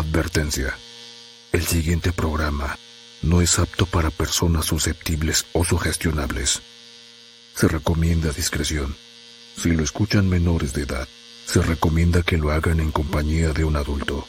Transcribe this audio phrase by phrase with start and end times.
[0.00, 0.74] Advertencia.
[1.52, 2.78] El siguiente programa
[3.20, 6.62] no es apto para personas susceptibles o sugestionables.
[7.54, 8.96] Se recomienda discreción.
[9.58, 11.06] Si lo escuchan menores de edad,
[11.44, 14.26] se recomienda que lo hagan en compañía de un adulto.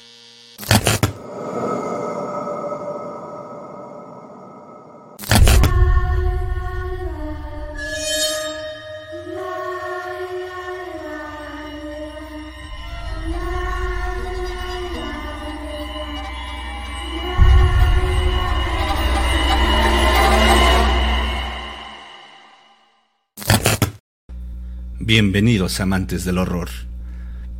[25.13, 26.69] Bienvenidos amantes del horror.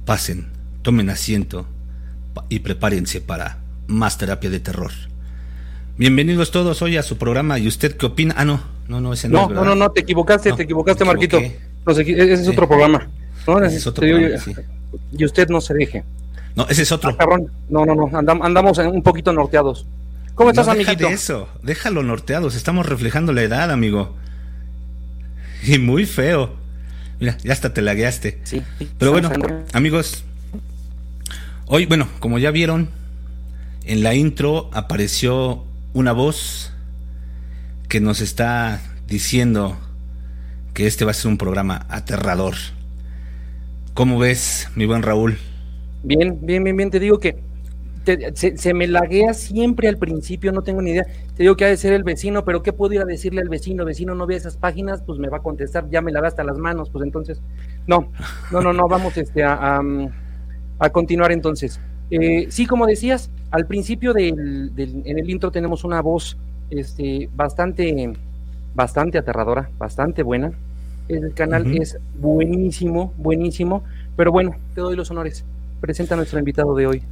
[0.05, 0.47] Pasen,
[0.83, 1.65] tomen asiento
[2.47, 4.91] y prepárense para más terapia de terror.
[5.97, 7.59] Bienvenidos todos hoy a su programa.
[7.59, 8.35] ¿Y usted qué opina?
[8.37, 9.49] Ah, no, no, no, ese no.
[9.49, 11.39] No, no, no, te equivocaste, te equivocaste, Marquito.
[11.39, 13.09] Ese es otro programa.
[13.65, 14.37] ese es otro programa,
[15.11, 16.05] Y usted no se deje.
[16.55, 17.17] No, ese es otro.
[17.19, 17.25] Ah,
[17.67, 19.85] no, no, no, andamos un poquito norteados.
[20.35, 21.05] ¿Cómo estás, amiguito?
[21.09, 22.55] eso, déjalo norteados.
[22.55, 24.15] Estamos reflejando la edad, amigo.
[25.63, 26.60] Y muy feo.
[27.21, 28.39] Mira, ya hasta te lagueaste.
[28.43, 28.63] Sí.
[28.97, 29.31] Pero bueno,
[29.73, 30.23] amigos,
[31.67, 32.89] hoy, bueno, como ya vieron,
[33.85, 35.63] en la intro apareció
[35.93, 36.73] una voz
[37.87, 39.77] que nos está diciendo
[40.73, 42.55] que este va a ser un programa aterrador.
[43.93, 45.37] ¿Cómo ves, mi buen Raúl?
[46.01, 46.89] Bien, bien, bien, bien.
[46.89, 47.37] Te digo que
[48.33, 51.05] se, me laguea siempre al principio, no tengo ni idea.
[51.35, 53.49] Te digo que ha de ser el vecino, pero ¿qué puedo ir a decirle al
[53.49, 53.85] vecino?
[53.85, 56.43] Vecino no ve esas páginas, pues me va a contestar, ya me la da hasta
[56.43, 57.41] las manos, pues entonces,
[57.87, 58.11] no,
[58.51, 59.81] no, no, no, vamos este, a,
[60.79, 61.79] a, continuar entonces.
[62.09, 66.37] Eh, sí, como decías, al principio del, en el intro tenemos una voz
[66.69, 68.13] este, bastante,
[68.73, 70.51] bastante aterradora, bastante buena.
[71.07, 73.83] El canal es buenísimo, buenísimo,
[74.15, 75.45] pero bueno, te doy los honores.
[75.81, 77.03] Presenta a nuestro invitado de hoy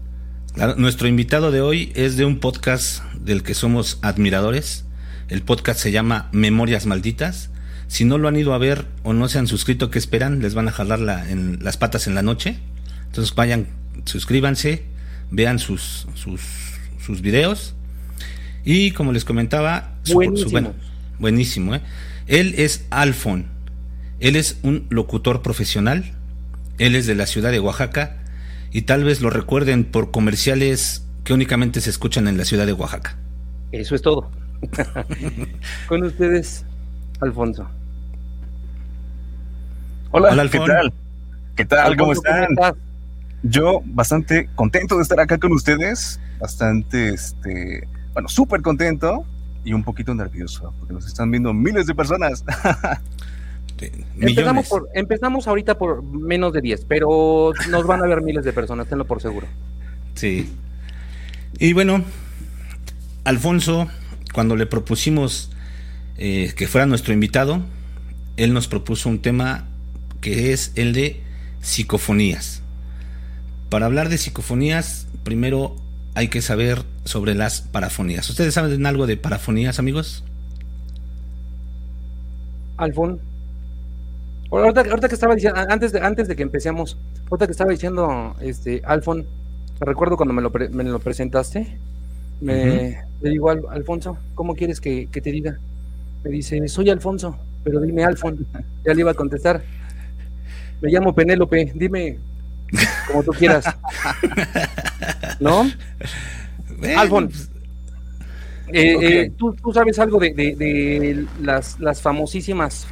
[0.77, 4.85] nuestro invitado de hoy es de un podcast del que somos admiradores.
[5.29, 7.49] El podcast se llama Memorias Malditas.
[7.87, 10.41] Si no lo han ido a ver o no se han suscrito, ¿qué esperan?
[10.41, 12.57] Les van a jalar en las patas en la noche.
[13.05, 13.67] Entonces vayan,
[14.03, 14.83] suscríbanse,
[15.31, 16.41] vean sus, sus,
[17.03, 17.73] sus videos.
[18.65, 20.75] Y como les comentaba, buenísimo.
[21.19, 21.81] buenísimo ¿eh?
[22.27, 23.45] Él es Alfon.
[24.19, 26.11] Él es un locutor profesional.
[26.79, 28.18] Él es de la ciudad de Oaxaca
[28.71, 32.73] y tal vez lo recuerden por comerciales que únicamente se escuchan en la ciudad de
[32.73, 33.15] Oaxaca.
[33.71, 34.29] Eso es todo.
[35.87, 36.65] Con ustedes,
[37.21, 37.67] Alfonso.
[40.11, 40.93] Hola, Hola ¿qué tal?
[41.55, 41.97] ¿Qué tal?
[41.97, 42.47] ¿Cómo están?
[43.43, 49.23] Yo bastante contento de estar acá con ustedes, bastante, este, bueno, súper contento
[49.63, 52.43] y un poquito nervioso, porque nos están viendo miles de personas.
[54.19, 58.53] Empezamos, por, empezamos ahorita por menos de 10, pero nos van a ver miles de
[58.53, 59.47] personas, tenlo por seguro.
[60.15, 60.49] Sí.
[61.57, 62.03] Y bueno,
[63.23, 63.87] Alfonso,
[64.33, 65.51] cuando le propusimos
[66.17, 67.61] eh, que fuera nuestro invitado,
[68.37, 69.67] él nos propuso un tema
[70.21, 71.21] que es el de
[71.61, 72.61] psicofonías.
[73.69, 75.75] Para hablar de psicofonías, primero
[76.15, 78.29] hay que saber sobre las parafonías.
[78.29, 80.23] ¿Ustedes saben algo de parafonías, amigos?
[82.77, 83.28] Alfonso.
[84.51, 86.97] Ahorita, que estaba diciendo, antes de, antes de que empecemos,
[87.29, 89.25] ahorita que estaba diciendo este Alfon,
[89.79, 91.77] recuerdo cuando me lo, me lo presentaste,
[92.41, 95.59] me, le digo, Al, Alfonso, ¿cómo quieres que, te diga?
[96.23, 98.45] Me dice, soy Alfonso, pero dime Alfon.
[98.85, 99.61] Ya le iba a contestar.
[100.81, 102.17] Me llamo Penélope, dime
[103.07, 103.65] como tú quieras.
[105.39, 105.69] ¿No?
[106.97, 107.51] Alfon, pues,
[108.71, 112.87] eh, eh, ¿tú, ¿tú, sabes algo de, de, de las, las famosísimas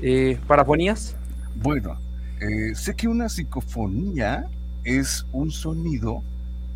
[0.00, 1.16] eh, ¿Parafonías?
[1.56, 1.98] Bueno,
[2.40, 4.46] eh, sé que una psicofonía
[4.84, 6.22] es un sonido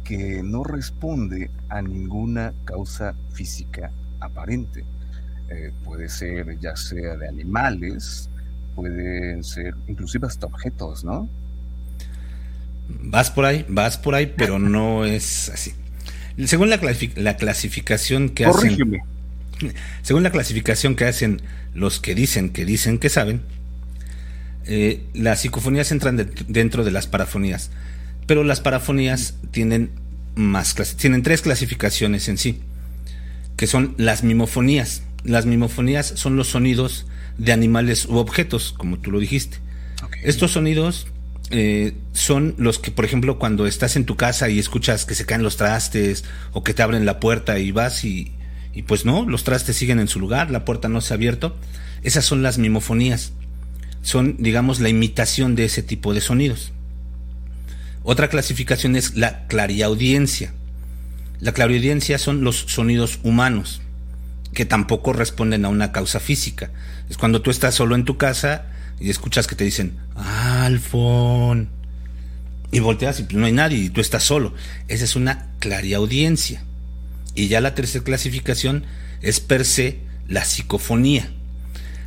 [0.04, 4.84] que no responde a ninguna causa física aparente.
[5.50, 8.28] Eh, puede ser ya sea de animales,
[8.74, 11.28] pueden ser inclusive hasta objetos, ¿no?
[12.88, 15.74] Vas por ahí, vas por ahí, pero no es así.
[16.46, 16.80] Según la,
[17.16, 19.00] la clasificación que hacen.
[20.02, 21.42] Según la clasificación que hacen
[21.74, 23.42] los que dicen que dicen que saben,
[24.66, 27.70] eh, las psicofonías entran dentro de las parafonías.
[28.26, 29.90] Pero las parafonías tienen
[30.34, 32.60] más tienen tres clasificaciones en sí,
[33.56, 35.02] que son las mimofonías.
[35.24, 39.58] Las mimofonías son los sonidos de animales u objetos, como tú lo dijiste.
[40.22, 41.08] Estos sonidos
[41.50, 45.26] eh, son los que, por ejemplo, cuando estás en tu casa y escuchas que se
[45.26, 48.32] caen los trastes o que te abren la puerta y vas y,
[48.72, 51.56] y pues no, los trastes siguen en su lugar, la puerta no se ha abierto.
[52.02, 53.32] Esas son las mimofonías.
[54.02, 56.72] Son, digamos, la imitación de ese tipo de sonidos.
[58.02, 60.54] Otra clasificación es la clariaudiencia.
[61.40, 63.82] La clariaudiencia son los sonidos humanos,
[64.54, 66.70] que tampoco responden a una causa física.
[67.10, 68.66] Es cuando tú estás solo en tu casa
[69.00, 71.68] y escuchas que te dicen, Alfon.
[72.72, 74.54] Y volteas y no hay nadie y tú estás solo.
[74.86, 76.62] Esa es una clariaudiencia.
[77.34, 78.84] Y ya la tercera clasificación
[79.22, 79.98] es per se
[80.28, 81.30] la psicofonía.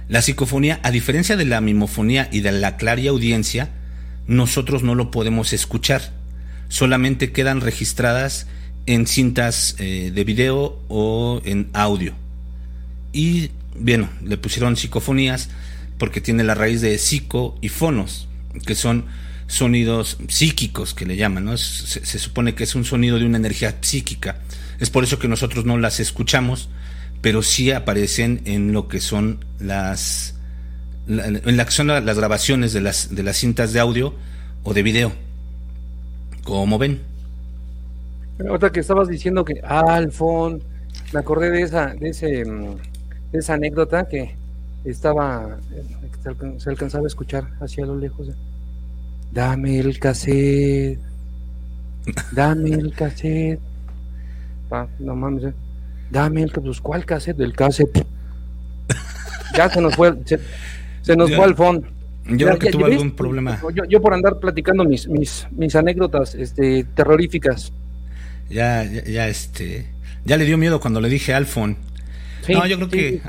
[0.10, 3.70] La psicofonía, a diferencia de la mimofonía y de la clariaudiencia,
[4.28, 6.12] nosotros no lo podemos escuchar.
[6.68, 8.48] Solamente quedan registradas
[8.86, 12.14] en cintas eh, de video o en audio.
[13.12, 15.50] Y bueno, le pusieron psicofonías
[15.98, 18.28] porque tiene la raíz de psico y fonos,
[18.66, 19.06] que son
[19.48, 21.58] sonidos psíquicos que le llaman, ¿no?
[21.58, 24.38] Se, supone que es un sonido de una energía psíquica.
[24.80, 26.70] Es por eso que nosotros no las escuchamos,
[27.22, 30.36] pero sí aparecen en lo que son las
[31.08, 34.14] en la que son las grabaciones de las de las cintas de audio
[34.64, 35.12] o de video.
[36.44, 37.02] Como ven.
[38.50, 40.62] Otra que estabas diciendo que Alfon,
[41.14, 42.76] me acordé de esa de ese mm,
[43.31, 44.36] de esa anécdota que
[44.86, 45.58] estaba
[46.58, 48.30] se alcanzaba a escuchar hacia lo lejos.
[49.31, 51.00] Dame el cassette.
[52.31, 53.60] Dame el cassette.
[55.00, 55.46] No mames.
[55.46, 55.54] Eh.
[56.12, 56.66] Dame el cassette.
[56.66, 57.40] Pues, ¿Cuál cassette?
[57.40, 58.06] El cassette.
[59.58, 60.14] ya se nos fue.
[61.02, 61.88] Se, nos fue al fondo.
[62.25, 63.60] Yo creo que tuve algún problema.
[63.90, 67.74] Yo, por andar platicando mis, mis, mis anécdotas este, terroríficas.
[68.50, 69.88] Ya, ya, este.
[70.25, 71.78] Ya le dio miedo cuando le dije Alfon.
[72.48, 73.22] no, yo creo que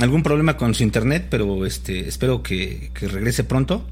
[0.00, 3.86] algún problema con su internet, pero este espero que, que regrese pronto.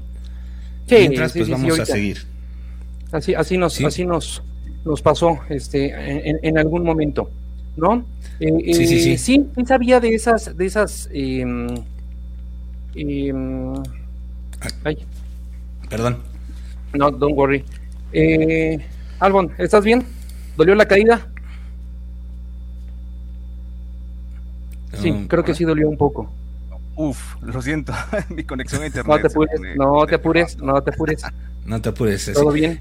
[0.89, 2.25] Mientras, pues vamos a seguir.
[3.11, 4.41] Así, así nos, así nos,
[4.85, 5.93] nos pasó este,
[6.47, 7.29] en, algún momento,
[7.77, 8.05] ¿no?
[8.39, 9.45] Eh, sí, sí, eh, sí.
[9.55, 11.09] Sí, sabía de esas, de esas.
[11.11, 11.67] Em,
[12.95, 13.73] em,
[14.83, 14.97] ay.
[15.89, 16.17] Perdón.
[16.93, 17.63] No, don't worry.
[18.13, 18.79] Eh,
[19.19, 20.05] Albon, ¿estás bien?
[20.57, 21.27] ¿Dolió la caída?
[24.93, 26.29] Sí, um, creo que sí dolió un poco.
[26.95, 27.93] Uf, lo siento,
[28.29, 29.07] mi conexión a internet.
[29.07, 31.23] No te apures, no te apures, no te apures.
[31.65, 32.33] No te apures.
[32.33, 32.79] ¿Todo bien?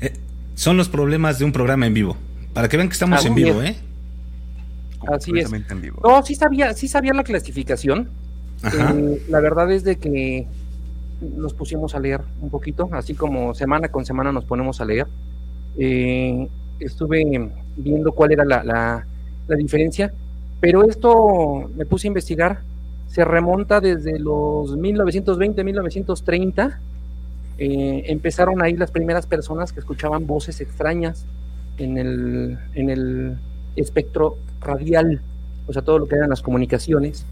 [0.61, 2.19] Son los problemas de un programa en vivo.
[2.53, 3.77] Para que vean que estamos en vivo, ¿eh?
[5.11, 5.51] Así es.
[6.03, 8.11] No, sí sabía, sí sabía la clasificación.
[8.63, 10.47] Eh, la verdad es de que
[11.23, 15.07] nos pusimos a leer un poquito, así como semana con semana nos ponemos a leer.
[15.79, 16.47] Eh,
[16.79, 19.07] estuve viendo cuál era la, la,
[19.49, 20.13] la diferencia,
[20.61, 22.61] pero esto me puse a investigar
[23.07, 26.81] se remonta desde los 1920, 1930.
[27.63, 31.27] Eh, empezaron ahí las primeras personas que escuchaban voces extrañas
[31.77, 33.37] en el, en el
[33.77, 35.21] espectro radial,
[35.67, 37.27] o sea, todo lo que eran las comunicaciones.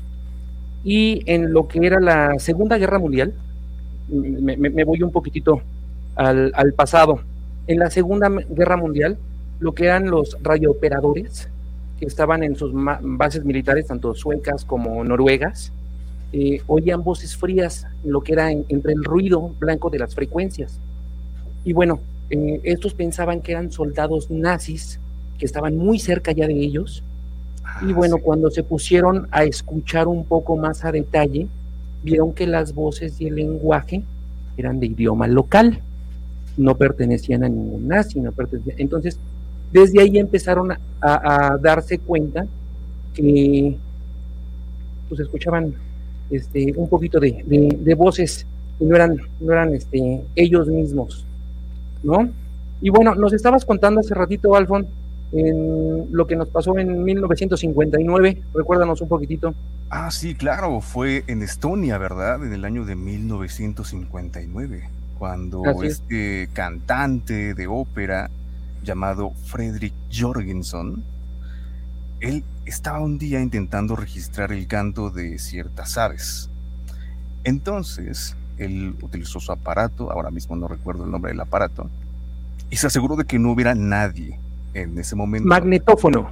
[0.84, 3.32] Y en lo que era la Segunda Guerra Mundial,
[4.10, 5.62] me, voy un poquitito
[6.14, 7.20] al, al, pasado.
[7.66, 9.16] En la Segunda Guerra Mundial,
[9.60, 11.48] lo que eran los radiooperadores,
[11.98, 15.72] que estaban en sus bases militares, tanto suecas como noruegas,
[16.32, 20.78] eh, oían voces frías, lo que era entre el ruido blanco de las frecuencias.
[21.64, 25.00] Y bueno, eh, estos pensaban que eran soldados nazis,
[25.38, 27.02] que estaban muy cerca ya de ellos.
[27.64, 31.46] Ah, y bueno, cuando se pusieron a escuchar un poco más a detalle,
[32.02, 34.02] vieron que las voces y el lenguaje
[34.56, 35.80] eran de idioma local,
[36.56, 38.80] no pertenecían a ningún nazi, no pertenecían.
[38.80, 39.18] Entonces,
[39.72, 42.46] desde ahí empezaron a, darse cuenta
[43.14, 43.76] que
[45.08, 45.74] pues escuchaban
[46.30, 48.46] este, un poquito de, de, voces
[48.78, 51.24] que no eran, no eran este, ellos mismos,
[52.02, 52.28] ¿no?
[52.80, 54.86] Y bueno, nos estabas contando hace ratito, Alfon,
[55.32, 59.54] en lo que nos pasó en 1959, recuérdanos un poquitito.
[59.90, 62.44] Ah, sí, claro, fue en Estonia, ¿verdad?
[62.44, 68.30] En el año de 1959, cuando este cantante de ópera
[68.82, 71.02] llamado Fredrik Jorgensen,
[72.20, 76.50] él estaba un día intentando registrar el canto de ciertas aves.
[77.44, 81.88] Entonces, él utilizó su aparato, ahora mismo no recuerdo el nombre del aparato,
[82.70, 84.38] y se aseguró de que no hubiera nadie
[84.74, 85.48] en ese momento.
[85.48, 86.30] Magnetófono.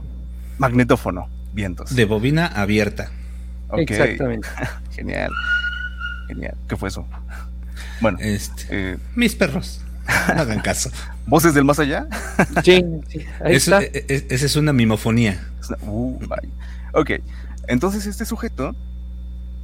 [0.58, 1.94] Magnetófono, vientos.
[1.94, 3.10] De bobina abierta.
[3.76, 4.48] Exactamente.
[4.90, 5.30] Genial.
[6.28, 6.56] Genial.
[6.68, 7.06] ¿Qué fue eso?
[8.00, 9.85] Bueno, este, eh, mis perros.
[10.34, 10.90] No hagan caso.
[11.26, 12.06] ¿Voces del más allá?
[12.64, 13.20] Sí, sí.
[13.44, 13.82] Ahí está.
[13.82, 15.44] E, e, esa es una mimofonía.
[15.82, 16.18] Uh,
[16.92, 17.10] ok,
[17.66, 18.74] entonces este sujeto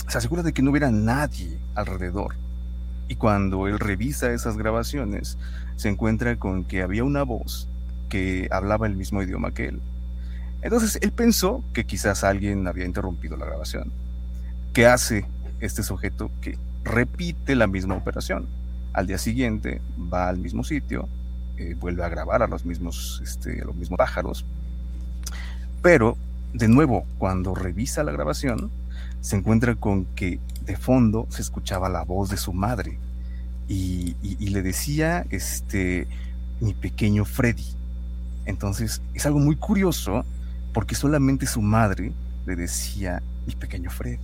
[0.08, 2.34] se asegura de que no hubiera nadie alrededor.
[3.08, 5.38] Y cuando él revisa esas grabaciones,
[5.76, 7.68] se encuentra con que había una voz
[8.08, 9.80] que hablaba el mismo idioma que él.
[10.62, 13.92] Entonces él pensó que quizás alguien había interrumpido la grabación.
[14.72, 15.26] ¿Qué hace
[15.60, 16.30] este sujeto?
[16.40, 18.46] Que repite la misma operación
[18.92, 19.80] al día siguiente
[20.12, 21.08] va al mismo sitio,
[21.56, 24.44] eh, vuelve a grabar a los mismos, este, los mismos pájaros.
[25.82, 26.16] Pero,
[26.52, 28.70] de nuevo, cuando revisa la grabación,
[29.20, 32.98] se encuentra con que de fondo se escuchaba la voz de su madre
[33.68, 34.14] y,
[34.50, 36.06] le decía, este,
[36.60, 37.66] mi pequeño Freddy.
[38.44, 40.24] Entonces, es algo muy curioso
[40.72, 42.12] porque solamente su madre
[42.46, 44.18] le decía, mi pequeño Freddy.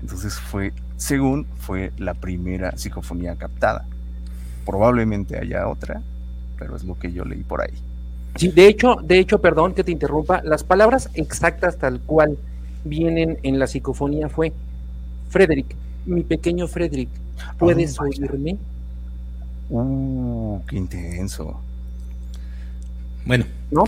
[0.00, 3.86] Entonces fue, según fue la primera psicofonía captada.
[4.66, 6.02] Probablemente haya otra,
[6.58, 7.72] pero es lo que yo leí por ahí.
[8.36, 12.36] Sí, de hecho, de hecho, perdón que te interrumpa, las palabras exactas tal cual
[12.84, 14.52] vienen en la psicofonía fue
[15.30, 15.74] Frederick,
[16.04, 17.08] mi pequeño Frederick,
[17.58, 18.58] ¿puedes oh, oírme?
[19.70, 21.60] Uh, qué intenso.
[23.24, 23.44] Bueno.
[23.70, 23.84] ¿No?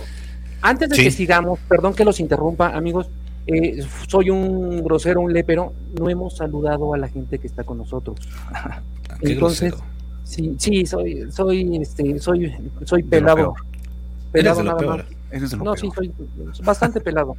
[0.61, 3.09] Antes de que sigamos, perdón que los interrumpa, amigos,
[3.47, 7.77] eh, soy un grosero, un lepero, no hemos saludado a la gente que está con
[7.77, 8.17] nosotros.
[9.21, 9.73] Entonces,
[10.23, 12.53] sí, sí, soy, soy, este, soy,
[12.85, 13.55] soy pelado.
[14.31, 15.57] Pelado nada más.
[15.57, 16.11] no, sí, soy
[16.63, 17.35] bastante pelado.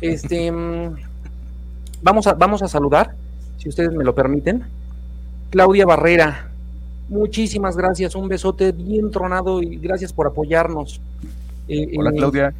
[0.00, 0.96] Este, mm,
[2.02, 3.14] vamos a, vamos a saludar,
[3.58, 4.64] si ustedes me lo permiten.
[5.50, 6.50] Claudia Barrera,
[7.08, 11.00] muchísimas gracias, un besote bien tronado y gracias por apoyarnos.
[11.68, 12.54] Eh, Hola eh, Claudia.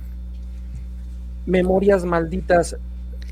[1.46, 2.76] Memorias malditas.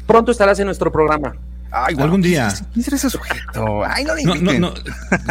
[0.06, 1.34] Pronto estarás en nuestro programa.
[1.70, 2.48] Ay, Algún día.
[2.74, 3.82] ¿Quién ese sujeto?
[3.86, 4.74] Ay, no, no, no, no,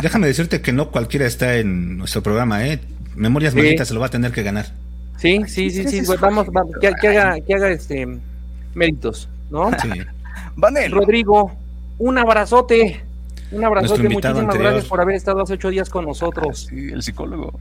[0.02, 2.80] Déjame decirte que no cualquiera está en nuestro programa, ¿eh?
[3.16, 4.66] Memorias malditas se lo va a tener que ganar.
[5.18, 6.02] Sí, sí, sí, sí.
[6.04, 8.08] Pues vamos, vamos que, haga, que haga este
[8.74, 9.70] méritos, ¿no?
[9.80, 9.90] Sí.
[10.90, 11.52] Rodrigo,
[12.00, 13.04] un abrazote.
[13.52, 14.10] Un abrazote.
[14.10, 16.68] Muchísimas gracias por haber estado hace ocho días con nosotros.
[16.70, 17.60] Sí, el psicólogo.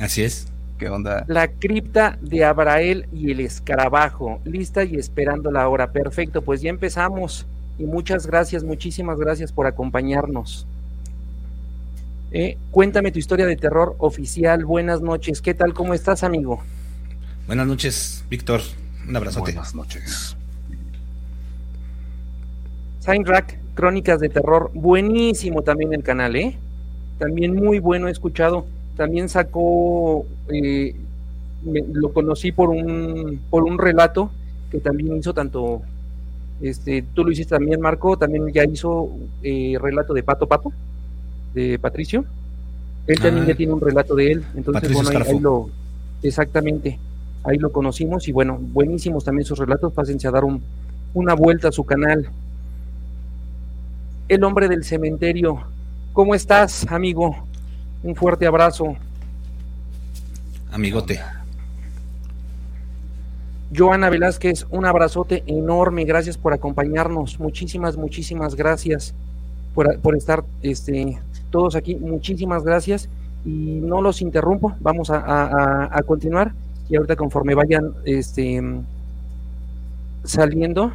[0.00, 0.48] Así es.
[0.78, 1.24] ¿Qué onda?
[1.26, 5.90] La cripta de Abrael y el escarabajo, lista y esperando la hora.
[5.90, 7.46] Perfecto, pues ya empezamos.
[7.78, 10.66] Y muchas gracias, muchísimas gracias por acompañarnos.
[12.30, 14.64] Eh, cuéntame tu historia de terror oficial.
[14.64, 15.42] Buenas noches.
[15.42, 15.74] ¿Qué tal?
[15.74, 16.62] ¿Cómo estás, amigo?
[17.46, 18.60] Buenas noches, Víctor.
[19.08, 19.52] Un abrazote.
[19.52, 20.36] Buenas noches.
[23.24, 24.70] Rack, Crónicas de Terror.
[24.74, 26.56] Buenísimo también el canal, ¿eh?
[27.18, 28.66] También muy bueno, he escuchado
[28.98, 30.94] también sacó, eh,
[31.92, 34.30] lo conocí por un, por un relato
[34.72, 35.82] que también hizo tanto,
[36.60, 39.08] este, tú lo hiciste también, Marco, también ya hizo
[39.44, 40.72] eh, relato de Pato Pato,
[41.54, 42.24] de Patricio.
[43.06, 43.56] Él también ya ah.
[43.56, 45.70] tiene un relato de él, entonces bueno, ahí, lo,
[46.22, 46.98] exactamente,
[47.44, 50.60] ahí lo conocimos y bueno, buenísimos también sus relatos, pásense a dar un,
[51.14, 52.28] una vuelta a su canal.
[54.28, 55.62] El hombre del cementerio,
[56.12, 57.47] ¿cómo estás, amigo?
[58.02, 58.96] Un fuerte abrazo.
[60.70, 61.20] Amigote.
[63.74, 69.14] Joana Velázquez, un abrazote enorme, gracias por acompañarnos, muchísimas, muchísimas gracias
[69.74, 71.18] por, estar este,
[71.50, 73.08] todos aquí, muchísimas gracias.
[73.44, 76.52] Y no los interrumpo, vamos a, continuar.
[76.88, 78.60] Y ahorita conforme vayan este,
[80.24, 80.92] saliendo,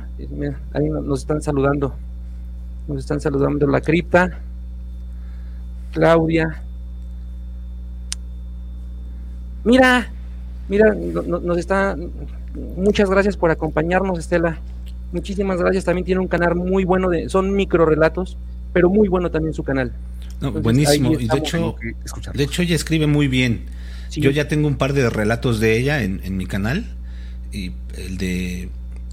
[0.74, 1.94] ahí nos están saludando,
[2.88, 4.40] nos están saludando la cripta,
[5.94, 6.64] Claudia,
[9.64, 10.12] Mira,
[10.68, 11.96] mira, nos está.
[12.76, 14.60] Muchas gracias por acompañarnos, Estela.
[15.12, 15.86] Muchísimas gracias.
[15.86, 18.38] También tiene un canal muy bueno de, son micro relatos,
[18.74, 19.94] pero muy bueno también su canal.
[20.42, 21.14] buenísimo.
[21.20, 21.76] Y de hecho,
[22.34, 23.66] de hecho ella escribe muy bien.
[24.12, 26.86] Yo ya tengo un par de relatos de ella en, en mi canal.
[27.52, 28.70] Y el de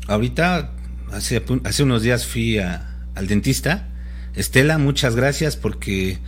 [0.09, 0.73] ahorita,
[1.13, 3.89] hace, hace unos días fui al dentista.
[4.35, 6.19] Estela, muchas gracias porque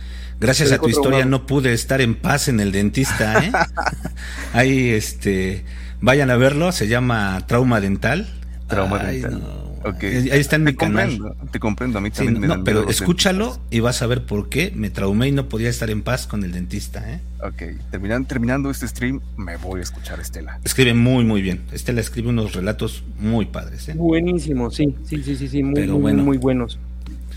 [0.43, 3.51] Gracias a tu historia no pude estar en paz en el dentista, ¿eh?
[4.53, 5.63] Ahí, este,
[6.01, 8.27] vayan a verlo, se llama Trauma Dental.
[8.67, 9.41] Trauma Dental.
[10.01, 11.17] Ahí está en mi canal.
[11.49, 14.89] te comprendo, a mí también me Pero escúchalo y vas a ver por qué me
[14.89, 17.21] traumé y no podía estar en paz con el dentista, ¿eh?
[17.41, 20.59] Ok, terminando, terminando este stream, me voy a escuchar a Estela.
[20.65, 21.61] Escribe muy, muy bien.
[21.71, 23.93] Estela escribe unos relatos muy padres, ¿eh?
[23.95, 26.79] Buenísimo, sí, sí, sí, sí, sí muy, muy, muy buenos.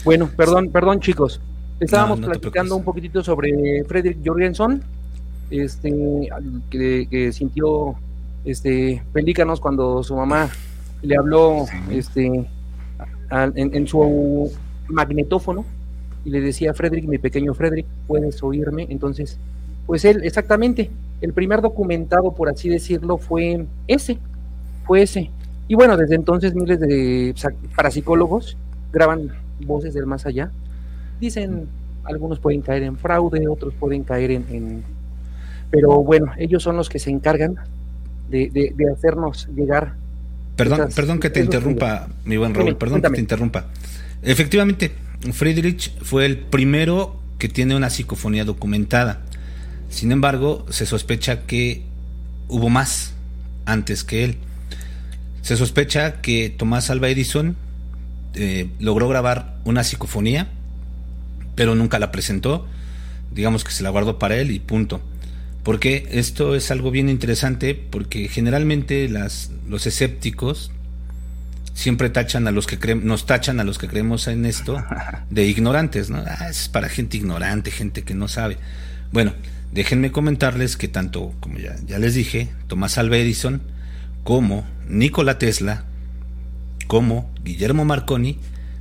[0.05, 1.41] Bueno, perdón, perdón, chicos.
[1.79, 4.83] Estábamos platicando un poquitito sobre Frederick Jorgensen,
[5.51, 6.29] este,
[6.71, 7.95] que, sintió
[8.47, 10.49] este pelícanos cuando su mamá
[11.03, 12.49] le habló este
[13.31, 14.51] en, su
[14.89, 15.65] magnetófono
[16.25, 18.87] y le decía Frederick, mi pequeño Frederick, puedes oírme.
[18.89, 19.39] Entonces,
[19.85, 20.91] pues él, exactamente,
[21.21, 24.19] el primer documentado, por así decirlo, fue ese,
[24.87, 25.31] fue ese.
[25.69, 27.35] Y bueno, desde entonces miles de
[27.75, 28.57] parapsicólogos
[28.93, 30.51] graban voces del más allá
[31.21, 31.67] Dicen,
[32.05, 34.83] algunos pueden caer en fraude, otros pueden caer en...
[35.71, 37.57] Pero bueno, ellos son los que se encargan
[38.29, 39.95] de, hacernos llegar.
[40.57, 43.67] Perdón, perdón que te interrumpa, mi buen Raúl, perdón que te interrumpa.
[44.23, 44.93] Efectivamente,
[45.33, 49.21] Friedrich fue el primero que tiene una psicofonía documentada.
[49.91, 51.83] Sin embargo, se sospecha que
[52.49, 53.13] hubo más
[53.67, 54.39] antes que él.
[55.43, 57.57] Se sospecha que Tomás Alba Edison
[58.35, 60.49] eh, logró grabar una psicofonía,
[61.57, 62.69] pero nunca la presentó.
[63.33, 65.03] Digamos que se la guardó para él y punto.
[65.65, 70.71] Porque esto es algo bien interesante, porque generalmente las, los escépticos
[71.75, 74.83] siempre tachan a los que creemos, nos tachan a los que creemos en esto
[75.31, 76.23] de ignorantes, ¿no?
[76.25, 78.59] Ah, es para gente ignorante, gente que no sabe.
[79.11, 79.33] Bueno,
[79.73, 83.61] déjenme comentarles que tanto, como ya, ya les dije, Tomás Alva Edison,
[84.23, 85.85] como Nikola Tesla,
[86.87, 88.39] como Guillermo Marconi,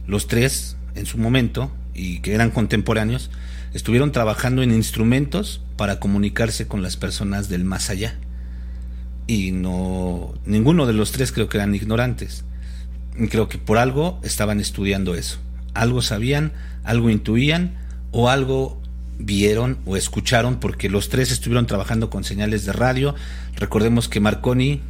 [0.08, 3.32] los tres en su momento, y que eran contemporáneos,
[3.74, 8.20] estuvieron trabajando en instrumentos para comunicarse con las personas del más allá.
[9.28, 12.44] Y no, ninguno de los tres creo que eran ignorantes
[13.30, 15.40] creo que por algo estaban estudiando eso.
[15.74, 16.52] Algo sabían,
[16.84, 17.76] algo intuían
[18.12, 18.82] o algo
[19.18, 23.16] vieron o escucharon porque los tres estuvieron trabajando con señales de radio.
[23.56, 24.82] Recordemos que Marconi,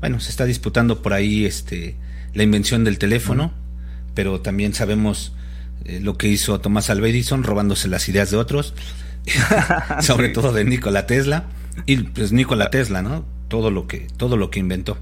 [0.00, 1.96] bueno, se está disputando por ahí este
[2.32, 3.52] la invención del teléfono,
[4.14, 5.32] pero también sabemos
[5.84, 8.74] eh, lo que hizo Tomás Alva Edison robándose las ideas de otros,
[10.00, 11.44] sobre todo de Nikola Tesla
[11.86, 13.24] y pues Nikola Tesla, ¿no?
[13.48, 14.98] Todo lo que todo lo que inventó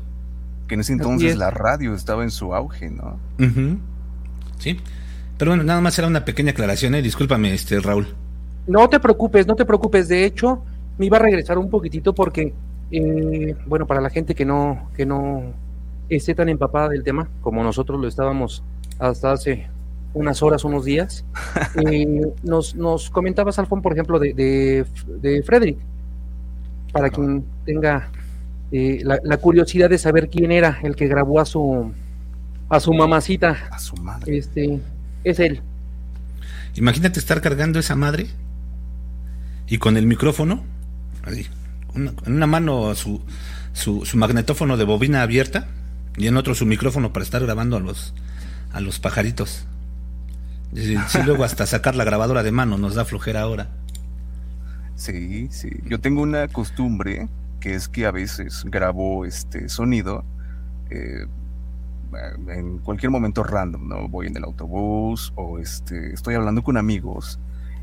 [0.72, 3.18] en ese entonces la radio estaba en su auge, ¿no?
[4.58, 4.78] Sí.
[5.38, 7.02] Pero bueno, nada más era una pequeña aclaración, ¿eh?
[7.02, 8.08] Discúlpame, este, Raúl.
[8.66, 10.08] No te preocupes, no te preocupes.
[10.08, 10.62] De hecho,
[10.98, 12.54] me iba a regresar un poquitito porque,
[12.90, 15.52] eh, bueno, para la gente que no, que no
[16.08, 18.62] esté tan empapada del tema, como nosotros lo estábamos
[18.98, 19.68] hasta hace
[20.14, 21.24] unas horas, unos días,
[21.86, 24.86] eh, nos, nos comentabas, Alfon, por ejemplo, de, de,
[25.20, 25.78] de Frederick,
[26.92, 28.10] para quien tenga
[28.70, 31.92] eh, la, curiosidad de saber quién era el que grabó a su
[32.70, 33.68] a su mamacita.
[33.70, 34.38] A su madre.
[34.38, 34.80] Este,
[35.24, 35.60] es él.
[36.74, 38.28] Imagínate estar cargando esa madre
[39.66, 40.64] y con el micrófono,
[41.94, 43.20] en una mano su,
[43.74, 45.68] su, magnetófono de bobina abierta
[46.16, 48.14] y en otro su micrófono para estar grabando a los,
[48.72, 49.66] a los pajaritos.
[50.74, 53.68] Y, luego hasta sacar la grabadora de mano nos da flojera ahora.
[54.94, 55.70] Sí, sí.
[55.84, 57.28] Yo tengo una costumbre
[57.60, 60.24] que es que a veces grabo este sonido
[60.90, 61.26] eh,
[62.48, 64.08] en cualquier momento random, ¿no?
[64.08, 67.38] Voy en el autobús o este, estoy hablando con amigos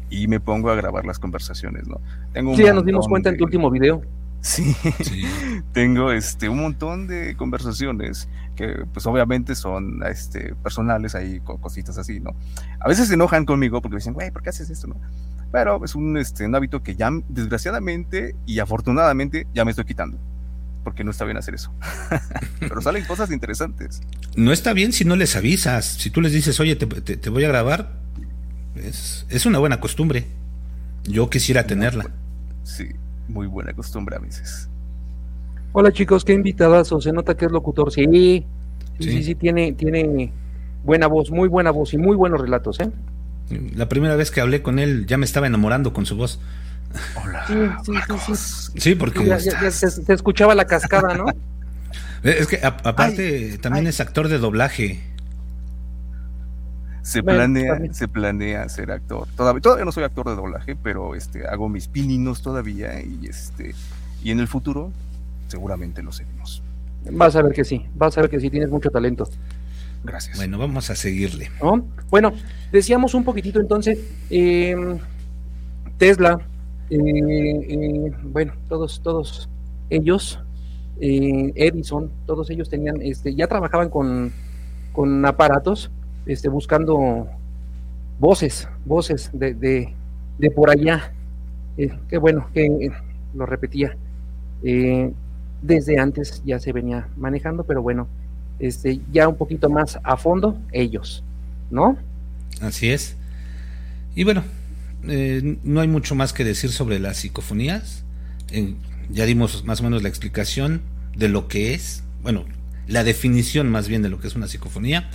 [0.10, 2.00] y me pongo a grabar las conversaciones, ¿no?
[2.34, 4.02] Tengo sí, ya nos dimos cuenta en tu último video.
[4.42, 4.76] Sí,
[5.74, 12.20] tengo este un montón de conversaciones que pues obviamente son este, personales ahí, cositas así,
[12.20, 12.36] ¿no?
[12.82, 14.98] A veces se enojan conmigo porque dicen, güey, ¿por qué haces esto, no?
[15.50, 20.18] Pero es un, este, un hábito que ya, desgraciadamente y afortunadamente, ya me estoy quitando.
[20.84, 21.72] Porque no está bien hacer eso.
[22.60, 24.02] Pero salen cosas interesantes.
[24.36, 25.86] No está bien si no les avisas.
[25.86, 27.94] Si tú les dices, oye, te, voy a grabar,
[28.76, 30.28] es, es, una buena costumbre.
[31.06, 32.12] Yo quisiera tenerla.
[32.64, 32.90] Sí,
[33.30, 34.68] muy buena costumbre a veces.
[35.72, 36.92] Hola chicos, qué invitadas.
[36.92, 37.92] O se nota que es locutor.
[37.92, 38.46] Sí, sí,
[39.00, 40.32] sí, sí, sí, tiene, tiene
[40.84, 42.90] buena voz, muy buena voz y muy buenos relatos, ¿eh?
[43.76, 46.40] La primera vez que hablé con él ya me estaba enamorando con su voz.
[47.24, 47.46] Hola.
[47.48, 47.94] Sí,
[48.26, 48.96] sí, sí, sí.
[48.96, 49.26] porque.
[49.26, 51.26] Ya, se, escuchaba la cascada, ¿no?
[52.24, 55.02] es que aparte también es actor de doblaje.
[57.02, 59.28] Se planea, se planea ser actor.
[59.36, 63.74] Todavía, todavía no soy actor de doblaje, pero este hago mis pininos todavía y este
[64.22, 64.92] y en el futuro
[65.50, 66.64] seguramente lo seremos.
[67.12, 69.28] Vas a ver que sí, vas a ver que sí tienes mucho talento.
[70.04, 70.38] Gracias.
[70.38, 71.50] Bueno, vamos a seguirle.
[72.10, 72.32] Bueno,
[72.72, 74.98] decíamos un poquitito entonces, em,
[75.98, 76.40] Tesla,
[76.90, 79.50] eh, eh, bueno, todos, todos
[79.90, 80.40] ellos,
[81.02, 84.32] eh, Edison, todos ellos tenían, este, ya trabajaban con,
[84.94, 85.92] con aparatos,
[86.26, 87.28] este, buscando
[88.20, 89.94] voces, voces de, de,
[90.38, 91.14] de por allá.
[91.76, 92.92] qué bueno que
[93.34, 93.98] lo repetía.
[95.62, 98.08] Desde antes ya se venía manejando, pero bueno,
[98.60, 101.24] este, ya un poquito más a fondo ellos,
[101.72, 101.98] ¿no?
[102.62, 103.16] Así es.
[104.16, 104.44] Y bueno,
[105.08, 108.04] eh, no hay mucho más que decir sobre las psicofonías.
[109.10, 110.82] ya dimos más o menos la explicación
[111.16, 112.46] de lo que es, bueno,
[112.88, 115.10] la definición más bien de lo que es una psicofonía.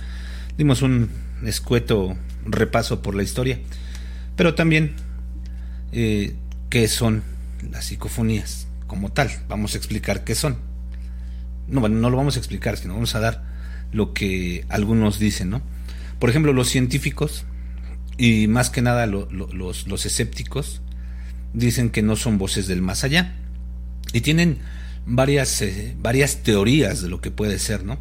[0.57, 1.09] Dimos un
[1.45, 3.59] escueto repaso por la historia,
[4.35, 4.95] pero también
[5.91, 6.35] eh,
[6.69, 7.23] qué son
[7.71, 9.29] las psicofonías como tal.
[9.47, 10.57] Vamos a explicar qué son
[11.67, 13.43] no, bueno, no lo vamos a explicar, sino vamos a dar
[13.91, 15.61] lo que algunos dicen, ¿no?
[16.19, 17.45] Por ejemplo, los científicos
[18.17, 20.81] y más que nada los, los escépticos
[21.53, 23.33] dicen que no son voces del más allá
[24.13, 24.59] y tienen
[25.05, 27.99] varias, eh, varias teorías de lo que puede ser, ¿no?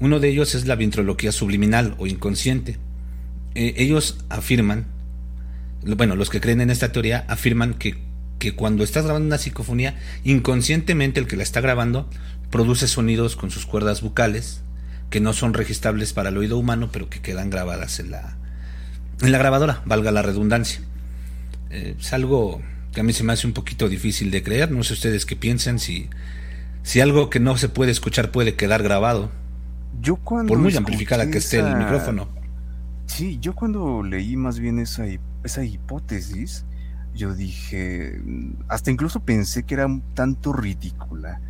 [0.00, 2.78] Uno de ellos es la ventriloquía subliminal o inconsciente.
[3.54, 4.86] Eh, ellos afirman,
[5.84, 8.11] bueno, los que creen en esta teoría afirman que
[8.42, 12.10] que cuando estás grabando una psicofonía, inconscientemente el que la está grabando
[12.50, 14.62] produce sonidos con sus cuerdas bucales
[15.10, 18.36] que no son registrables para el oído humano, pero que quedan grabadas en la,
[19.20, 20.80] en la grabadora, valga la redundancia.
[21.70, 22.60] Eh, es algo
[22.92, 24.72] que a mí se me hace un poquito difícil de creer.
[24.72, 26.10] No sé ustedes qué piensan, si,
[26.82, 29.30] si algo que no se puede escuchar puede quedar grabado.
[30.00, 32.28] Yo cuando por muy amplificada que esté el micrófono.
[33.06, 35.04] Sí, yo cuando leí más bien esa,
[35.44, 36.64] esa hipótesis,
[37.14, 38.20] yo dije,
[38.68, 41.40] hasta incluso pensé que era un tanto ridícula,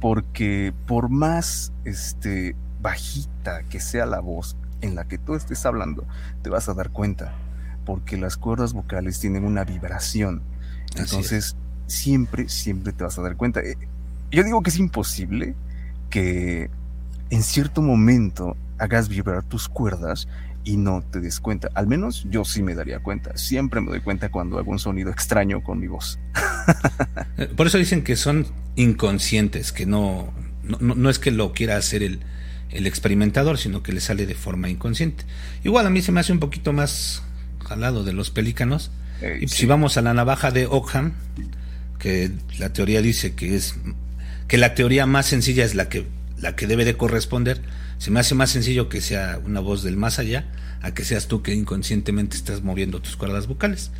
[0.00, 6.04] porque por más este, bajita que sea la voz en la que tú estés hablando,
[6.42, 7.34] te vas a dar cuenta,
[7.86, 10.42] porque las cuerdas vocales tienen una vibración.
[10.96, 11.56] Entonces,
[11.86, 13.60] siempre, siempre te vas a dar cuenta.
[13.60, 13.76] Eh,
[14.30, 15.54] yo digo que es imposible
[16.10, 16.68] que
[17.30, 20.26] en cierto momento hagas vibrar tus cuerdas
[20.64, 21.68] y no te des cuenta.
[21.74, 23.36] Al menos yo sí me daría cuenta.
[23.36, 26.18] Siempre me doy cuenta cuando hago un sonido extraño con mi voz.
[27.38, 28.46] Eh, por eso dicen que son
[28.76, 32.20] inconscientes, que no, no, es que lo quiera hacer el,
[32.70, 35.24] el, experimentador, sino que le sale de forma inconsciente.
[35.64, 37.22] Igual a mí se me hace un poquito más
[37.64, 38.90] jalado de los pelícanos.
[39.40, 41.14] y si vamos a la navaja de Ockham,
[41.98, 43.76] que la teoría dice que es
[44.46, 47.62] que la teoría más sencilla es la que la que debe de corresponder,
[48.02, 50.46] se me hace más sencillo que sea una voz del más allá
[50.80, 53.92] a que seas tú que inconscientemente estás moviendo tus cuerdas vocales.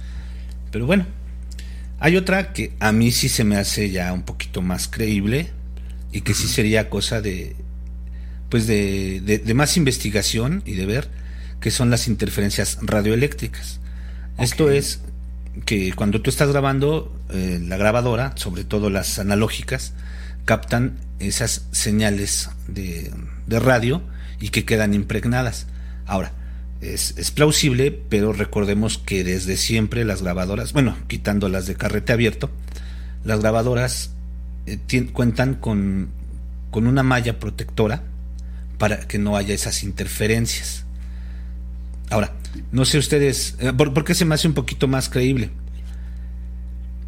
[0.73, 1.07] Pero bueno,
[2.01, 5.51] hay otra que a mí sí se me hace ya un poquito más creíble
[6.11, 7.55] y que sí sería cosa de
[8.49, 11.09] pues de, de, más investigación y de ver
[11.61, 13.79] que son las interferencias radioeléctricas.
[14.37, 14.99] Esto es
[15.65, 19.93] que cuando tú estás grabando eh, la grabadora, sobre todo las analógicas,
[20.45, 23.13] captan esas señales de,
[23.49, 24.03] radio
[24.41, 25.67] y que quedan impregnadas.
[26.07, 26.33] Ahora,
[26.81, 32.51] es, plausible, pero recordemos que desde siempre las grabadoras, bueno, quitando las de carrete abierto,
[33.25, 34.11] las grabadoras
[34.67, 34.79] eh,
[35.13, 36.11] cuentan con,
[36.71, 38.03] con una malla protectora
[38.79, 40.85] para que no haya esas interferencias.
[42.11, 42.33] Ahora,
[42.73, 45.51] no sé ustedes, eh, ¿por, qué se me hace un poquito más creíble?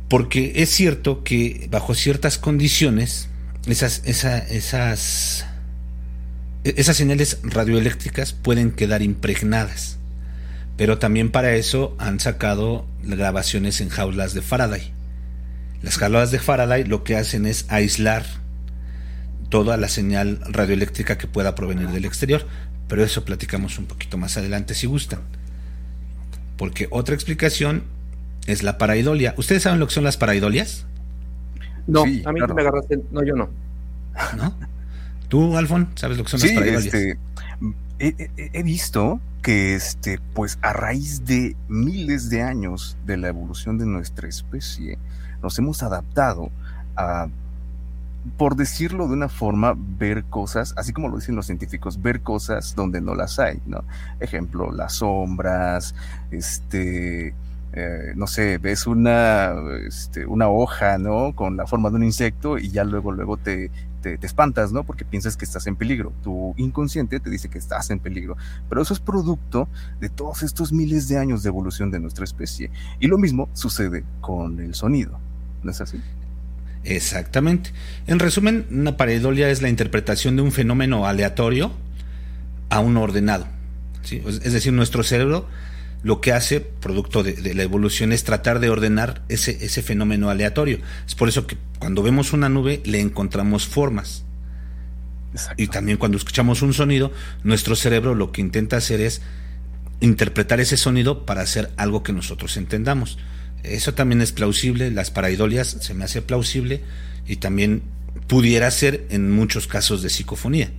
[0.09, 3.29] Porque es cierto que bajo ciertas condiciones,
[3.67, 5.47] esas, esas,
[6.65, 9.99] esas señales radioeléctricas pueden quedar impregnadas.
[10.77, 14.93] Pero también para eso han sacado grabaciones en jaulas de Faraday.
[15.83, 18.25] Las jaulas de Faraday lo que hacen es aislar
[19.51, 22.47] toda la señal radioeléctrica que pueda provenir del exterior.
[22.89, 25.21] Pero eso platicamos un poquito más adelante si gustan.
[26.57, 27.85] Porque otra explicación
[28.47, 29.35] es la paraidolia.
[29.37, 30.87] ¿Ustedes saben lo que son las paraidolias?
[31.87, 33.01] No, a mí me agarraste.
[33.11, 33.51] No, yo no.
[34.37, 34.57] ¿No?
[35.29, 36.95] ¿Tú, Alfon, sabes lo que son las paraidolias?
[36.95, 37.19] Este,
[37.99, 43.87] he, visto que, este, pues, a raíz de miles de años de la evolución de
[43.87, 44.99] nuestra especie,
[45.43, 46.51] nos hemos adaptado
[46.97, 47.29] a
[48.39, 52.75] por decirlo de una forma, ver cosas, así como lo dicen los científicos, ver cosas
[52.75, 53.85] donde no las hay, ¿no?
[54.19, 55.95] Ejemplo, las sombras,
[56.31, 57.35] este,
[57.75, 59.55] eh, no sé, ves una,
[59.87, 61.35] este, una hoja, ¿no?
[61.35, 63.71] Con la forma de un insecto y ya luego, luego te,
[64.05, 64.85] te, espantas, ¿no?
[64.85, 66.13] Porque piensas que estás en peligro.
[66.23, 68.37] Tu inconsciente te dice que estás en peligro.
[68.69, 69.69] Pero eso es producto
[70.01, 72.71] de todos estos miles de años de evolución de nuestra especie.
[73.01, 75.19] Y lo mismo sucede con el sonido.
[75.63, 76.01] ¿No es así?
[76.85, 77.73] Exactamente.
[78.07, 81.73] En resumen, una pareidolia es la interpretación de un fenómeno aleatorio
[82.69, 83.47] a uno ordenado.
[84.11, 85.49] Es decir, nuestro cerebro
[86.05, 90.79] lo que hace, producto de, la evolución, es tratar de ordenar ese, ese fenómeno aleatorio.
[91.07, 94.25] Es por eso que cuando vemos una nube le encontramos formas.
[95.59, 99.21] Y también cuando escuchamos un sonido, nuestro cerebro lo que intenta hacer es
[100.01, 103.19] interpretar ese sonido para hacer algo que nosotros entendamos.
[103.65, 106.83] Eso también es plausible, las paraidolias se me hace plausible
[107.27, 107.83] y también
[108.29, 110.71] pudiera ser en muchos casos de psicofonía.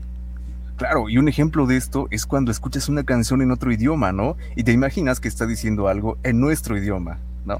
[0.76, 4.38] Claro, y un ejemplo de esto es cuando escuchas una canción en otro idioma, ¿no?
[4.56, 7.60] Y te imaginas que está diciendo algo en nuestro idioma, ¿no?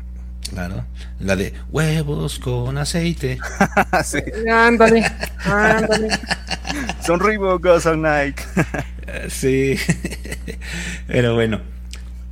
[0.50, 0.86] Claro,
[1.20, 3.40] la de huevos con aceite.
[4.06, 4.20] sí.
[4.52, 5.04] Ándale,
[5.44, 6.20] ándale.
[7.06, 8.44] Son Reebok son Nike.
[9.30, 9.76] sí,
[11.08, 11.62] pero bueno,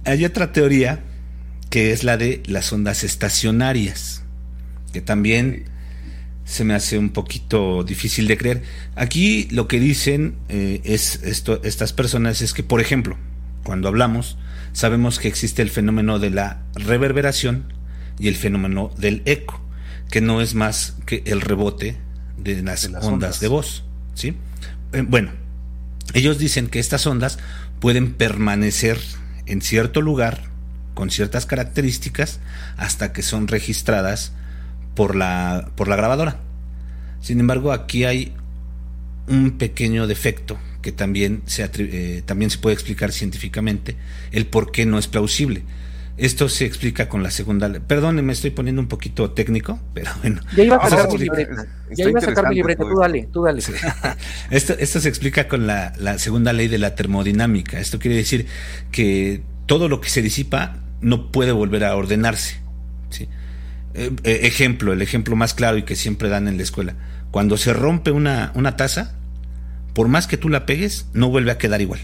[0.05, 0.99] hay otra teoría
[1.69, 4.23] que es la de las ondas estacionarias,
[4.91, 5.65] que también
[6.45, 8.63] se me hace un poquito difícil de creer.
[8.95, 13.17] Aquí lo que dicen eh, es esto, estas personas es que, por ejemplo,
[13.63, 14.37] cuando hablamos,
[14.73, 17.73] sabemos que existe el fenómeno de la reverberación
[18.19, 19.61] y el fenómeno del eco,
[20.09, 21.97] que no es más que el rebote
[22.37, 23.83] de las, ondas, de voz.
[24.13, 24.35] ¿sí?
[24.91, 25.31] Eh, bueno,
[26.13, 27.39] ellos dicen que estas ondas
[27.79, 28.99] pueden permanecer
[29.45, 30.43] en cierto lugar
[30.93, 32.39] con ciertas características
[32.77, 34.33] hasta que son registradas
[34.95, 36.39] por la, por la grabadora.
[37.21, 38.33] Sin embargo, aquí hay
[39.27, 43.95] un pequeño defecto que también se, eh, también se puede explicar científicamente,
[44.31, 45.63] el por qué no es plausible.
[46.15, 47.81] Esto se explica con la segunda ley.
[47.85, 50.41] Perdón, me estoy poniendo un poquito técnico, pero bueno.
[50.55, 51.65] Ya iba a sacar mi libreta.
[51.91, 53.61] Ya iba a sacar mi libreta, tú dale, tú dale.
[54.51, 57.79] Esto, esto se explica con la, la, segunda ley de la termodinámica.
[57.79, 58.45] Esto quiere decir
[58.91, 62.57] que todo lo que se disipa no puede volver a ordenarse.
[63.09, 63.27] ¿sí?
[63.95, 66.95] Eh, eh, ejemplo, el ejemplo más claro y que siempre dan en la escuela.
[67.31, 69.15] Cuando se rompe una, una taza,
[69.93, 71.99] por más que tú la pegues, no vuelve a quedar igual.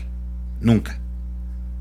[0.61, 0.99] Nunca.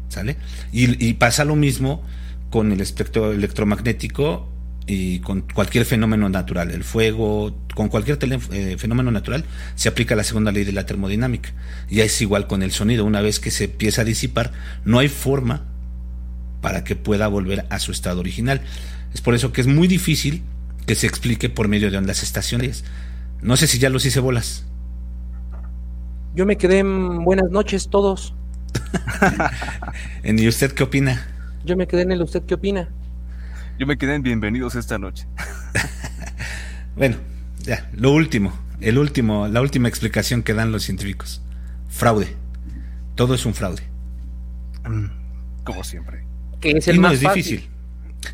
[0.09, 0.37] ¿Sale?
[0.73, 2.03] Y, pasa lo mismo
[2.51, 4.49] con el espectro electromagnético
[4.87, 9.45] y con cualquier fenómeno natural, el fuego, con cualquier eh, fenómeno natural,
[9.75, 11.51] se aplica la segunda ley de la termodinámica.
[11.91, 14.53] Ya es igual con el sonido, una vez que se empieza a disipar,
[14.85, 15.65] no hay forma
[16.63, 18.63] para que pueda volver a su estado original.
[19.13, 20.43] Es por eso que es muy difícil
[20.87, 22.85] que se explique por medio de ondas estacionarias.
[23.43, 24.65] No sé si ya los hice bolas.
[26.35, 28.35] Yo me quedé en buenas noches todos.
[30.25, 31.27] ¿Y usted qué opina?
[31.65, 32.89] Yo me quedé en el usted qué opina.
[33.79, 35.27] Yo me quedé en bienvenidos esta noche.
[36.97, 37.17] bueno,
[37.61, 41.43] ya, lo último, el último, la última explicación que dan los científicos.
[41.89, 42.35] Fraude.
[43.15, 43.83] Todo es un fraude.
[44.89, 45.07] Mm,
[45.65, 46.25] como siempre.
[46.61, 47.69] Que es el más no es difícil.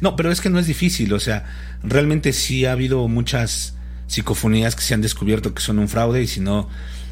[0.01, 1.45] No, pero es que no es difícil, o sea,
[1.83, 6.27] realmente sí ha habido muchas psicofonías que se han descubierto que son un fraude y
[6.27, 6.69] si no,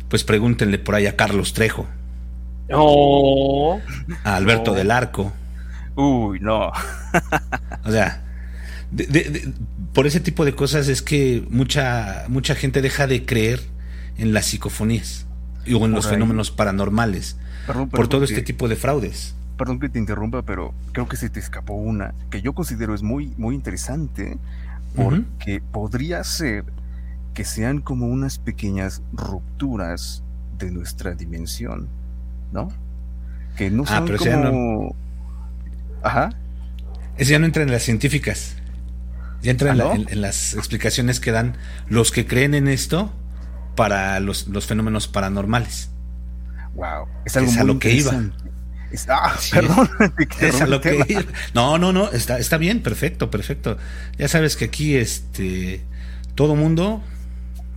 [0.09, 1.87] pues pregúntenle por ahí a Carlos Trejo.
[2.71, 3.81] Oh.
[4.25, 5.33] A Alberto del Arco.
[5.95, 6.73] Uy, no.
[7.85, 8.23] o sea,
[9.93, 13.61] por ese tipo de cosas es que mucha, mucha gente deja de creer
[14.17, 15.27] en las psicofonías
[15.65, 17.37] y o en los fenómenos paranormales
[17.91, 19.35] por todo este tipo de fraudes.
[19.57, 23.03] Perdón que te interrumpa, pero creo que se te escapó una que yo considero es
[23.03, 24.39] muy, muy interesante
[24.95, 26.65] porque podría ser
[27.35, 30.23] que sean como unas pequeñas rupturas
[30.59, 31.89] de nuestra dimensión,
[32.53, 32.69] ¿no?
[33.57, 34.97] Que no ah, son como...
[36.03, 36.31] Ajá.
[37.17, 38.57] Eso ya no entra en las científicas.
[39.43, 41.57] Ya entra ¿Ah, en, las explicaciones que dan
[41.89, 43.13] los que creen en esto
[43.75, 45.91] para los, fenómenos paranormales.
[46.75, 47.07] Wow.
[47.25, 48.13] Es, algo a lo que iba.
[49.09, 49.91] ah, perdón.
[50.41, 51.25] Es a lo que iba.
[51.55, 52.11] No, no, no.
[52.11, 53.79] Está, está bien, perfecto, perfecto.
[54.17, 55.83] Ya sabes que aquí este
[56.35, 57.03] todo mundo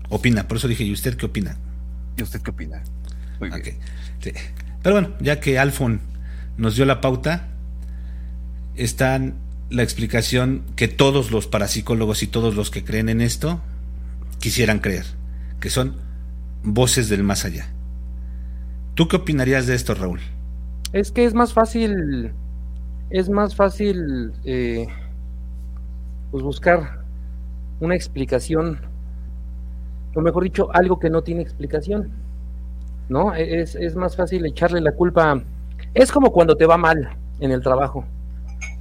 [0.10, 0.48] opina.
[0.48, 1.58] Por eso dije, ¿y usted qué opina?
[2.18, 2.84] ¿Y usted qué opina?
[4.86, 6.00] Pero bueno, ya que Alfon
[6.58, 7.48] nos dio la pauta,
[8.76, 9.20] está
[9.72, 13.62] la explicación que todos los parapsicólogos y todos los que creen en esto
[14.40, 15.06] quisieran creer,
[15.60, 15.96] que son
[16.62, 17.66] voces del más allá.
[18.94, 20.20] ¿Tú qué opinarías de esto, Raúl?
[20.94, 22.32] Es que es más fácil,
[23.10, 24.86] es más fácil, eh,
[26.30, 27.00] pues buscar
[27.80, 28.82] una explicación
[30.14, 32.12] o mejor dicho, algo que no tiene explicación.
[33.10, 33.34] ¿No?
[33.36, 35.42] E-, es, es más fácil echarle la culpa.
[35.94, 38.06] Es como cuando te va mal en el trabajo.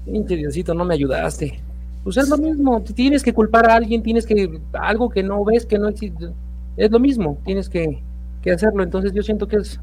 [0.07, 1.61] No me ayudaste.
[2.03, 5.65] Pues es lo mismo, tienes que culpar a alguien, tienes que, algo que no ves,
[5.65, 6.29] que no existe,
[6.77, 8.03] es lo mismo, tienes que,
[8.43, 8.83] que hacerlo.
[8.83, 9.81] Entonces yo siento que es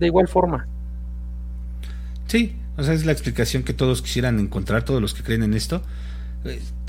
[0.00, 0.66] de igual forma.
[2.26, 5.52] Sí, o sea, es la explicación que todos quisieran encontrar, todos los que creen en
[5.52, 5.82] esto.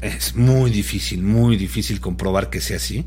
[0.02, 3.06] Es muy difícil, muy difícil comprobar que sea así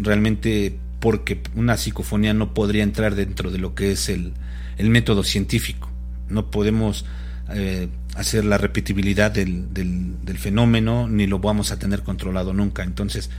[0.00, 4.32] realmente porque una psicofonía no podría entrar dentro de lo que es el,
[4.78, 5.90] método científico.
[6.28, 7.04] No podemos
[7.50, 12.82] eh, hacer la repetibilidad del, del, fenómeno ni lo vamos a tener controlado nunca.
[12.82, 13.30] Entonces,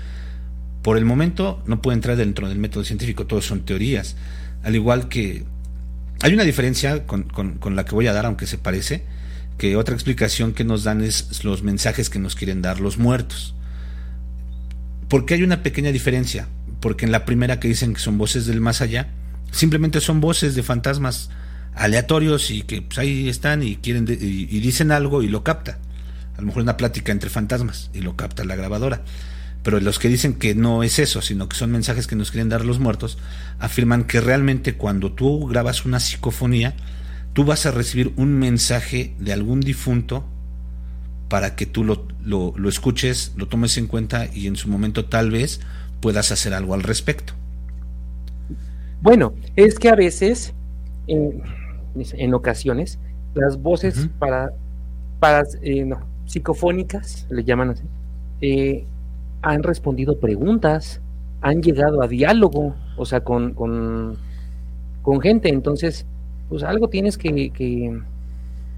[0.82, 4.16] por el momento no puede entrar dentro del método científico, todos son teorías.
[4.64, 5.44] Al igual que
[6.22, 9.04] hay una diferencia con, con la que voy a dar, aunque se parece,
[9.58, 13.54] que otra explicación que nos dan es los mensajes que nos quieren dar los muertos.
[15.10, 16.48] ¿Por qué hay una pequeña diferencia?
[16.80, 19.08] Porque en la primera que dicen que son voces del más allá,
[19.52, 21.30] simplemente son voces de fantasmas
[21.74, 25.80] aleatorios y que pues, ahí están y quieren y, dicen algo y lo capta.
[26.38, 29.04] A lo mejor una plática entre fantasmas y lo capta la grabadora.
[29.64, 32.48] Pero los que dicen que no es eso, sino que son mensajes que nos quieren
[32.48, 33.18] dar los muertos,
[33.60, 36.76] afirman que realmente cuando tú grabas una psicofonía,
[37.34, 40.26] tú vas a recibir un mensaje de algún difunto
[41.28, 45.30] para que tú lo, lo, escuches, lo tomes en cuenta y en su momento tal
[45.30, 45.60] vez
[46.02, 47.34] puedas hacer algo al respecto.
[49.02, 50.54] Bueno, es que a veces,
[51.08, 53.00] en, ocasiones,
[53.34, 54.52] las voces para,
[55.20, 57.84] para eh, no, psicofónicas, le llaman así,
[58.42, 58.86] eh,
[59.42, 61.02] han respondido preguntas,
[61.42, 64.18] han llegado a diálogo, o sea, con, con,
[65.02, 66.06] con gente, entonces,
[66.50, 68.02] pues algo tienes que, que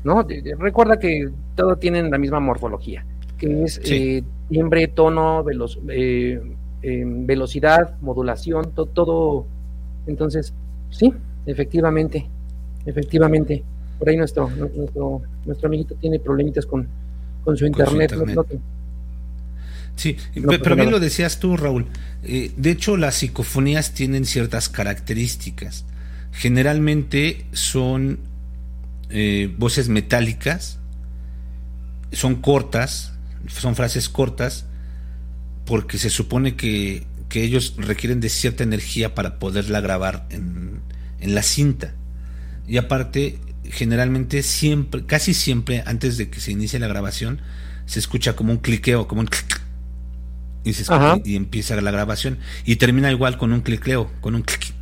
[0.03, 0.25] ¿no?
[0.59, 3.05] Recuerda que todo tienen la misma morfología,
[3.37, 5.43] que es, eh, timbre, tono,
[5.89, 6.41] eh,
[6.81, 9.45] em, velocidad, modulación, todo.
[10.07, 10.53] Entonces,
[10.89, 11.13] sí,
[11.45, 12.27] efectivamente,
[12.85, 13.63] efectivamente.
[13.99, 16.87] Por ahí nuestro, nuestro, nuestro amiguito tiene problemitas con,
[17.43, 18.13] con su internet.
[19.95, 21.85] sí, pero bien lo decías tú, Raúl.
[22.23, 25.85] Eh, de hecho, las psicofonías tienen ciertas características.
[26.31, 28.19] Generalmente son
[29.09, 30.79] eh, voces metálicas,
[32.11, 33.13] son cortas,
[33.47, 34.65] son frases cortas,
[35.65, 40.81] porque se supone que, que ellos requieren de cierta energía para poderla grabar en,
[41.19, 41.93] en la cinta.
[42.67, 47.41] Y aparte, generalmente siempre, casi siempre antes de que se inicie la grabación,
[47.85, 49.29] se escucha como un cliqueo, como un
[50.63, 50.85] y, se
[51.25, 54.73] y empieza la grabación y termina igual con un cliqueo, con un clic.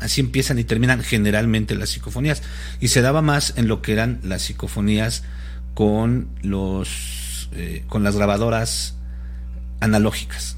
[0.00, 2.42] Así empiezan y terminan generalmente las psicofonías
[2.80, 5.22] y se daba más en lo que eran las psicofonías
[5.74, 8.96] con los eh, con las grabadoras
[9.82, 10.56] analógicas.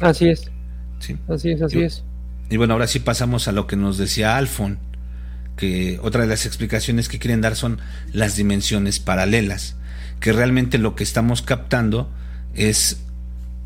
[0.00, 0.50] Así es.
[0.98, 1.16] Sí.
[1.28, 2.04] Así es, así es.
[2.50, 4.78] Y bueno, ahora sí pasamos a lo que nos decía Alfon
[5.56, 7.80] que otra de las explicaciones que quieren dar son
[8.12, 9.74] las dimensiones paralelas,
[10.20, 12.10] que realmente lo que estamos captando
[12.54, 13.00] es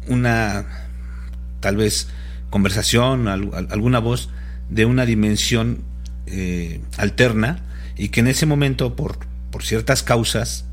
[0.09, 0.67] una
[1.61, 2.09] tal vez
[2.51, 4.31] conversación, alguna voz
[4.71, 5.85] de una dimensión
[6.27, 7.61] eh, alterna
[7.97, 9.19] y que en ese momento por,
[9.51, 10.65] por ciertas causas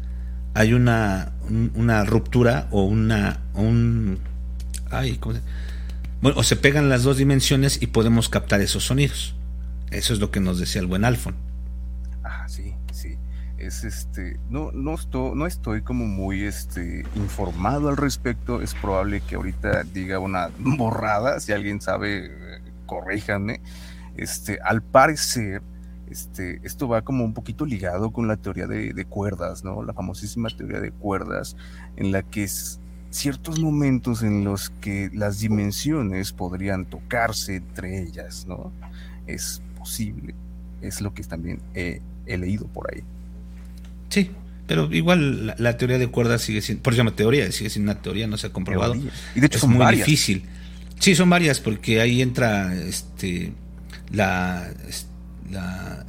[0.53, 4.19] hay una, una ruptura o una un
[4.91, 5.19] ay,
[6.21, 9.35] bueno, o se pegan las dos dimensiones y podemos captar esos sonidos.
[9.91, 11.35] Eso es lo que nos decía el buen Alfon.
[12.23, 13.17] Ah, sí, sí.
[13.57, 18.61] Es este, no, no estoy, no estoy como muy este informado al respecto.
[18.61, 21.39] Es probable que ahorita diga una borrada.
[21.39, 22.31] Si alguien sabe,
[22.85, 23.61] corríjanme.
[24.17, 25.61] Este, al parecer,
[26.09, 29.83] este, esto va como un poquito ligado con la teoría de, de cuerdas, ¿no?
[29.83, 31.55] La famosísima teoría de cuerdas,
[31.95, 38.45] en la que es ciertos momentos en los que las dimensiones podrían tocarse entre ellas,
[38.47, 38.71] ¿no?
[39.27, 40.35] Es posible.
[40.81, 43.01] Es lo que también he, leído por ahí.
[44.09, 44.31] Sí,
[44.67, 48.27] pero igual la, teoría de cuerdas sigue siendo, por llama teoría, sigue siendo una teoría,
[48.27, 48.95] no se ha comprobado.
[48.95, 50.43] Y de hecho es muy difícil.
[50.99, 53.53] Sí, son varias, porque ahí entra este
[54.11, 54.69] la,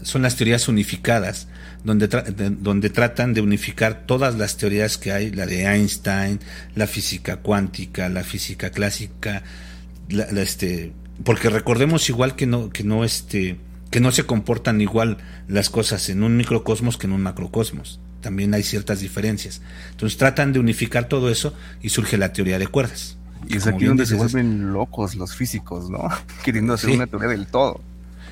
[0.02, 1.48] son las teorías unificadas,
[1.84, 6.40] donde, donde tratan de unificar todas las teorías que hay, la de Einstein,
[6.74, 9.42] la física cuántica, la física clásica,
[10.08, 10.92] este,
[11.24, 13.58] porque recordemos igual que no, que no, este,
[13.90, 18.00] que no se comportan igual las cosas en un microcosmos que en un macrocosmos.
[18.20, 19.62] También hay ciertas diferencias.
[19.92, 23.16] Entonces tratan de unificar todo eso y surge la teoría de cuerdas.
[23.48, 26.08] Y es aquí donde se vuelven locos los físicos, ¿no?
[26.44, 27.80] Queriendo hacer una teoría del todo.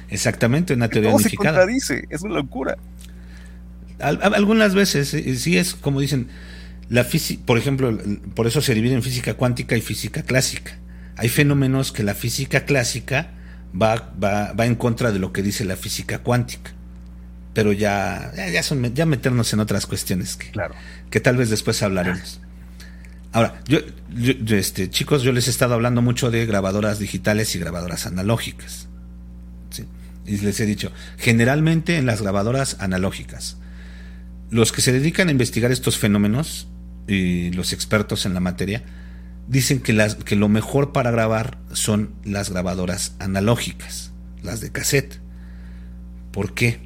[0.09, 1.51] Exactamente, una teoría unificada.
[1.51, 2.77] Se contradice, es una locura.
[4.01, 6.29] algunas veces, eh, sí es como dicen,
[6.89, 7.99] la física, por ejemplo,
[8.35, 10.79] por eso se divide en física cuántica y física clásica
[11.19, 13.33] hay fenómenos que la física clásica
[13.81, 16.71] va, va, va en contra de lo que dice la física cuántica.
[17.55, 20.75] Pero ya, ya, son, ya meternos en otras cuestiones que, claro.
[21.11, 22.41] que tal vez después hablaremos.
[23.33, 23.81] Ahora, yo,
[24.57, 28.89] este, chicos, yo les he estado hablando mucho de grabadoras digitales y grabadoras analógicas.
[30.29, 33.57] Y les he dicho, generalmente en las grabadoras analógicas,
[34.51, 36.69] los que se dedican a investigar estos fenómenos
[37.07, 38.83] y los expertos en la materia,
[39.49, 44.13] dicen que, las, que lo mejor para grabar son las grabadoras analógicas,
[44.43, 45.19] las de cassette.
[46.31, 46.81] ¿Por qué?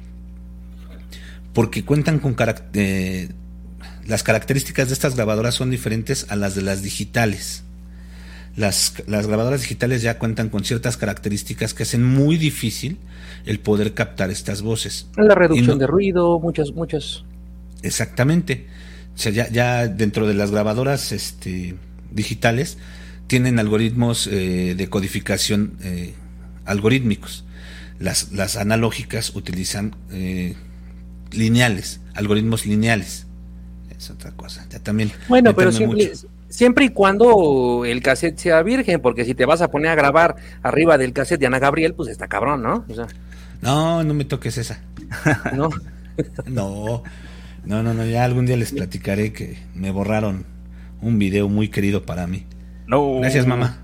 [1.53, 2.35] Porque cuentan con
[2.73, 3.29] eh,
[4.07, 7.63] las características de estas grabadoras son diferentes a las de las digitales.
[8.55, 12.99] Las, las, grabadoras digitales ya cuentan con ciertas características que hacen muy difícil
[13.45, 15.07] el poder captar estas voces.
[15.17, 17.23] La reducción de ruido, muchas, muchas.
[17.81, 18.67] Exactamente.
[19.15, 21.75] O sea, ya, ya dentro de las grabadoras, este,
[22.11, 22.77] digitales
[23.27, 26.13] tienen algoritmos eh, de codificación eh,
[26.65, 27.45] algorítmicos.
[27.99, 30.55] Las, las, analógicas utilizan eh,
[31.31, 33.27] lineales, algoritmos lineales.
[33.95, 34.65] Es otra cosa.
[34.69, 35.11] Ya también.
[35.29, 36.11] Bueno, pero siempre,
[36.49, 40.35] siempre y cuando el cassette sea virgen, porque si te vas a poner a grabar
[40.61, 42.85] arriba del cassette de Ana Gabriel, pues está cabrón, ¿no?
[43.63, 44.81] No, no me toques esa.
[45.55, 45.69] no.
[46.45, 47.03] no.
[47.65, 50.45] No, no, no, ya algún día les platicaré que me borraron
[51.01, 52.45] un video muy querido para mí.
[52.87, 53.19] No.
[53.19, 53.79] Gracias, mamá.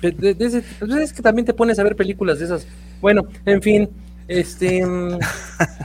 [0.00, 2.66] Pues es que también te pones a ver películas de esas.
[3.00, 3.88] Bueno, en fin,
[4.28, 4.84] este.
[4.84, 5.18] Mm.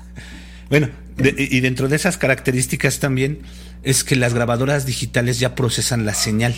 [0.69, 3.39] bueno, y dentro de esas características también
[3.84, 6.53] es que las grabadoras digitales ya procesan la señal,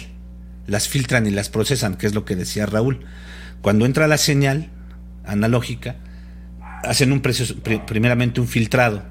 [0.68, 3.06] las filtran y las procesan, que es lo que decía Raúl.
[3.62, 4.70] Cuando entra la señal
[5.26, 5.96] analógica,
[6.88, 7.56] hacen un proceso,
[7.86, 9.04] primeramente un filtrado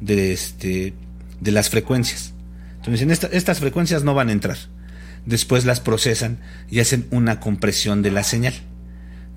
[0.00, 0.94] de este
[1.40, 2.32] de las frecuencias
[2.76, 4.56] Entonces dicen, estas frecuencias no van a entrar.
[5.24, 6.38] Después las procesan
[6.70, 8.54] y hacen una compresión de la señal.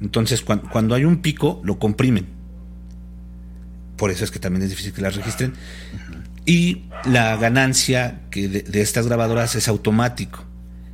[0.01, 2.27] Entonces cuando hay un pico, lo comprimen.
[3.97, 5.53] Por eso es que también es difícil que las registren.
[6.45, 10.43] Y la ganancia que de estas grabadoras es automático.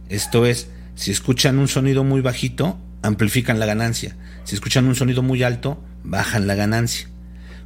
[0.10, 4.16] Esto es, si escuchan un sonido muy bajito, amplifican la ganancia.
[4.44, 7.08] Si escuchan un sonido muy alto, bajan la ganancia.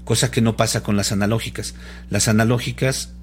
[0.04, 1.76] Cosa que no pasa con las analógicas.
[2.10, 3.14] Las analógicas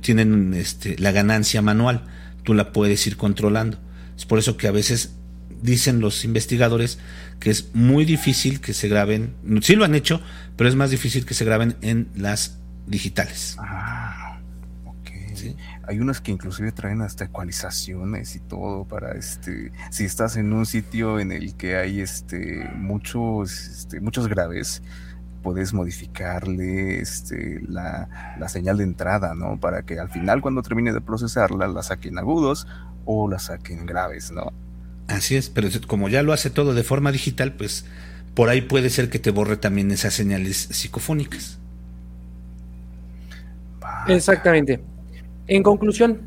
[0.00, 2.04] tienen este, la ganancia manual.
[2.44, 3.78] Tú la puedes ir controlando.
[4.16, 5.12] Es por eso que a veces
[5.62, 6.98] dicen los investigadores
[7.40, 9.34] que es muy difícil que se graben.
[9.62, 10.20] Sí lo han hecho,
[10.56, 13.56] pero es más difícil que se graben en las digitales.
[13.58, 14.25] Ah.
[15.86, 20.66] Hay unas que inclusive traen hasta ecualizaciones y todo para este, si estás en un
[20.66, 24.82] sitio en el que hay este muchos, este, muchos graves,
[25.42, 29.60] puedes modificarle este, la, la, señal de entrada, ¿no?
[29.60, 32.66] Para que al final cuando termine de procesarla la saquen agudos
[33.04, 34.52] o la saquen graves, ¿no?
[35.08, 37.84] Así es, pero como ya lo hace todo de forma digital, pues
[38.34, 41.58] por ahí puede ser que te borre también esas señales psicofónicas.
[44.08, 44.80] Exactamente.
[45.46, 46.20] En conclusión,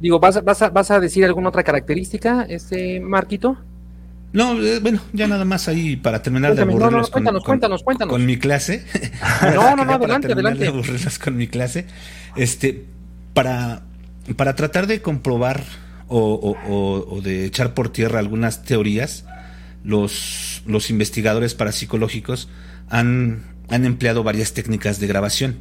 [0.00, 3.58] digo, ¿vas, vas, a, ¿vas a decir alguna otra característica, este Marquito?
[4.32, 8.10] No, eh, bueno, ya nada más ahí para terminar de aburrirlos con, cuéntanos, cuéntanos.
[8.10, 8.84] con mi clase.
[9.54, 10.60] no, no, no, adelante, adelante.
[10.60, 11.86] De aburrirlos con mi clase.
[12.34, 12.86] Este,
[13.34, 13.82] para,
[14.36, 15.62] para tratar de comprobar
[16.08, 16.56] o,
[17.08, 19.26] o, de echar por tierra algunas teorías,
[19.84, 22.48] los, los investigadores parapsicológicos
[22.88, 25.56] han, han empleado varias técnicas de grabación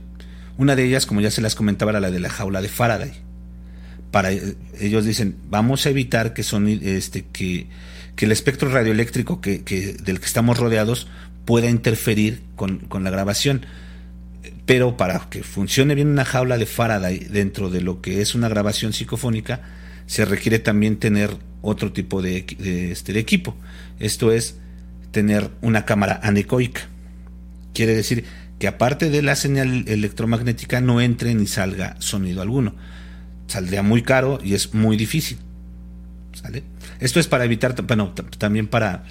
[0.61, 3.13] una de ellas, como ya se las comentaba, era la de la jaula de Faraday.
[4.11, 7.65] Para, eh, ellos dicen, vamos a evitar que, son, este, que,
[8.15, 9.57] que el espectro radioeléctrico que,
[10.03, 11.07] del que estamos rodeados
[11.45, 13.65] pueda interferir con, con, la grabación.
[14.67, 18.47] Pero para que funcione bien una jaula de Faraday dentro de lo que es una
[18.47, 19.61] grabación psicofónica,
[20.05, 23.55] se requiere también tener otro tipo de, de, este, de equipo.
[23.99, 24.57] Esto es
[25.09, 26.81] tener una cámara anecoica.
[27.73, 28.25] Quiere decir
[28.61, 32.75] que aparte de la señal electromagnética no entre ni salga sonido alguno.
[33.47, 35.39] Saldría muy caro y es muy difícil.
[36.33, 36.61] ¿Sale?
[36.99, 39.03] Esto es para evitar, bueno, también para,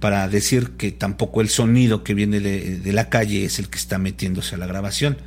[0.00, 3.98] para decir que tampoco el sonido que viene de, la calle es el que está
[3.98, 5.18] metiéndose a la grabación.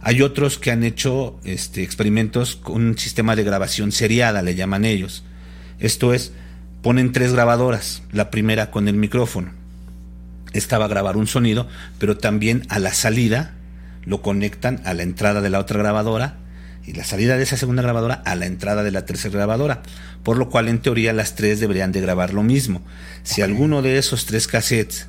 [0.00, 4.86] Hay otros que han hecho este, experimentos con un sistema de grabación seriada, le llaman
[4.86, 5.22] ellos.
[5.80, 6.32] Esto es,
[6.80, 9.52] ponen tres grabadoras, la primera con el micrófono,
[10.52, 13.54] estaba a grabar un sonido, pero también a la salida
[14.04, 16.36] lo conectan a la entrada de la otra grabadora
[16.84, 19.82] y la salida de esa segunda grabadora a la entrada de la tercera grabadora,
[20.22, 22.82] por lo cual en teoría las tres deberían de grabar lo mismo.
[23.22, 25.06] Si alguno de esos tres cassettes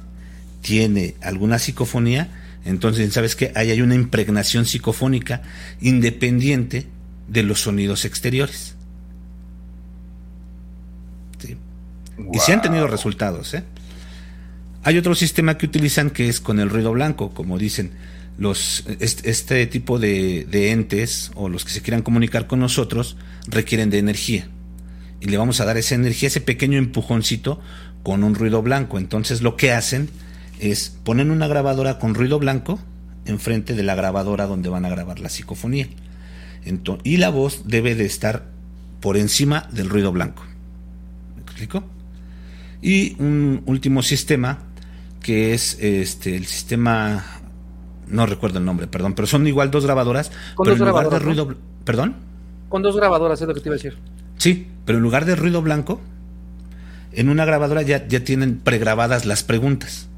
[0.61, 2.29] tiene alguna psicofonía,
[2.65, 5.41] entonces sabes que ahí hay una impregnación psicofónica
[5.81, 6.87] independiente
[7.27, 8.75] de los sonidos exteriores.
[12.31, 13.63] Y se han tenido resultados, ¿eh?
[14.86, 17.91] Hay otro sistema que utilizan que es con el ruido blanco, como dicen
[18.38, 23.15] los este, tipo de, entes o los que se quieran comunicar con nosotros
[23.47, 24.47] requieren de energía
[25.21, 27.61] y le vamos a dar esa energía, ese pequeño empujoncito
[28.01, 28.97] con un ruido blanco.
[28.97, 30.09] Entonces lo que hacen
[30.59, 32.79] es ponen una grabadora con ruido blanco
[33.25, 35.88] enfrente de la grabadora donde van a grabar la psicofonía.
[37.03, 38.51] y la voz debe de estar
[38.99, 40.43] por encima del ruido blanco.
[41.36, 41.86] ¿Me explico?
[42.81, 44.72] Y un último sistema
[45.24, 47.26] que es este el sistema
[48.07, 51.09] no recuerdo el nombre, perdón, pero son igual dos grabadoras, Con pero dos en lugar
[51.09, 52.15] de ruido, perdón.
[52.69, 53.97] Con dos grabadoras es lo que te iba a decir.
[54.38, 56.01] Sí, pero en lugar de ruido blanco,
[57.11, 60.09] en una grabadora ya, ya tienen pregrabadas las preguntas.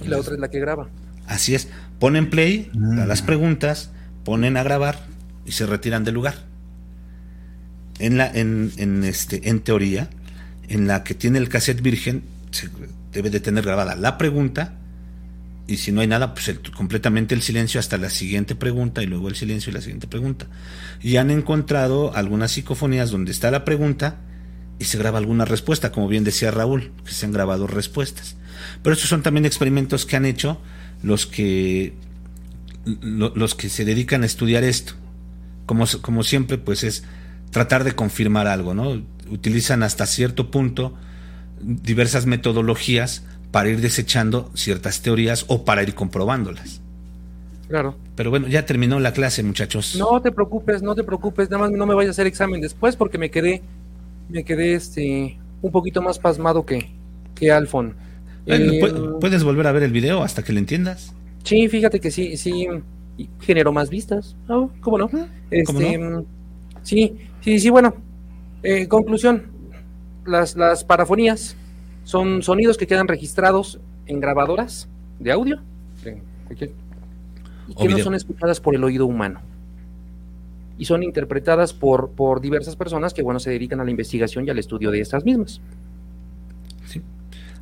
[0.00, 0.88] y la otra es la que graba.
[1.26, 3.26] Así es, ponen play a las mm.
[3.26, 3.90] preguntas,
[4.24, 5.06] ponen a grabar
[5.46, 6.34] y se retiran del lugar.
[7.98, 10.10] En la en, en este en teoría,
[10.68, 12.68] en la que tiene el cassette virgen se,
[13.12, 14.78] debe de tener grabada la pregunta
[15.66, 19.28] y si no hay nada, pues completamente el silencio hasta la siguiente pregunta y luego
[19.28, 20.46] el silencio y la siguiente pregunta.
[21.00, 24.18] Y han encontrado algunas psicofonías donde está la pregunta
[24.78, 28.36] y se graba alguna respuesta, como bien decía Raúl, que se han grabado respuestas.
[28.82, 30.60] Pero estos son también experimentos que han hecho
[31.02, 31.94] los que
[32.84, 34.94] los que se dedican a estudiar esto.
[35.66, 37.04] Como, como siempre, pues es
[37.50, 39.00] tratar de confirmar algo, ¿no?
[39.30, 40.94] Utilizan hasta cierto punto
[41.62, 46.80] diversas metodologías para ir desechando ciertas teorías o para ir comprobándolas.
[47.68, 47.96] Claro.
[48.16, 49.96] Pero bueno, ya terminó la clase, muchachos.
[49.96, 52.96] No te preocupes, no te preocupes, nada más no me vayas a hacer examen después
[52.96, 53.62] porque me quedé,
[54.28, 56.90] me quedé este un poquito más pasmado que,
[57.34, 57.94] que Alfon.
[58.46, 58.80] Eh,
[59.20, 61.14] ¿Puedes volver a ver el video hasta que lo entiendas?
[61.44, 62.66] Sí, fíjate que sí, sí
[63.40, 64.36] generó más vistas.
[64.80, 65.10] ¿Cómo no?
[65.50, 66.24] Este,
[66.82, 67.94] Sí, sí, sí, bueno.
[68.64, 69.51] Eh, conclusión,
[70.24, 71.56] las, las parafonías
[72.04, 75.60] son sonidos que quedan registrados en grabadoras de audio
[77.68, 79.40] y que no son escuchadas por el oído humano.
[80.78, 84.50] Y son interpretadas por, por diversas personas que, bueno, se dedican a la investigación y
[84.50, 85.60] al estudio de estas mismas.
[86.86, 87.02] Sí,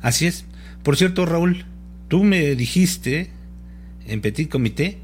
[0.01, 0.45] así es.
[0.81, 1.65] Por cierto, Raúl,
[2.07, 3.29] tú me dijiste
[4.07, 4.97] en Petit Comité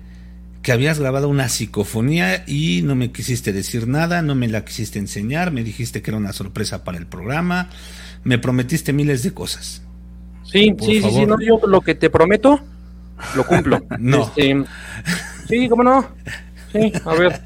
[0.68, 5.00] que habías grabado una psicofonía y no me quisiste decir nada, no me la quisiste
[5.00, 7.70] enseñar, me dijiste que era una sorpresa para el programa,
[8.26, 9.82] me prometiste miles de cosas.
[10.44, 12.60] Sí, sí, sí, sí, no, yo lo que te prometo,
[13.38, 13.82] lo cumplo.
[13.98, 14.24] no.
[14.36, 14.66] Este,
[15.48, 16.06] sí, cómo no.
[16.74, 17.42] Sí, a ver.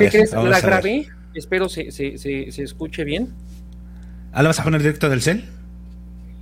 [0.00, 0.32] ¿Qué crees?
[0.32, 3.28] La grabé, espero se, se, se, escuche bien.
[4.32, 5.44] ¿Ah, la vas a poner directo del cel?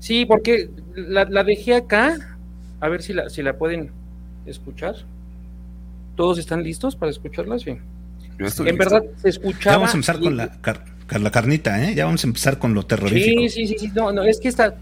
[0.00, 2.38] Sí, porque la, la dejé acá,
[2.80, 3.90] a ver si la, si la pueden
[4.46, 5.04] escuchar.
[6.16, 7.62] ¿Todos están listos para escucharlas?
[7.62, 7.70] Sí.
[7.70, 9.74] en verdad se escuchaba.
[9.74, 10.58] Ya vamos a empezar con la,
[11.20, 11.94] la carnita, ¿eh?
[11.94, 13.42] Ya vamos a empezar con lo terrorífico.
[13.42, 13.92] Sí, sí, sí, sí.
[13.94, 14.76] No, no, es que esta.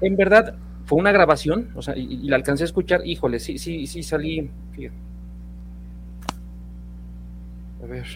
[0.00, 0.54] En verdad
[0.86, 3.06] fue una grabación, o sea, y, la alcancé a escuchar.
[3.06, 4.50] Híjole, sí, sí, sí salí.
[7.82, 8.06] A ver.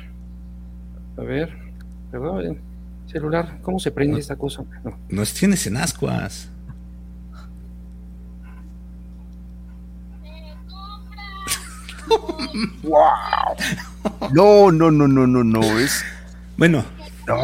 [1.17, 1.73] A ver.
[2.11, 2.59] Perdón,
[3.07, 4.65] celular, ¿cómo se prende esta cosa?
[4.85, 4.99] No.
[5.09, 6.52] Nos tienes en ascuas.
[12.83, 13.57] ¡Wow!
[14.33, 15.79] No, no, no, no, no, no.
[15.79, 16.05] Es.
[16.57, 16.85] Bueno.
[17.27, 17.37] No,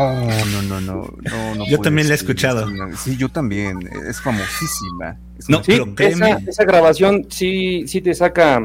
[0.46, 1.14] no, no, no.
[1.54, 2.66] no, yo también la he escuchado.
[2.96, 3.88] Sí, yo también.
[4.08, 5.16] Es famosísima.
[5.48, 8.60] no, pero esa, esa, grabación sí, sí te saca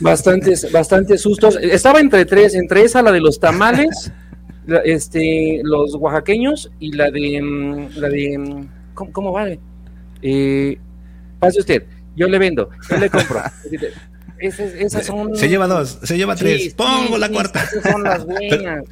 [0.00, 1.58] bastantes, bastantes sustos.
[1.60, 4.12] Estaba entre tres, entre esa, la de los tamales,
[4.84, 9.58] este, los oaxaqueños y la de, mm, la de, mm, ¿cómo, cómo vale?
[10.22, 10.78] Eh,
[11.38, 11.84] pase usted,
[12.14, 13.40] yo le vendo, yo le compro.
[14.38, 16.74] Se lleva dos, se lleva tres.
[16.74, 17.66] Pongo la cuarta.
[17.82, 18.84] son las buenas.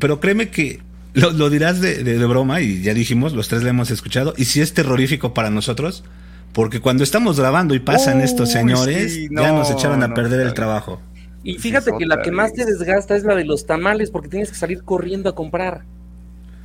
[0.00, 0.80] Pero, créeme que
[1.14, 4.34] lo, dirás de, broma y ya dijimos, los tres le hemos escuchado.
[4.36, 6.04] Y si es terrorífico para nosotros,
[6.52, 11.00] porque cuando estamos grabando y pasan estos señores, ya nos echaron a perder el trabajo.
[11.44, 14.50] Y fíjate que la que más te desgasta es la de los tamales, porque tienes
[14.50, 15.84] que salir corriendo a comprar.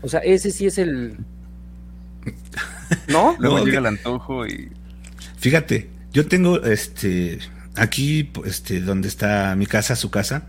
[0.01, 1.17] O sea, ese sí es el.
[3.07, 3.35] ¿No?
[3.39, 4.69] Luego llega el antojo y.
[5.37, 7.39] Fíjate, yo tengo este
[7.75, 10.47] aquí, este, donde está mi casa, su casa,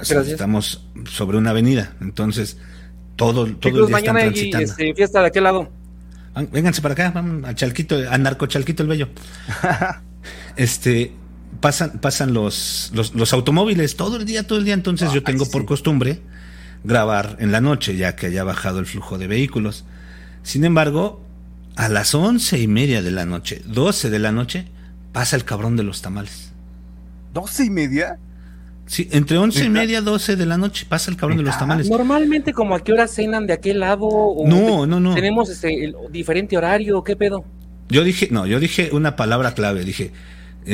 [0.00, 2.58] estamos sobre una avenida, entonces
[3.16, 4.64] todo, todo el día están transitando.
[4.64, 5.70] Este, fiesta de aquel lado.
[6.50, 9.08] Vénganse para acá, vamos a Chalquito, a Narcochalquito el Bello.
[10.56, 11.12] este,
[11.60, 15.66] pasan, pasan los, los, automóviles todo el día, todo el día, entonces yo tengo por
[15.66, 16.22] costumbre
[16.84, 19.84] grabar en la noche, ya que haya bajado el flujo de vehículos.
[20.42, 21.22] Sin embargo,
[21.76, 24.66] a las once y media de la noche, doce de la noche,
[25.12, 26.51] pasa el cabrón de los tamales.
[27.32, 28.18] ¿Doce y media?
[28.86, 31.88] Sí, entre once y media, doce de la noche pasa el cabrón de los tamales.
[31.88, 34.08] Normalmente, como a qué hora cenan de aquel lado?
[34.44, 35.14] no, no, no.
[35.14, 37.02] ¿Tenemos este, el diferente horario?
[37.02, 37.44] ¿Qué pedo?
[37.88, 39.84] Yo dije, no, yo dije una palabra clave.
[39.84, 40.12] Dije,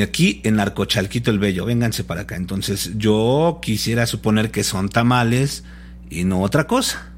[0.01, 2.35] aquí en Arcochalquito el Bello, vénganse para acá.
[2.35, 5.63] Entonces, yo quisiera suponer que son tamales
[6.09, 7.13] y no otra cosa.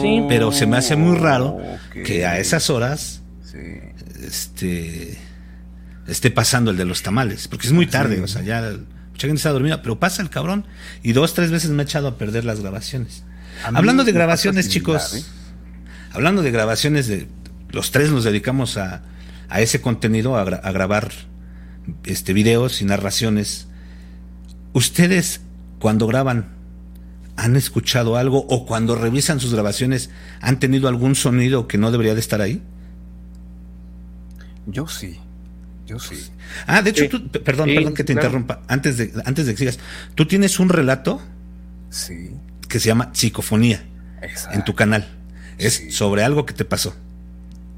[0.00, 0.24] sí.
[0.28, 1.58] Pero se me hace muy raro
[2.04, 3.22] que a esas horas
[4.26, 5.18] este
[6.06, 8.60] esté pasando el de los tamales, porque es muy tarde, o sea, ya
[9.10, 10.66] mucha gente está dormida, pero pasa el cabrón
[11.02, 13.24] y dos, tres veces me ha echado a perder las grabaciones.
[13.64, 15.22] Hablando de grabaciones, chicos, ¿eh?
[16.12, 17.28] hablando de grabaciones, de
[17.70, 19.02] los tres nos dedicamos a,
[19.48, 21.10] a ese contenido, a, a, grabar
[22.04, 23.68] este videos y narraciones.
[24.72, 25.40] ¿Ustedes
[25.78, 26.54] cuando graban
[27.36, 32.14] han escuchado algo o cuando revisan sus grabaciones han tenido algún sonido que no debería
[32.14, 32.62] de estar ahí?
[34.66, 35.18] Yo sí.
[35.86, 36.30] Yo sí.
[36.66, 38.60] Ah, de hecho, tú, perdón, perdón que te interrumpa.
[38.68, 39.78] Antes de, antes de que sigas,
[40.14, 41.22] tú tienes un relato.
[41.90, 42.32] Sí.
[42.68, 43.84] Que se llama Psicofonía.
[44.52, 45.06] En tu canal.
[45.58, 46.94] Es sobre algo que te pasó.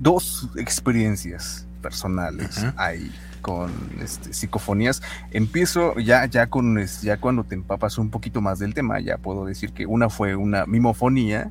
[0.01, 5.03] Dos experiencias personales ahí con este, psicofonías.
[5.31, 9.45] Empiezo ya, ya con ya cuando te empapas un poquito más del tema, ya puedo
[9.45, 11.51] decir que una fue una mimofonía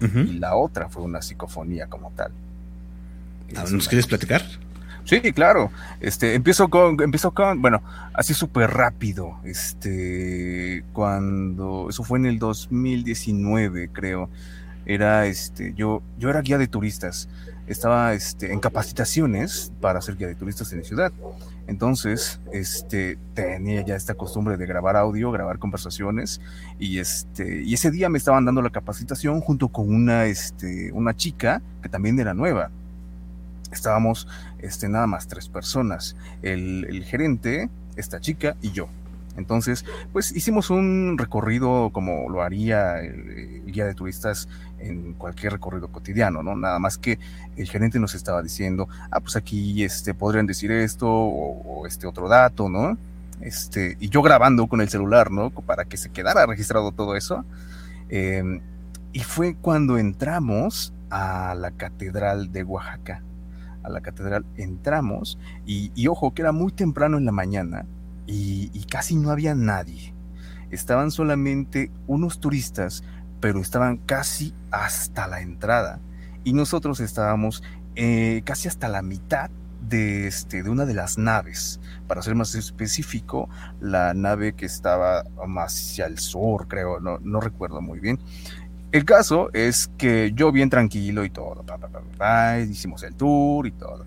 [0.00, 2.32] y la otra fue una psicofonía como tal.
[3.70, 4.42] ¿Nos quieres platicar?
[5.04, 5.70] Sí, claro.
[6.00, 7.82] Este, empiezo con, empiezo con, bueno,
[8.14, 9.36] así súper rápido.
[9.44, 14.30] Este, cuando, eso fue en el 2019, creo.
[14.86, 17.28] Era, este, yo, yo era guía de turistas.
[17.66, 21.12] Estaba, este, en capacitaciones para ser guía de turistas en la ciudad.
[21.66, 26.40] Entonces, este, tenía ya esta costumbre de grabar audio, grabar conversaciones.
[26.78, 31.14] Y este, y ese día me estaban dando la capacitación junto con una, este, una
[31.14, 32.70] chica que también era nueva
[33.74, 34.26] estábamos
[34.64, 38.88] este, nada más tres personas, el, gerente, esta chica y yo.
[39.36, 44.48] Entonces, pues hicimos un recorrido como lo haría el, guía de turistas
[44.78, 46.54] en cualquier recorrido cotidiano, ¿no?
[46.54, 47.18] Nada más que
[47.56, 52.28] el gerente nos estaba diciendo, ah, pues aquí este, podrían decir esto o, este otro
[52.28, 52.96] dato, ¿no?
[53.40, 55.50] Este, y yo grabando con el celular, ¿no?
[55.50, 57.44] Para que se quedara registrado todo eso.
[58.08, 58.60] Em,
[59.12, 63.22] y fue cuando entramos a la Catedral de Oaxaca.
[63.84, 67.86] A la catedral entramos y, ojo que era muy temprano en la mañana
[68.26, 70.14] y, casi no había nadie.
[70.70, 73.04] Estaban solamente unos turistas,
[73.40, 76.00] pero estaban casi hasta la entrada.
[76.42, 77.62] Y nosotros estábamos
[77.94, 81.80] eh, casi hasta la mitad de, este, de una de las naves.
[82.08, 83.48] Para ser más específico,
[83.80, 88.18] la nave que estaba más hacia el sur, creo, no recuerdo muy bien.
[88.94, 91.64] El caso es que yo bien tranquilo y todo,
[92.70, 94.06] hicimos el tour y todo.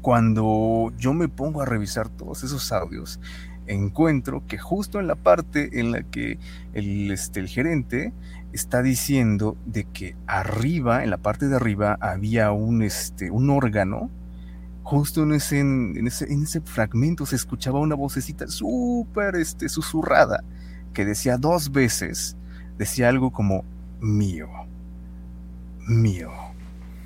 [0.00, 3.20] Cuando yo me pongo a revisar todos esos audios,
[3.66, 6.38] encuentro que justo en la parte en la que
[6.72, 8.14] el, este, el gerente
[8.54, 14.08] está diciendo de que arriba, en la parte de arriba, había un, este, un órgano,
[14.82, 20.42] justo en ese, en, ese, en ese fragmento se escuchaba una vocecita súper este, susurrada
[20.94, 22.38] que decía dos veces,
[22.78, 23.62] decía algo como
[24.04, 24.48] mío,
[25.88, 26.30] mío,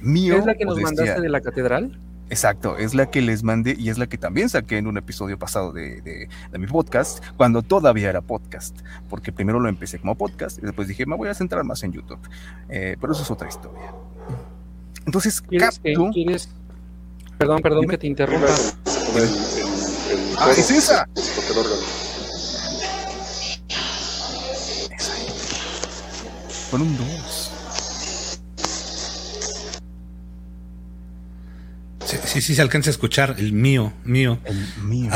[0.00, 0.36] mío.
[0.36, 1.98] ¿Es la que nos mandaste de la catedral?
[2.30, 5.38] Exacto, es la que les mandé y es la que también saqué en un episodio
[5.38, 8.78] pasado de, mi podcast, cuando todavía era podcast,
[9.08, 11.92] porque primero lo empecé como podcast y después dije, me voy a centrar más en
[11.92, 12.20] YouTube.
[12.68, 13.94] Eh, pero eso es otra historia.
[15.06, 16.10] Entonces, capto...
[17.38, 18.48] Perdón, perdón que te interrumpa.
[20.38, 21.08] ah, es esa.
[26.70, 27.50] Fueron dos.
[32.24, 34.38] Sí, sí, se alcanza a escuchar el mío, mío.
[34.44, 35.10] El mío.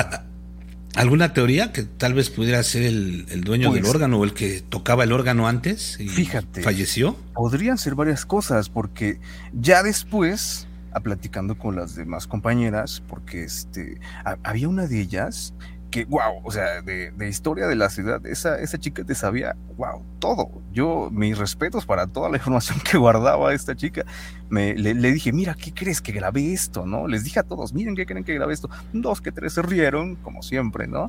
[0.94, 4.60] ¿Alguna teoría que tal vez pudiera ser el, dueño del pues, órgano o el que
[4.60, 7.16] tocaba el órgano antes y fíjate, falleció?
[7.34, 9.18] Podrían ser varias cosas, porque
[9.52, 14.00] ya después, a platicando con las demás compañeras, porque este,
[14.42, 15.54] había una de ellas
[15.92, 20.02] que, wow, o sea, de, historia de la ciudad, esa, esa chica te sabía, wow,
[20.18, 20.50] todo.
[20.72, 24.04] Yo, mis respetos para toda la información que guardaba esta chica.
[24.48, 27.06] Me, le, dije, mira, ¿qué crees que grabé esto, no?
[27.06, 28.70] Les dije a todos, miren, ¿qué creen que grabé esto?
[28.92, 31.06] Dos que tres se rieron, como siempre, ¿no?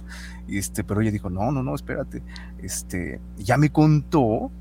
[0.48, 2.22] Este, pero ella dijo, no, no, no, espérate.
[2.62, 4.52] Este, ya me contó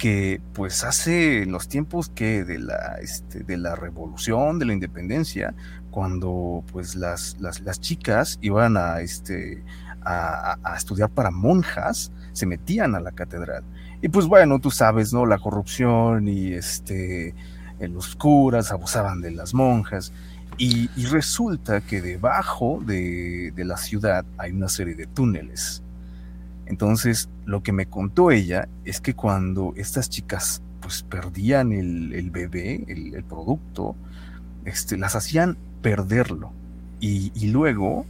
[0.00, 5.54] que pues hace los tiempos que de la, este, de la revolución, de la independencia,
[5.90, 9.62] cuando pues las, las, chicas iban a, este,
[10.02, 13.62] a, estudiar para monjas, se metían a la catedral.
[14.00, 15.26] Y pues bueno, tú sabes, ¿no?
[15.26, 17.34] La corrupción y este,
[17.78, 20.14] los curas abusaban de las monjas.
[20.56, 25.82] Y, resulta que debajo de, de, la ciudad hay una serie de túneles.
[26.70, 32.84] Entonces, lo que me contó ella es que cuando estas chicas pues perdían el, bebé,
[32.86, 33.96] el, producto,
[34.64, 36.52] este, las hacían perderlo.
[37.00, 38.06] Y, luego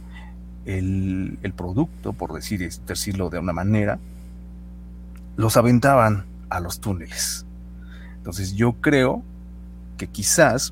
[0.65, 3.97] el, producto, por decir, decirlo de una manera,
[5.37, 7.47] los aventaban a los túneles.
[8.17, 9.23] Entonces yo creo
[9.97, 10.71] que quizás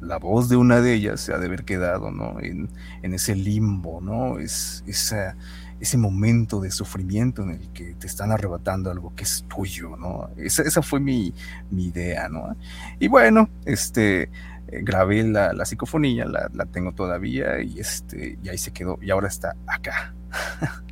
[0.00, 2.38] la voz de una de ellas se ha de haber quedado ¿no?
[2.40, 2.68] en,
[3.02, 4.38] ese limbo, ¿no?
[4.38, 5.34] Es, esa,
[5.80, 10.30] ese momento de sufrimiento en el que te están arrebatando algo que es tuyo, ¿no?
[10.36, 11.32] Esa, esa fue mi,
[11.70, 12.56] mi, idea, ¿no?
[12.98, 14.30] Y bueno, este, eh,
[14.68, 19.10] grabé la, la psicofonía, la, la, tengo todavía y, este, y ahí se quedó y
[19.10, 20.14] ahora está acá.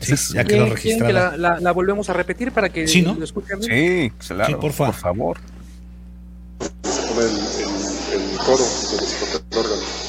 [0.00, 1.36] Sí, ya quedó registrada.
[1.36, 3.62] La, la, volvemos a repetir para que ¿Sí, lo escuchen.
[3.62, 5.38] Sí, claro, por, por, favor.
[6.58, 8.64] El, el, el coro
[9.50, 9.99] de los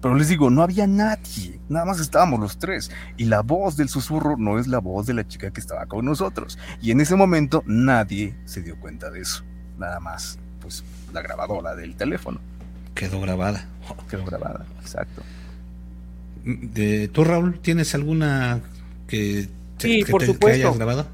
[0.00, 2.90] Pero les digo, no había nadie, nada más estábamos los tres.
[3.16, 6.04] Y la voz del susurro no es la voz de la chica que estaba con
[6.04, 6.58] nosotros.
[6.80, 9.42] Y en ese momento nadie se dio cuenta de eso.
[9.76, 12.38] Nada más, pues, la grabadora del teléfono.
[12.94, 13.66] Quedó grabada.
[14.10, 15.22] Quedó grabada, exacto.
[16.44, 18.60] De, ¿Tú, Raúl, tienes alguna
[19.08, 20.74] que, sí, por supuesto.
[20.74, 21.06] grabado?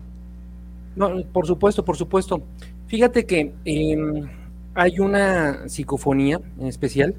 [0.94, 2.42] No, por supuesto, por supuesto.
[2.86, 4.28] Fíjate que em,
[4.74, 7.14] hay una psicofonía en especial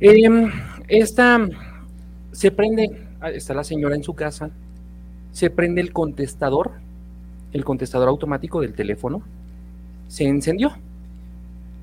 [0.00, 0.50] Em,
[0.88, 1.48] esta
[2.32, 2.90] se prende,
[3.34, 4.50] está la señora en su casa,
[5.32, 6.72] se prende el contestador,
[7.52, 9.22] el contestador automático del teléfono,
[10.08, 10.72] se encendió.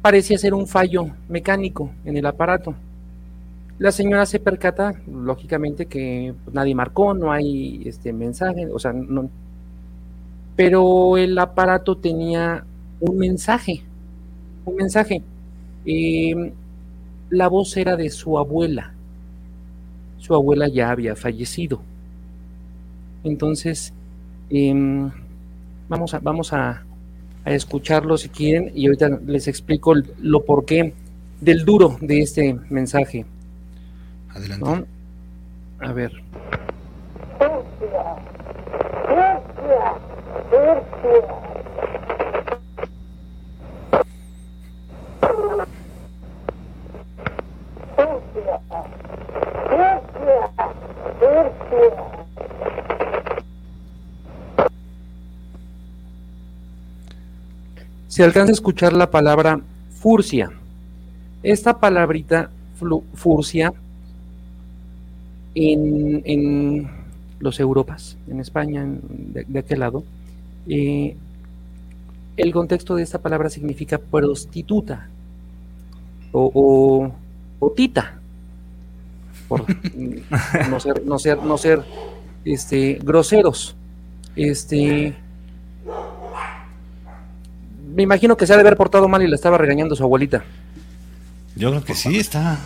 [0.01, 2.75] Parecía ser un fallo mecánico en el aparato.
[3.79, 9.29] La señora se percata, lógicamente, que nadie marcó, no hay este mensaje, o sea, no.
[10.55, 12.63] Pero el aparato tenía
[13.01, 13.83] un mensaje
[14.65, 15.21] un mensaje.
[15.85, 16.51] Em,
[17.29, 18.93] la voz era de su abuela.
[20.17, 21.81] Su abuela ya había fallecido.
[23.23, 23.93] Entonces,
[24.49, 25.11] em,
[25.89, 26.81] vamos, a, vamos a,
[27.45, 30.95] escucharlo si quieren y ahorita les explico lo porqué
[31.41, 33.23] del duro de este mensaje.
[34.29, 34.85] Adelante.
[35.79, 36.11] A ver.
[58.15, 59.59] Se alcanza a escuchar la palabra
[59.99, 60.49] furcia.
[61.43, 62.49] Esta palabrita
[63.13, 63.73] furcia
[65.53, 66.89] en,
[67.39, 70.05] los Europas, en España, de, aquel lado,
[70.69, 71.17] eh,
[72.37, 75.09] el contexto de esta palabra significa prostituta
[76.31, 77.11] o,
[77.59, 78.21] o, tita,
[79.49, 79.65] por
[80.69, 81.83] no ser, no ser, no ser
[82.45, 83.75] este, groseros.
[84.37, 85.15] Este,
[87.95, 90.43] me imagino que se ha de haber portado mal y le estaba regañando su abuelita.
[91.55, 92.59] Yo creo que sí, está,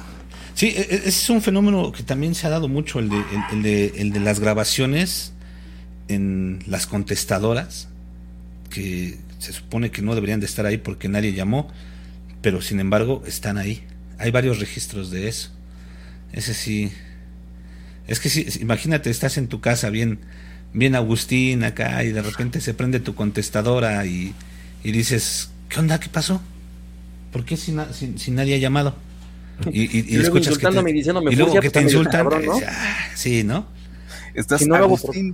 [0.59, 3.23] Sí, e, e, es un fenómeno que también se ha dado mucho, el de,
[3.53, 5.31] el, de, el de las grabaciones
[6.09, 7.87] en las contestadoras,
[8.69, 11.69] que se supone que no deberían de estar ahí porque nadie llamó,
[12.41, 13.83] pero sin embargo están ahí.
[14.17, 15.51] Hay varios registros de eso.
[16.33, 16.91] Ese sí.
[18.07, 20.19] Es que si, imagínate, estás en tu casa bien,
[20.73, 24.33] bien Agustín acá y de repente se prende tu contestadora y,
[24.83, 25.99] y dices, ¿qué onda?
[25.99, 26.41] ¿Qué pasó?
[27.31, 27.75] ¿Por qué si,
[28.17, 28.95] si nadie ha llamado?
[29.71, 32.27] Y, luego insultándome y diciéndome y luego que te insultan,
[32.67, 33.65] ah, sí, ¿no?
[34.33, 34.65] Estás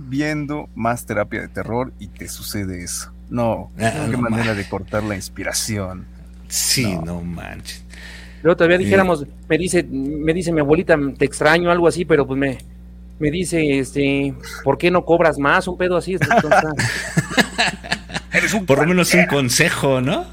[0.08, 3.12] viendo más terapia de terror y te sucede eso.
[3.30, 6.06] No, ah, qué manera de cortar la inspiración.
[6.48, 7.84] Sí, no, manches.
[8.42, 12.38] Luego todavía dijéramos, me dice, me dice mi abuelita, te extraño, algo así, pero pues
[12.38, 12.58] me,
[13.18, 15.66] me dice, este, ¿por qué no cobras más?
[15.68, 16.16] Un pedo así.
[18.66, 20.24] Por lo menos un consejo, ¿no?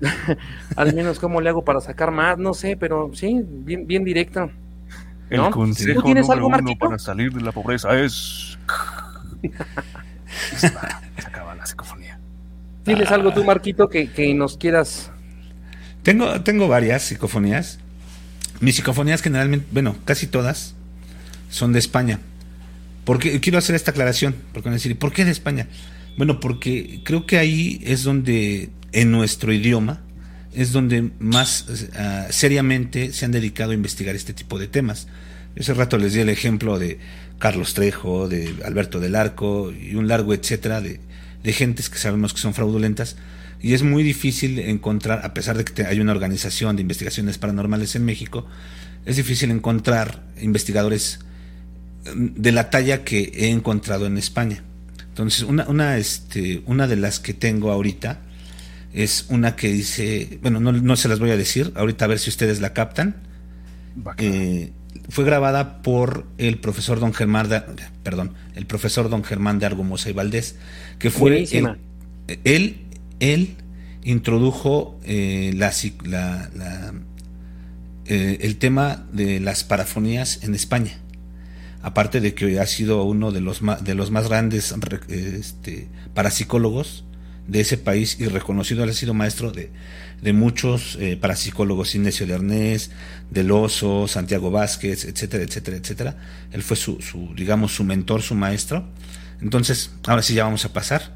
[0.76, 4.50] Al menos cómo le hago para sacar más, no sé, pero sí, bien, bien directo.
[5.30, 6.86] El consejo ¿Tú tienes algo, Marquito?
[6.86, 8.58] para salir de la pobreza es...
[10.56, 10.66] se
[11.26, 12.18] acaba la psicofonía.
[12.84, 15.10] ¿Tienes algo tú, Marquito, que, que nos quieras...?
[16.02, 17.78] Tengo, tengo varias psicofonías.
[18.60, 20.74] Mis psicofonías generalmente, bueno, casi todas
[21.50, 22.20] son de España.
[23.04, 25.66] Porque quiero hacer esta aclaración, porque decir, ¿por qué de España?
[26.18, 30.02] Bueno, porque creo que ahí es donde en nuestro idioma
[30.52, 35.06] es donde más eh, seriamente se han dedicado a investigar este tipo de temas.
[35.54, 36.98] Ese rato les di el ejemplo de
[37.38, 40.98] Carlos Trejo, de Alberto del Arco y un largo etcétera de,
[41.44, 43.14] de gentes que sabemos que son fraudulentas
[43.60, 47.94] y es muy difícil encontrar, a pesar de que hay una organización de investigaciones paranormales
[47.94, 48.44] en México,
[49.06, 51.20] es difícil encontrar investigadores
[52.12, 54.64] mm, de la talla que he encontrado en España.
[55.18, 58.20] Entonces, una, una, este, una de las que tengo ahorita
[58.92, 62.30] es una que dice, bueno, no, se las voy a decir, ahorita a ver si
[62.30, 63.16] ustedes la captan.
[64.18, 64.70] Eh,
[65.08, 67.62] fue grabada por el profesor don Germán, de,
[68.04, 70.54] perdón, el profesor don Germán de Argomosa y Valdés,
[71.00, 71.44] que fue
[72.44, 72.76] él,
[73.18, 73.56] él,
[74.04, 75.72] introdujo eh, la,
[76.04, 76.94] la,
[78.06, 80.96] eh, el tema de las parafonías en España.
[81.82, 84.74] Aparte de que ha sido uno de los más, de los más grandes
[85.08, 87.04] este, parapsicólogos
[87.46, 89.70] de ese país y reconocido, él ha sido maestro de,
[90.20, 92.90] de muchos eh, parapsicólogos, Inesio de Arnés,
[93.30, 96.16] Del Oso, Santiago Vázquez, etcétera, etcétera, etcétera.
[96.52, 98.84] Él fue su, su, digamos, su mentor, su maestro.
[99.40, 101.14] Entonces, ahora sí ya vamos a pasar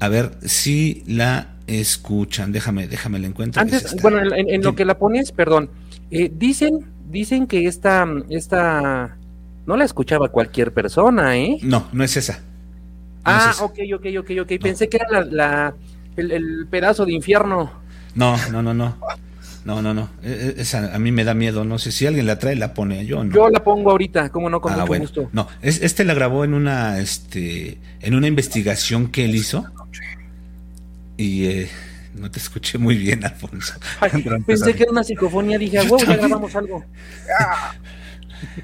[0.00, 2.52] a ver si la escuchan.
[2.52, 3.60] Déjame, déjame la encuentro.
[3.60, 5.70] Antes, bueno, en, lo que la pones, perdón,
[6.10, 9.17] eh, dicen, dicen que esta, esta,
[9.68, 11.58] no la escuchaba cualquier persona, ¿eh?
[11.62, 12.40] No, no es esa
[13.28, 14.52] ah, ok, ok, ok, ok.
[14.60, 15.74] Pensé que era la,
[16.16, 17.70] el, pedazo de infierno.
[18.14, 18.96] No, no, no, no.
[19.64, 20.08] No, no, no.
[20.22, 21.64] E, e, esa a mí me da miedo.
[21.64, 23.04] No sé si alguien la trae, la pone.
[23.04, 23.34] Yo no.
[23.34, 25.28] Yo la pongo ahorita, como no, con ah, mucho gusto.
[25.32, 29.66] No, este la grabó en una, este, en una investigación que él hizo.
[31.16, 31.68] Y eh,
[32.14, 33.74] no te escuché muy bien, Alfonso.
[34.46, 35.58] pensé que era una psicofonía.
[35.58, 36.84] Dije, huevo, ya grabamos algo.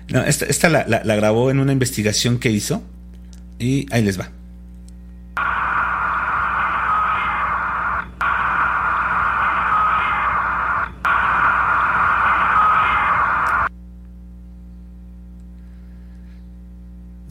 [0.09, 2.83] no, esta, esta la, la grabó en una investigación que hizo.
[3.59, 4.31] Y ahí les va.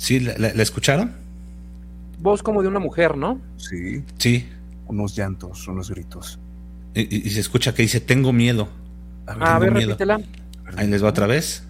[0.04, 0.20] ¿Sí?
[0.20, 1.14] ¿La, escucharon?
[2.20, 3.40] Voz como de una mujer, ¿no?
[3.56, 4.04] Sí.
[4.18, 4.50] Sí.
[4.86, 6.40] Unos llantos, unos gritos.
[6.94, 8.68] Y, se escucha que dice, tengo miedo.
[9.26, 10.20] A ver, repítela.
[10.76, 11.64] Ahí les va otra vez.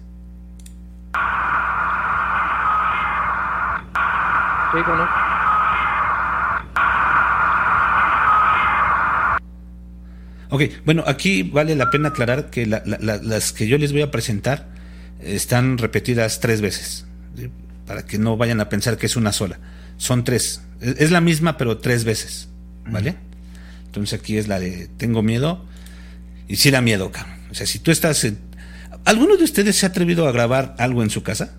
[4.82, 5.08] Bueno.
[10.50, 14.68] Ok, bueno, aquí vale la pena aclarar que las que yo les voy a presentar
[15.20, 17.06] están repetidas tres veces,
[17.86, 19.58] para que no vayan a pensar que es una sola.
[19.96, 20.62] Son tres.
[20.80, 22.48] Es, la misma, pero tres veces,
[22.86, 23.16] ¿vale?
[23.86, 25.64] Entonces aquí es la de tengo miedo
[26.48, 27.36] y sí da miedo, cabrón.
[27.50, 28.26] O sea, si tú estás...
[29.04, 31.52] ¿Alguno de ustedes se ha atrevido a grabar algo en su casa?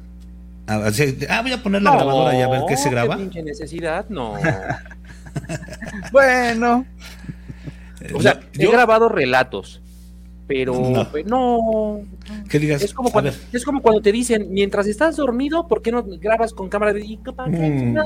[0.67, 3.17] Ah, voy a poner la grabadora y a ver qué se graba.
[3.31, 4.35] Qué necesidad, no.
[6.11, 6.85] bueno.
[8.13, 9.81] O sea, he grabado relatos,
[10.47, 12.01] pero no.
[12.49, 12.81] ¿Qué digas?
[12.81, 16.53] Es como, cuando, es como cuando te dicen, mientras estás dormido, ¿por qué no grabas
[16.53, 17.05] con cámara de...
[17.05, 17.97] ¿Y mm.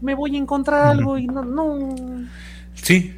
[0.00, 1.42] Me voy a encontrar algo y no...
[1.42, 1.94] no.
[2.74, 3.14] Sí,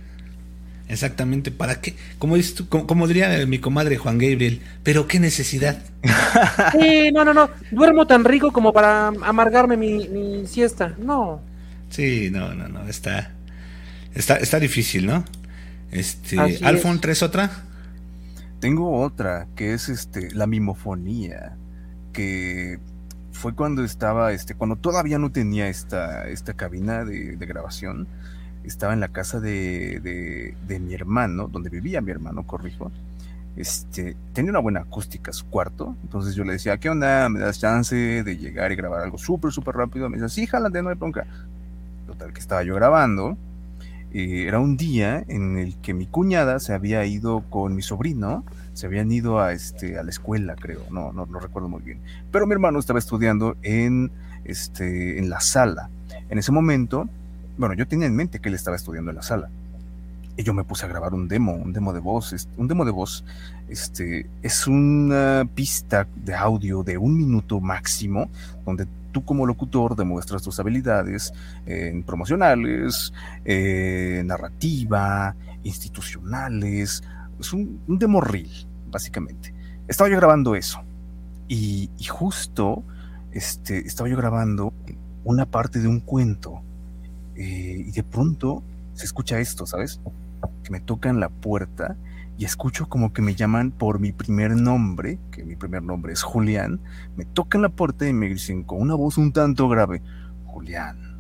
[0.89, 1.95] Exactamente, ¿para qué?
[2.19, 2.37] Como,
[2.69, 5.83] como, diría mi comadre Juan Gabriel, pero qué necesidad.
[6.73, 11.41] Sí, no, no, no, duermo tan rico como para amargarme mi, siesta, no.
[11.91, 13.33] Sí, no, no, no, está,
[14.15, 15.25] está, está difícil, ¿no?
[15.91, 17.51] Este, Alfon, ¿tres otra?
[18.61, 21.57] Tengo otra, que es este, la mimofonía,
[22.13, 22.79] que
[23.33, 28.09] fue cuando estaba, este, cuando todavía no tenía esta, esta cabina de, de grabación
[28.69, 30.01] estaba en la casa de,
[30.67, 32.91] de, mi hermano, donde vivía mi hermano, corrijo.
[33.57, 37.29] Este, tenía una buena acústica su cuarto, entonces yo le decía, ¿qué onda?
[37.29, 40.09] ¿Me das chance de llegar y grabar algo súper, súper rápido?
[40.09, 41.27] Me decía, sí, jalante, no hay bronca.
[42.07, 43.37] Total, que estaba yo grabando.
[44.13, 48.45] Eh, era un día en el que mi cuñada se había ido con mi sobrino,
[48.73, 52.01] se habían ido a, este, a la escuela, creo, no, no, no recuerdo muy bien.
[52.31, 54.11] Pero mi hermano estaba estudiando en,
[54.45, 55.91] este, en la sala.
[56.31, 57.09] En ese momento
[57.59, 59.51] bueno, yo tenía en mente que él estaba estudiando en la sala.
[60.37, 62.33] Y yo me puse a grabar un demo, un demo de voz.
[62.57, 63.25] Un demo de voz
[63.69, 68.31] este, es una pista de audio de un minuto máximo,
[68.65, 71.33] donde tú como locutor demuestras tus habilidades
[71.67, 73.13] en promocionales,
[74.25, 75.35] narrativa,
[75.65, 77.03] institucionales.
[77.41, 79.53] Es un, demo reel, básicamente.
[79.89, 80.81] Estaba yo grabando eso.
[81.49, 82.85] Y, justo
[83.33, 84.73] este, estaba yo grabando
[85.25, 86.63] una parte de un cuento
[87.39, 88.65] eh, y de pronto
[88.95, 90.01] se escucha esto, ¿sabes?
[90.65, 91.97] Que me tocan la puerta
[92.37, 96.23] y escucho como que me llaman por mi primer nombre, que mi primer nombre es
[96.23, 96.81] Julián.
[97.17, 100.03] Me tocan la puerta y me dicen con una voz un tanto grave,
[100.47, 101.17] Julián.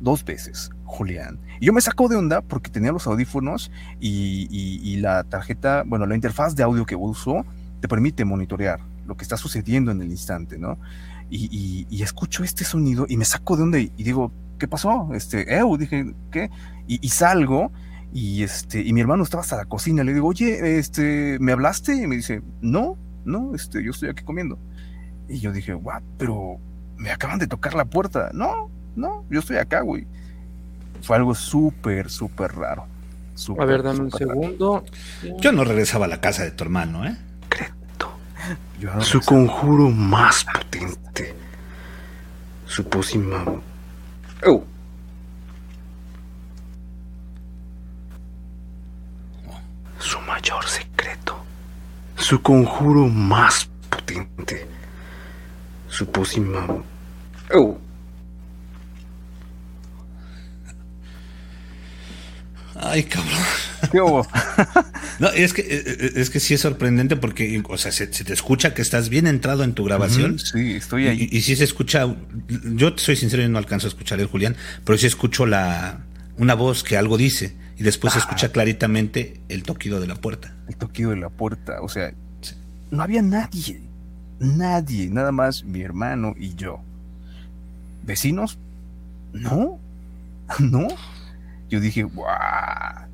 [0.00, 1.38] Dos veces, Julián.
[1.60, 3.70] Y yo me saco de onda porque tenía los audífonos
[4.00, 7.44] y, la tarjeta, bueno, la interfaz de audio que uso
[7.80, 10.78] te permite monitorear lo que está sucediendo en el instante, ¿no?
[11.28, 15.10] Y, y, escucho este sonido y me saco de onda y digo, ¿qué pasó?
[15.14, 16.50] Este, eu, dije, ¿qué?
[16.86, 17.72] Y, salgo
[18.12, 21.94] y este, y mi hermano estaba hasta la cocina, le digo, oye, este, ¿me hablaste?
[21.94, 24.58] Y me dice, no, no, este, yo estoy aquí comiendo.
[25.28, 26.58] Y yo dije, what, pero
[26.96, 28.30] me acaban de tocar la puerta.
[28.34, 30.06] No, no, yo estoy acá, güey.
[31.02, 32.86] Fue algo súper, súper raro.
[33.58, 34.84] a ver, dame un segundo.
[35.40, 37.16] Yo no regresaba a la casa de tu hermano, ¿eh?
[39.00, 41.34] Su conjuro más potente.
[42.66, 43.44] Su pócima
[44.46, 44.62] Oh.
[49.98, 51.36] Su mayor secreto.
[52.16, 54.66] Su conjuro más potente.
[55.88, 56.66] Su pócima.
[57.54, 57.78] Oh.
[62.74, 63.63] Ay, cabrón.
[65.18, 68.32] no, es que, eh, eh, es que sí es sorprendente porque, o sea, se, te
[68.32, 70.38] escucha que estás bien entrado en tu grabación.
[70.38, 71.28] sí, estoy ahí.
[71.30, 72.14] Y, sí se escucha,
[72.48, 76.00] yo soy sincero, yo no alcanzo a escuchar el Julián, pero sí escucho la,
[76.38, 80.54] una voz que algo dice y después se escucha claritamente el toquido de la puerta.
[80.68, 82.12] El toquido de la puerta, o sea,
[82.90, 83.80] no había nadie,
[84.38, 86.80] nadie, nada más mi hermano y yo.
[88.02, 88.58] ¿Vecinos?
[89.32, 89.78] No,
[90.58, 90.88] no
[91.74, 93.08] yo dije, ¡guau!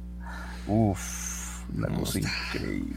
[0.71, 2.97] Uf, una cosa increíble.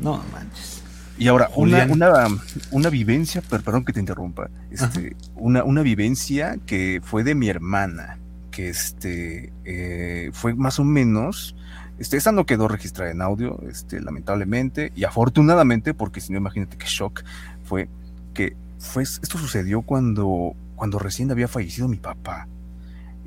[0.00, 0.82] No manches.
[1.18, 2.28] Y ahora, una, una,
[2.70, 8.18] una, vivencia, perdón que te interrumpa, este, una, una vivencia que fue de mi hermana,
[8.52, 11.56] que este, eh, fue más o menos,
[11.98, 16.76] este, esa no quedó registrada en audio, este, lamentablemente, y afortunadamente, porque si no, imagínate
[16.76, 17.24] qué shock,
[17.64, 17.88] fue
[18.32, 22.46] que fue, esto sucedió cuando, cuando recién había fallecido mi papá.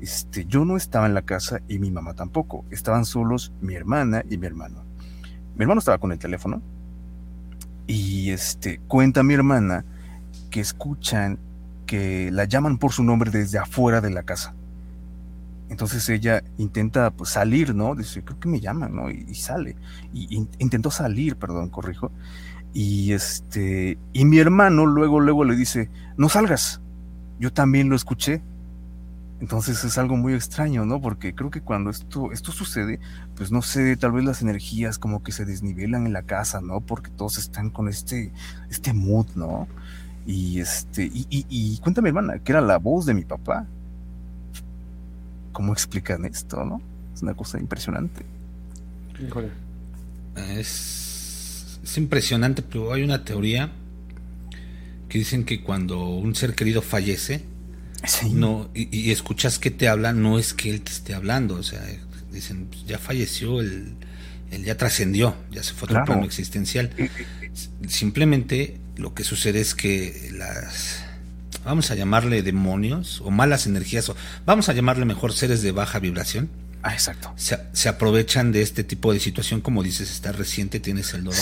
[0.02, 2.64] Este, yo no estaba en la casa y mi mamá tampoco.
[2.72, 4.82] Estaban solos mi hermana y mi hermano.
[5.54, 6.60] Mi hermano estaba con el teléfono
[7.86, 9.84] y este, cuenta mi hermana
[10.50, 11.38] que escuchan
[11.86, 14.54] que la llaman por su nombre desde afuera de la casa.
[15.68, 17.94] Entonces ella intenta pues, salir, ¿no?
[17.94, 19.08] Dice, creo que me llaman, ¿no?
[19.08, 19.76] Y, sale.
[20.12, 22.10] Y, intentó salir, perdón, corrijo.
[22.74, 26.80] Y este, y mi hermano luego, luego le dice, no salgas.
[27.38, 28.42] Yo también lo escuché.
[29.42, 31.00] Entonces es algo muy extraño, ¿no?
[31.00, 33.00] Porque creo que cuando esto, esto sucede,
[33.34, 36.80] pues no sé, tal vez las energías como que se desnivelan en la casa, ¿no?
[36.80, 38.30] Porque todos están con este,
[38.70, 39.66] este mood, ¿no?
[40.28, 43.66] Y este, y, y, y cuéntame, hermana, que era la voz de mi papá.
[45.50, 46.80] ¿Cómo explican esto, no?
[47.12, 48.24] Es una cosa impresionante.
[50.36, 53.72] Es, es impresionante, pero hay una teoría
[55.08, 57.50] que dicen que cuando un ser querido fallece,
[58.32, 61.80] no, y, escuchas que te habla, no es que él te esté hablando, o sea,
[62.32, 63.94] dicen, pues, ya falleció, él,
[64.64, 66.90] ya trascendió, ya se fue a otro plano existencial.
[67.86, 71.04] Simplemente lo que sucede es que las,
[71.64, 75.98] vamos a llamarle demonios o malas energías, o vamos a llamarle mejor seres de baja
[75.98, 76.50] vibración.
[76.82, 77.32] Ah, exacto.
[77.36, 81.38] Se, aprovechan de este tipo de situación, como dices, está reciente, tienes el dolor,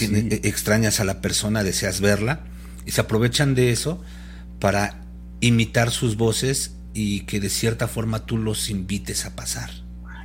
[0.00, 2.40] e, extrañas a la persona, deseas verla,
[2.84, 4.02] y se aprovechan de eso
[4.58, 5.03] para
[5.46, 9.70] imitar sus voces y que de cierta forma tú los invites a pasar.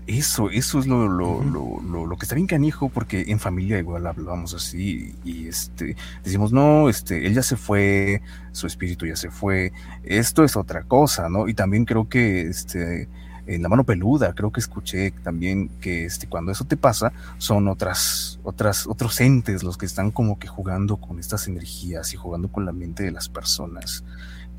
[0.08, 4.08] Eso, eso es lo, lo, lo, lo, que está bien canijo, porque en familia igual
[4.08, 9.30] hablábamos así y este decimos, no, este, él ya se fue, su espíritu ya se
[9.30, 9.72] fue,
[10.04, 11.48] esto es otra cosa, ¿no?
[11.48, 13.08] Y también creo que este
[13.46, 17.68] en la mano peluda, creo que escuché también que este, cuando eso te pasa, son
[17.68, 22.48] otras, otras, otros entes los que están como que jugando con estas energías y jugando
[22.48, 24.04] con la mente de las personas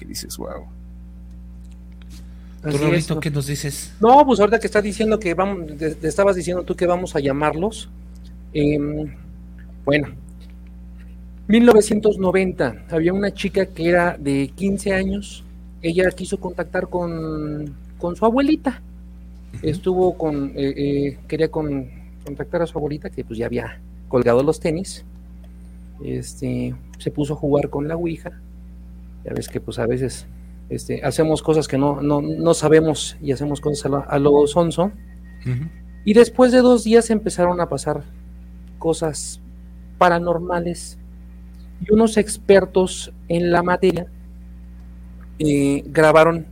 [0.00, 0.64] que dices, wow.
[2.62, 3.92] ¿Tú, qué nos dices?
[4.00, 7.20] No, pues ahorita que estás diciendo que vamos, te, estabas diciendo tú que vamos a
[7.20, 7.88] llamarlos.
[8.52, 9.14] Em,
[9.84, 10.08] bueno,
[11.48, 15.44] 1990, había una chica que era de 15 años,
[15.82, 18.82] ella quiso contactar con, con su abuelita.
[19.62, 21.90] Estuvo con, eh, eh, quería con,
[22.24, 25.04] contactar a su abuelita, que pues ya había colgado los tenis.
[26.02, 28.32] Este, se puso a jugar con la Ouija
[29.24, 30.26] ya ves que pues a veces
[30.68, 34.92] este, hacemos cosas que no, no, sabemos y hacemos cosas a lo, sonso.
[36.04, 38.02] Y después de dos días empezaron a pasar
[38.78, 39.40] cosas
[39.98, 40.98] paranormales
[41.80, 44.06] y unos expertos en la materia
[45.38, 46.46] eh, grabaron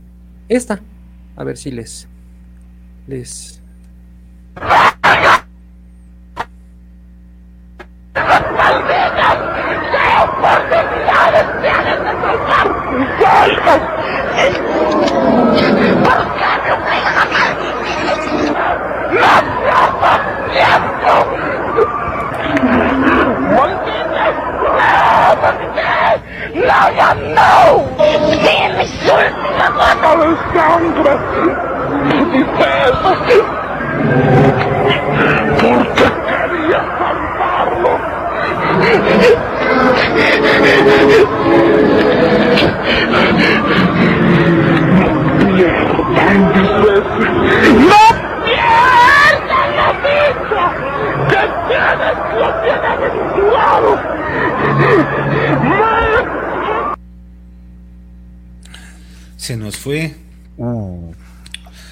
[0.47, 0.81] esta.
[1.35, 2.07] A ver si les
[3.07, 3.59] les
[26.53, 27.85] ¡No, ya no!
[27.97, 31.13] ¡Sí, me suelta la mano de sangre!
[32.31, 33.11] ¡Mi peso!
[35.61, 37.93] Porque quería salvarlo.
[47.89, 48.01] ¡No
[48.45, 49.15] pierdas
[49.75, 50.63] la vista!
[51.29, 53.91] ¡Que tienes, lo tienes en tu lado!
[59.49, 60.13] Se nos fue.
[60.57, 61.11] Uh.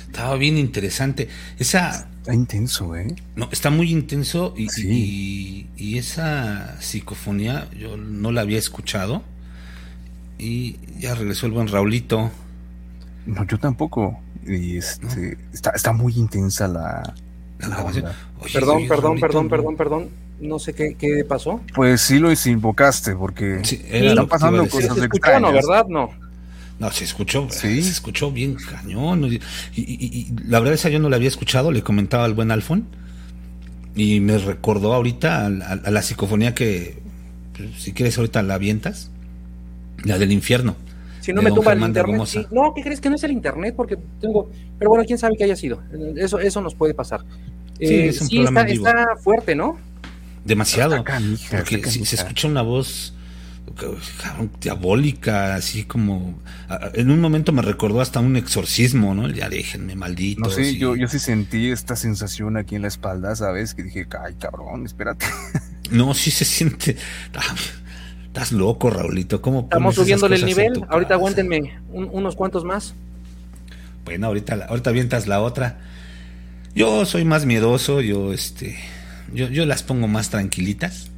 [0.05, 1.27] Estaba bien interesante.
[1.57, 2.09] Esa.
[2.19, 3.07] Está intenso, ¿eh?
[3.35, 9.23] No, está muy intenso y, y, esa psicofonía yo no la había escuchado.
[10.37, 12.29] Y ya regresó el buen Raulito.
[13.25, 14.19] No, yo tampoco.
[14.45, 17.15] Y este, está, está muy intensa la,
[18.53, 20.09] perdón, perdón, perdón, perdón, perdón.
[20.39, 21.61] No sé qué, qué pasó.
[21.73, 25.41] Pues sí lo invocaste, porque están pasando cosas se extrañas.
[25.41, 25.85] No, ¿verdad?
[25.87, 26.26] No.
[26.79, 29.25] No, se escuchó, se escuchó bien cañón.
[29.25, 29.39] Y,
[29.75, 32.85] y, la verdad esa yo no la había escuchado, le comentaba al buen Alfon.
[33.95, 36.99] Y me recordó ahorita a, la psicofonía que,
[37.55, 39.09] pues, si quieres ahorita la avientas,
[40.03, 40.75] la del infierno.
[41.21, 42.47] Si no me tumba el internet.
[42.51, 43.73] No, ¿qué crees que no es el internet?
[43.75, 44.51] Porque tengo.
[44.77, 45.81] Pero bueno, quién sabe qué haya sido.
[46.15, 47.21] Eso, eso nos puede pasar.
[47.79, 49.77] Sí, eh, está, fuerte, ¿no?
[50.45, 51.03] Demasiado.
[51.51, 53.16] porque si se escucha una voz
[54.59, 56.39] diabólica, así como
[56.93, 59.29] en un momento me recordó hasta un exorcismo, ¿no?
[59.29, 60.41] Ya déjenme maldito.
[60.41, 63.73] No sé, yo, yo sí sentí esta sensación aquí en la espalda, ¿sabes?
[63.73, 65.25] Que dije, ay, cabrón, espérate.
[65.89, 66.97] No, sí se siente.
[67.33, 67.55] Ah,
[68.25, 69.41] estás loco, Raulito.
[69.41, 70.83] ¿Cómo Estamos subiéndole el nivel.
[70.89, 72.93] Ahorita aguántenme unos cuantos más.
[74.03, 75.79] Bueno, ahorita, ahorita avientas la otra.
[76.75, 78.77] Yo soy más miedoso, yo este.
[79.33, 81.09] Yo, yo las pongo más tranquilitas.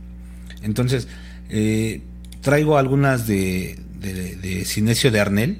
[0.61, 1.07] Entonces,
[1.49, 2.03] eh,
[2.41, 5.57] traigo algunas de, de, de, Sinesio de Arnel.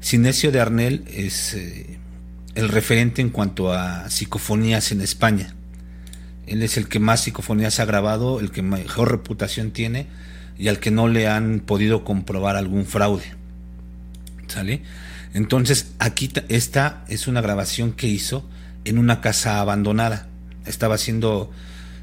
[0.00, 1.98] Sinesio de Arnel es, eh,
[2.54, 5.54] el referente en cuanto a psicofonías en España.
[6.46, 10.06] Él es el que más psicofonías ha grabado, el que mejor reputación tiene
[10.58, 13.24] y al que no le han podido comprobar algún fraude.
[14.48, 14.82] ¿Sale?
[15.34, 18.46] Entonces, aquí esta es una grabación que hizo
[18.84, 20.28] en una casa abandonada.
[20.66, 21.50] Estaba haciendo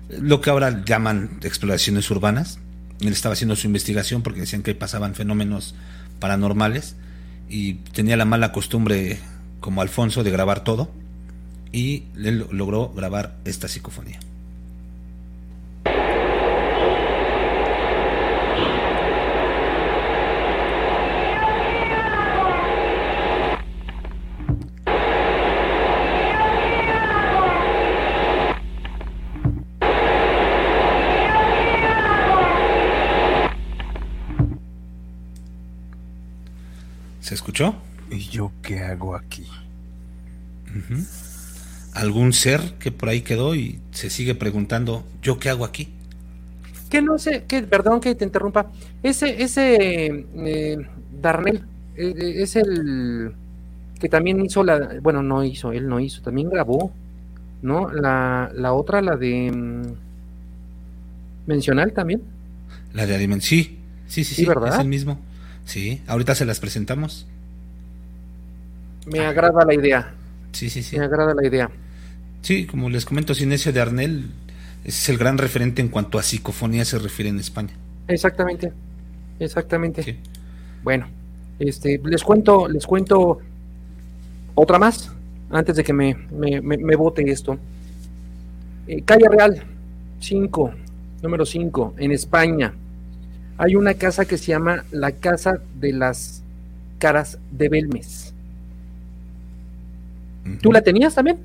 [0.09, 2.59] lo que ahora llaman exploraciones urbanas.
[3.01, 5.75] Él estaba haciendo su investigación porque decían que pasaban fenómenos
[6.19, 6.95] paranormales
[7.49, 9.19] y tenía la mala costumbre,
[9.59, 10.91] como Alfonso, de grabar todo
[11.71, 14.19] y él logró grabar esta psicofonía.
[37.29, 37.75] ¿Se escuchó?
[38.09, 39.45] ¿Y yo qué hago aquí?
[41.93, 45.89] Algún ser que por ahí quedó y se sigue preguntando, ¿yo qué hago aquí?
[46.89, 48.71] Que no sé, que, perdón que te interrumpa.
[49.03, 50.77] Ese, ese eh,
[51.21, 51.57] Darnell
[51.97, 53.35] eh, eh, es el
[53.99, 56.91] que también hizo la, bueno, no hizo, él no hizo, también grabó,
[57.61, 57.91] ¿no?
[57.91, 59.83] La, la otra, la de mm,
[61.45, 62.23] Mencional también.
[62.91, 63.77] La de Adimen, sí,
[64.07, 64.73] sí, sí, sí, ¿verdad?
[64.73, 65.28] es el mismo.
[65.69, 67.27] Sí, ahorita se las presentamos.
[69.05, 70.15] Me agrada la idea.
[70.51, 70.97] Sí, sí, sí.
[70.97, 71.69] Me agrada la idea.
[72.41, 74.31] Sí, como les comento, Sinesio de Arnel
[74.83, 77.69] es el gran referente en cuanto a psicofonía se refiere en España.
[78.07, 78.73] Exactamente,
[79.39, 80.17] exactamente.
[80.81, 81.05] Bueno,
[81.59, 83.37] este, les cuento, les cuento
[84.55, 85.11] otra más
[85.51, 87.59] antes de que me, me, me, vote esto.
[88.87, 89.63] Eh, Calle Real,
[90.19, 90.71] 5,
[91.21, 92.73] número 5, en España
[93.59, 96.41] hay una casa que se llama la Casa de las
[96.97, 98.33] Caras de Belmes.
[100.61, 101.39] ¿Tú la tenías también?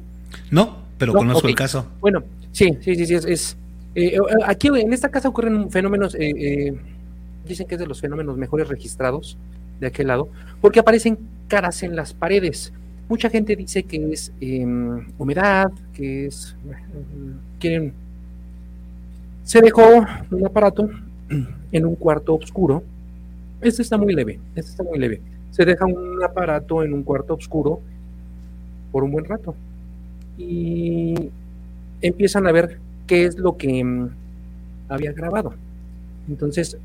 [0.49, 1.89] No, pero conozco el caso.
[2.01, 3.57] Bueno, sí, sí, sí, sí, es...
[3.97, 6.73] Eh, eh, aquí en esta casa ocurren fenómenos, eh,
[7.49, 9.37] dicen que es de los fenómenos mejores registrados
[9.81, 10.29] de aquel lado,
[10.61, 12.73] porque aparecen caras en las paredes.
[13.09, 16.55] Mucha gente dice que es em, humedad, que es...
[17.59, 17.93] quieren...
[19.43, 20.89] Se dejó un aparato
[21.75, 22.83] en un cuarto oscuro.
[23.61, 25.21] Este está muy leve, este está muy leve.
[25.51, 27.81] Se deja un aparato en un cuarto oscuro
[28.93, 29.55] por un buen rato
[30.39, 31.31] y
[32.01, 34.09] empiezan a ver qué es lo que mm,
[34.89, 35.55] había grabado.
[36.29, 36.79] Entonces.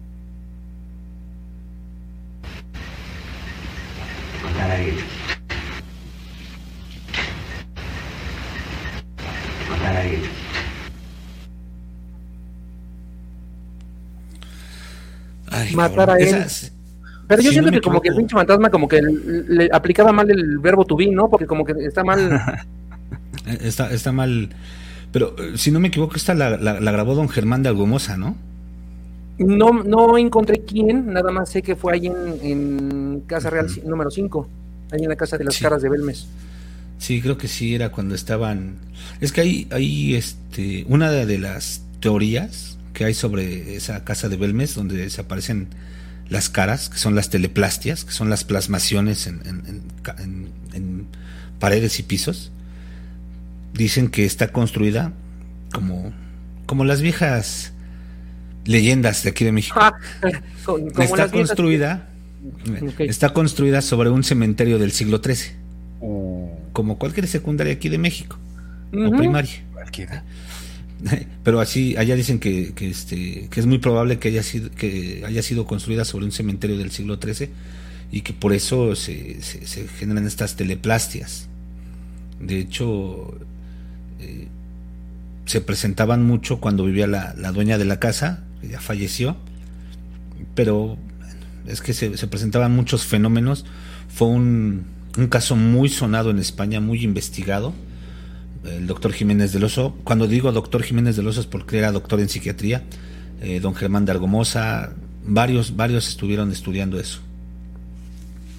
[17.29, 20.57] Pero yo siento que como que el pinche fantasma como que le aplicaba mal el
[20.57, 21.29] verbo to be, ¿no?
[21.29, 22.41] Porque como que está mal.
[23.45, 24.49] está, está mal.
[25.11, 28.35] Pero eh, si no me equivoco, esta la, la, grabó don Germán de Algomosa, ¿no?
[29.37, 34.47] No, no encontré quién, nada más sé que fue ahí en, Casa Real número 5,
[34.91, 36.27] ahí en la Casa de las Caras de Belmes.
[36.97, 38.77] Sí, creo que sí, era cuando estaban...
[39.21, 44.35] Es que hay, hay este, una de las teorías que hay sobre esa casa de
[44.35, 45.69] Belmes, donde desaparecen
[46.27, 49.39] las caras, que son las teleplastias, que son las plasmaciones en,
[50.03, 51.07] en,
[51.59, 52.51] paredes y pisos.
[53.73, 55.13] Dicen que está construida
[55.71, 56.11] como,
[56.65, 57.71] como las viejas
[58.65, 59.79] leyendas de aquí de México.
[59.79, 59.93] Ah,
[60.99, 62.09] está construida,
[62.97, 65.53] está construida sobre un cementerio del siglo XIII,
[66.73, 68.37] como cualquier secundaria aquí de México
[68.91, 69.63] o primaria.
[69.71, 70.25] Cualquiera.
[71.43, 75.41] Pero así, allá dicen que, este, que es muy probable que haya, sido, que haya
[75.41, 77.49] sido construida sobre un cementerio del siglo XIII
[78.11, 81.47] y que por eso se, se, generan estas teleplastias.
[82.39, 83.37] De hecho,
[84.19, 84.47] eh,
[85.45, 89.37] se presentaban mucho cuando vivía la, dueña de la casa, que ya falleció,
[90.55, 90.97] pero
[91.67, 93.65] es que se, se presentaban muchos fenómenos.
[94.07, 94.85] Fue un,
[95.17, 97.73] un caso muy sonado en España, muy investigado
[98.63, 99.97] el doctor Jiménez del Oso.
[100.03, 102.83] Cuando digo doctor Jiménez del Oso es porque era doctor en psiquiatría.
[103.41, 104.93] Eh, don Germán de Argomosa,
[105.25, 107.21] varios, varios estuvieron estudiando eso.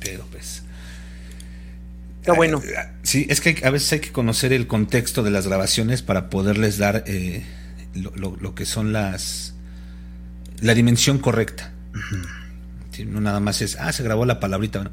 [0.00, 0.62] Pero pues.
[2.20, 2.58] Está bueno.
[2.58, 6.30] Eh, sí, es que a veces hay que conocer el contexto de las grabaciones para
[6.30, 7.44] poderles dar eh,
[7.94, 9.54] lo, que son las.
[10.60, 11.72] la dimensión correcta.
[13.06, 14.90] no nada más es, ah, se grabó la palabrita.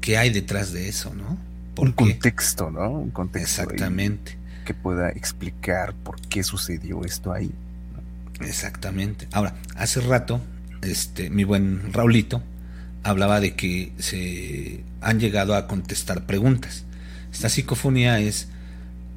[0.00, 1.38] ¿Qué hay detrás de eso, no?
[1.76, 2.90] Un contexto, ¿no?
[2.90, 3.62] Un contexto.
[3.62, 4.37] Exactamente
[4.68, 7.50] que pueda explicar por qué sucedió esto ahí.
[8.42, 9.26] Exactamente.
[9.32, 10.42] Ahora, hace rato,
[10.82, 12.42] este, mi buen Raulito
[13.02, 16.84] hablaba de que se han llegado a contestar preguntas.
[17.32, 18.48] Esta psicofonía es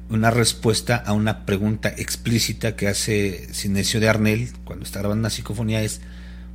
[0.08, 5.30] una respuesta a una pregunta explícita que hace Sinesio de Arnel cuando está grabando una
[5.30, 6.00] psicofonía es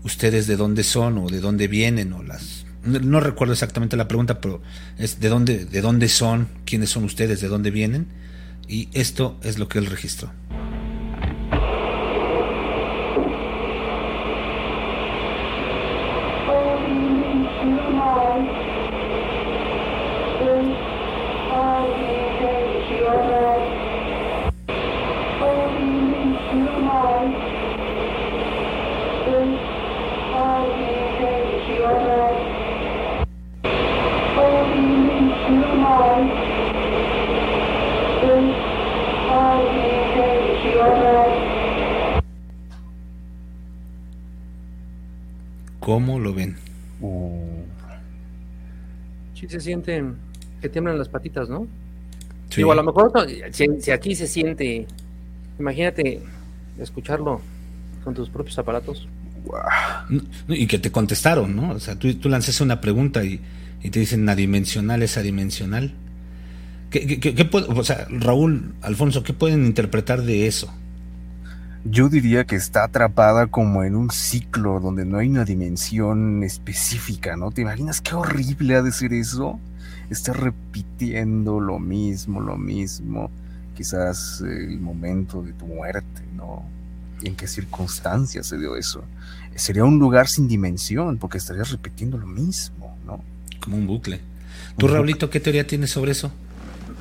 [0.04, 4.40] ustedes de dónde son o de dónde vienen o las no, recuerdo exactamente la pregunta,
[4.40, 4.62] pero
[4.98, 8.08] es de dónde de dónde son, quiénes son ustedes, de dónde vienen
[8.68, 10.32] y esto es lo que él registró.
[45.80, 46.58] ¿Cómo lo ven?
[49.34, 50.04] Sí se siente
[50.62, 51.66] que tiemblan las patitas, ¿no?
[52.50, 52.58] Sí.
[52.58, 53.12] Digo, a lo mejor
[53.52, 54.86] si, aquí se siente,
[55.58, 56.22] imagínate
[56.78, 57.42] escucharlo
[58.04, 59.08] con tus propios aparatos.
[60.50, 61.72] Y que te contestaron, ¿no?
[61.72, 63.40] O sea, tú, tú lanzaste una pregunta y,
[63.90, 65.94] te dicen adimensional es adimensional.
[66.90, 70.74] ¿Qué, qué, o sea, Raúl, Alfonso, ¿qué pueden interpretar de eso?
[71.84, 77.36] Yo diría que está atrapada como en un ciclo donde no hay una dimensión específica,
[77.36, 77.52] ¿no?
[77.52, 79.60] ¿Te imaginas qué horrible ha de ser eso?
[80.10, 83.30] Estar repitiendo lo mismo, lo mismo.
[83.76, 86.64] Quizás el momento de tu muerte, ¿no?
[87.22, 89.04] ¿Y en qué circunstancias se dio eso?
[89.56, 93.24] Sería un lugar sin dimensión, porque estarías repitiendo lo mismo, ¿no?
[93.60, 94.22] Como un bucle.
[94.78, 96.32] ¿Tú, Raulito, qué teoría tienes sobre eso?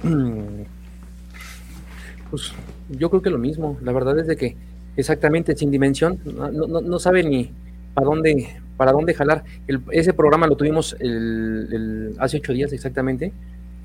[0.07, 0.65] Mm.
[2.31, 2.53] Pues
[2.91, 3.79] yo creo que lo mismo.
[3.83, 4.57] La verdad es de que
[4.97, 7.51] exactamente sin dimensión, no, sabe ni
[7.95, 9.45] para dónde, para dónde jalar.
[9.91, 13.33] ese programa lo tuvimos el, hace ocho días exactamente,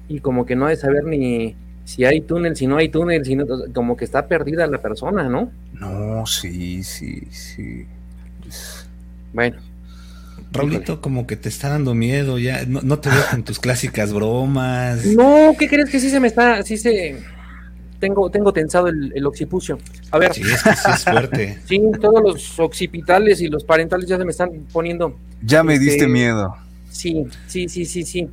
[0.07, 3.25] y como que no ha de saber ni si hay túnel, si no hay túnel,
[3.25, 3.37] si
[3.73, 5.51] como que está perdida la persona, ¿no?
[5.73, 7.85] No, sí, sí, sí.
[9.33, 9.70] Bueno.
[10.51, 14.13] Raulito, como que te está dando miedo, ya no, no te veo con tus clásicas
[14.13, 15.05] bromas.
[15.05, 17.17] No, ¿qué crees que sí se me está, sí se,
[18.01, 19.77] tengo, tengo tensado el, occipucio.
[20.09, 20.33] A ver.
[20.33, 21.59] Sí, es es fuerte.
[21.65, 25.15] sí, todos los occipitales y los parentales ya se me están poniendo.
[25.41, 26.53] Ya me diste este, miedo.
[26.89, 28.27] Sí, sí, sí, sí, sí.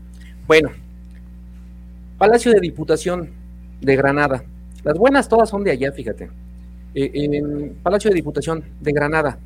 [0.48, 0.70] Bueno,
[2.16, 3.30] Palacio de Diputación
[3.80, 4.42] de Granada.
[4.82, 6.30] Las buenas todas son de allá, fíjate.
[6.94, 9.38] Eh, en Palacio de Diputación de Granada.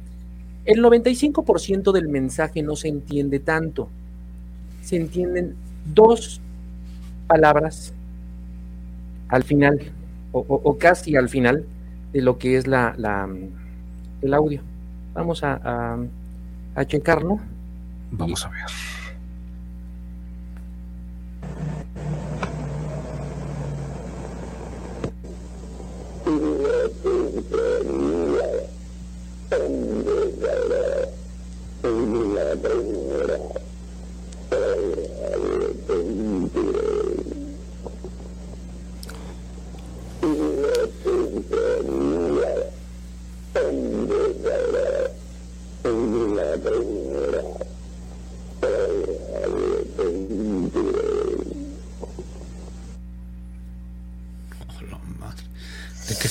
[0.65, 3.89] El 95% del mensaje no se entiende tanto.
[4.83, 5.55] Se entienden
[5.95, 6.41] dos
[7.27, 7.93] palabras
[9.29, 9.81] al final
[10.33, 11.65] o, casi al final
[12.13, 13.29] de lo que es la, la
[14.23, 14.63] el audio.
[15.15, 15.99] Vamos a, a,
[16.75, 17.39] a checarlo.
[18.13, 18.67] Vamos a ver.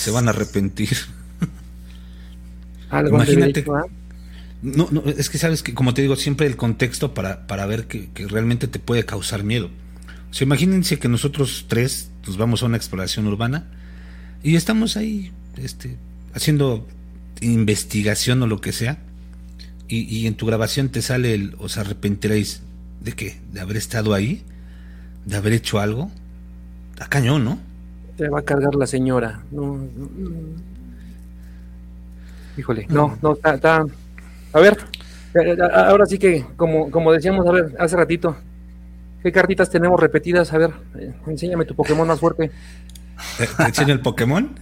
[0.01, 1.20] Se van a arrepentir.
[3.09, 3.65] Imagínate.
[3.73, 3.85] Ah?
[4.61, 7.85] No, no, es que sabes que, como te digo, siempre el contexto para, para ver
[7.85, 9.69] que, que realmente te puede causar miedo.
[10.29, 13.65] O sea, imagínense que nosotros tres nos vamos a una exploración urbana
[14.43, 15.97] y estamos ahí este,
[16.33, 16.87] haciendo
[17.41, 18.99] investigación o lo que sea,
[19.87, 22.61] y, en tu grabación te sale el, os arrepentiréis
[23.01, 24.41] de qué, de haber estado ahí,
[25.25, 26.09] de haber hecho algo,
[26.97, 27.59] a cañón, ¿no?
[28.15, 29.85] Te va a cargar la señora, no,
[32.57, 33.85] híjole, no, no, está,
[34.53, 34.77] a ver,
[35.73, 38.35] ahora sí que, como, como decíamos, a ver, hace ratito,
[39.23, 40.51] ¿qué cartitas tenemos repetidas?
[40.53, 42.51] A ver, eh, enséñame tu Pokémon más fuerte.
[43.37, 44.59] ¿Te, te enseño el Pokémon?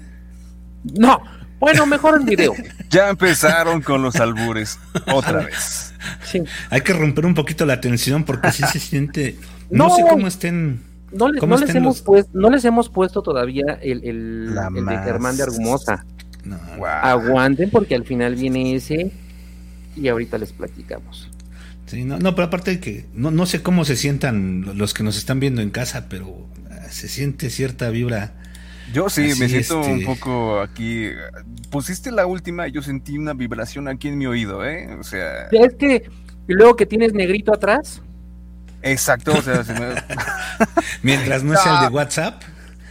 [0.84, 1.22] No,
[1.60, 2.54] bueno, mejor en video.
[2.90, 4.80] Ya empezaron con los albures,
[5.14, 5.94] otra vez.
[6.24, 6.44] Sí.
[6.70, 9.38] Hay que romper un poquito la tensión porque sí se siente.
[9.70, 10.82] No, sé cómo estén.
[11.12, 16.06] No, les, hemos puesto, no les hemos puesto todavía el, el, de Germán de Argumosa.
[16.84, 19.12] Aguanten porque al final viene ese
[19.96, 21.30] y ahorita les platicamos.
[21.86, 25.04] Sí, no, no, pero aparte de que no, no sé cómo se sientan los que
[25.04, 26.48] nos están viendo en casa, pero
[26.90, 28.34] se siente cierta vibra
[28.94, 31.10] yo sí, me siento un este poco aquí.
[31.70, 34.96] Pusiste la última y yo sentí una vibración aquí en mi oído, ¿eh?
[35.00, 35.48] O sea.
[35.52, 36.10] Es que,
[36.48, 38.02] luego que tienes negrito atrás.
[38.82, 39.64] Exacto, o sea,
[41.04, 42.42] mientras no sea el de WhatsApp.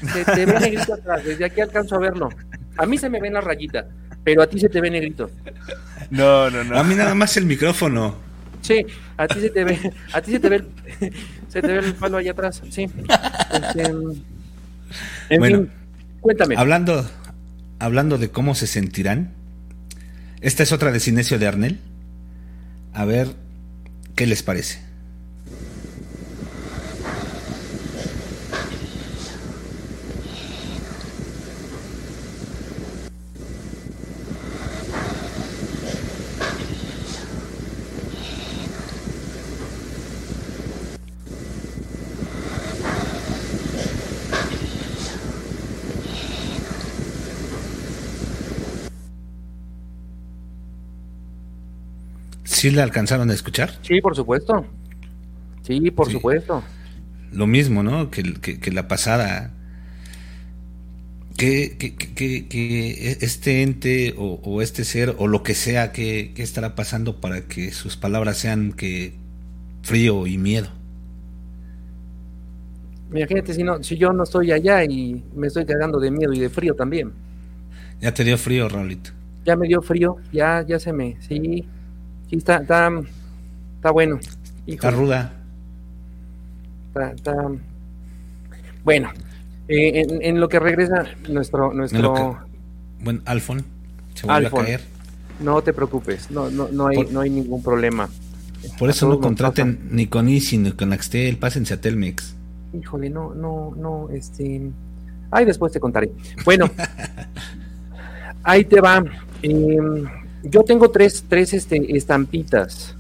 [0.00, 2.28] Se te ve negrito atrás, desde aquí alcanzo a verlo.
[2.76, 3.86] A mí se me ven la rayita,
[4.24, 5.30] pero a ti se te ve negrito.
[6.10, 6.78] No, no, no.
[6.78, 8.16] A mí nada más el micrófono.
[8.62, 8.84] Sí,
[9.16, 10.64] a ti se te ve, a ti se te ve,
[11.48, 12.88] se te ve el palo allá atrás, sí.
[13.52, 15.70] Este, en bueno, fin,
[16.20, 16.56] cuéntame.
[16.56, 17.08] Hablando,
[17.78, 19.32] hablando de cómo se sentirán,
[20.40, 21.78] esta es otra de Cinesio de Arnel.
[22.92, 23.28] A ver
[24.16, 24.87] qué les parece.
[52.58, 53.70] ¿Sí la alcanzaron a escuchar?
[53.82, 54.66] Sí, por supuesto.
[55.62, 56.14] Sí, por Sí.
[56.14, 56.64] supuesto.
[57.30, 58.10] Lo mismo, ¿no?
[58.10, 59.54] Que, que- que la pasada.
[61.36, 66.32] Que, que- que- que- este ente o, o este ser o lo que sea que,
[66.34, 69.14] que estará pasando para que sus palabras sean que
[69.82, 70.66] frío y miedo.
[73.12, 76.40] Imagínate si no, si yo no estoy allá y me estoy cagando de miedo y
[76.40, 77.12] de frío también.
[78.00, 79.10] Ya te dio frío, Raulito.
[79.46, 81.64] Ya me dio frío, ya, ya se me, sí,
[82.30, 82.90] sí está, está,
[83.76, 84.18] está bueno.
[84.66, 85.32] Está ruda.
[86.88, 87.48] está- está-
[88.84, 89.10] Bueno,
[89.68, 93.64] eh, en, en lo que regresa nuestro, nuestro, que- Bueno, Alfon
[94.14, 94.60] se vuelve Alfon.
[94.62, 94.80] a caer.
[95.40, 98.08] no te preocupes, no, no, no hay, Por- no hay ningún problema.
[98.78, 102.34] Por eso no contraten ni con Easy ni con Axtel, pásense a Telmex.
[102.78, 104.70] Híjole, no, no, no, este.
[105.30, 106.10] Ay, después te contaré.
[106.44, 106.68] Bueno,
[108.42, 109.04] ahí te va.
[109.42, 110.04] Em,
[110.42, 112.94] yo tengo tres, tres este, estampitas,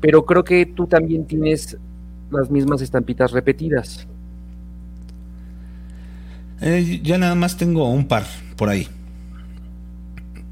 [0.00, 1.76] pero creo que tú también tienes
[2.30, 4.06] las mismas estampitas repetidas.
[6.60, 8.24] Eh, ya nada más tengo un par
[8.56, 8.88] por ahí.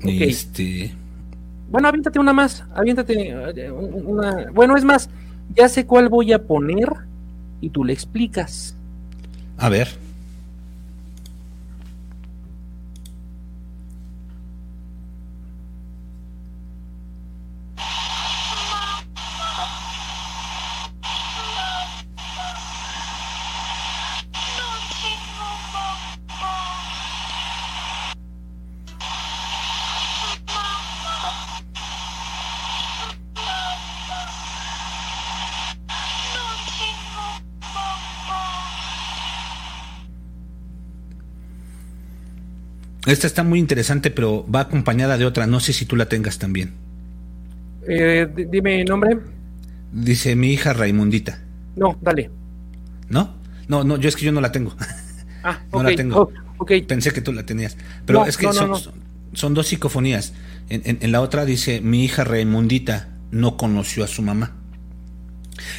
[0.02, 0.28] Y Ok.
[0.28, 0.92] este.
[1.68, 4.50] Bueno, aviéntate una más, aviéntate eh, una.
[4.52, 5.10] Bueno, es más,
[5.54, 6.88] ya sé cuál voy a poner
[7.60, 8.76] y tú le explicas.
[9.58, 9.88] A ver.
[43.06, 45.46] Esta está muy interesante, pero va acompañada de otra.
[45.46, 46.72] No sé si tú la tengas también.
[47.88, 49.16] Eh, di- dime nombre.
[49.92, 51.38] Dice mi hija Raimundita.
[51.76, 52.30] No, dale.
[53.08, 53.34] ¿No?
[53.68, 54.74] No, no, yo es que yo no la tengo.
[55.44, 56.30] Ah, No la tengo.
[56.58, 56.64] oh.
[56.86, 57.76] Pensé que tú la tenías.
[58.04, 59.36] Pero No, es que no, no, son, no.
[59.36, 60.32] son- dos psicofonías.
[60.68, 64.52] En, en- en la otra dice, mi hija Raimundita no conoció a su mamá.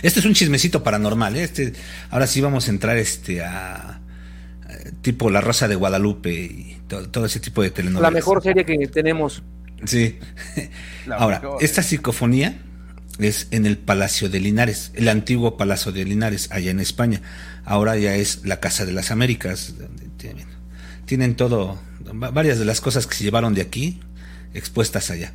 [0.01, 1.43] Este es un chismecito paranormal, ¿eh?
[1.43, 1.73] Este,
[2.09, 3.96] ahora sí vamos a entrar este a-
[5.01, 8.11] tipo La Rosa de Guadalupe y todo, todo ese tipo de telenovelas.
[8.11, 9.43] La mejor serie que tenemos.
[9.85, 10.17] Sí.
[11.05, 11.63] La Ahora, mejor.
[11.63, 12.59] esta psicofonía
[13.19, 17.21] es en el Palacio de Linares, el antiguo Palacio de Linares, allá en España.
[17.65, 20.45] Ahora ya es la Casa de las Américas, donde tienen,
[21.05, 21.79] tienen todo,
[22.21, 23.99] va- varias de las cosas que se llevaron de aquí
[24.53, 25.33] expuestas allá.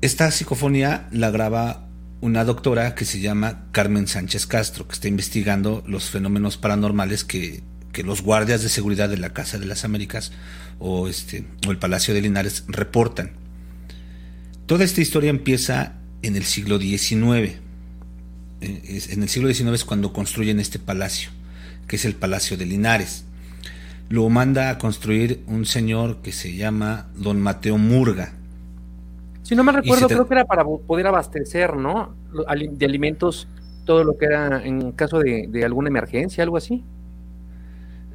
[0.00, 1.86] Esta psicofonía la graba
[2.22, 7.62] una doctora que se llama Carmen Sánchez Castro, que está investigando los fenómenos paranormales que,
[7.92, 10.32] que los guardias de seguridad de la Casa de las Américas
[10.78, 13.32] o, este, o el Palacio de Linares reportan.
[14.66, 17.56] Toda esta historia empieza en el siglo XIX.
[18.60, 21.30] Eh, En el siglo XIX es cuando construyen este palacio,
[21.88, 23.24] que es el Palacio de Linares.
[24.08, 28.32] Lo manda a construir un señor que se llama Don Mateo Murga.
[29.42, 32.14] Si no me recuerdo, creo que era para poder abastecer, ¿no?
[32.76, 33.48] De alimentos,
[33.84, 36.84] todo lo que era en caso de, de alguna emergencia, algo así.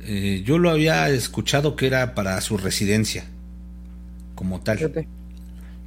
[0.06, 3.26] Eh, yo lo había escuchado que era para su residencia,
[4.36, 4.86] como tal.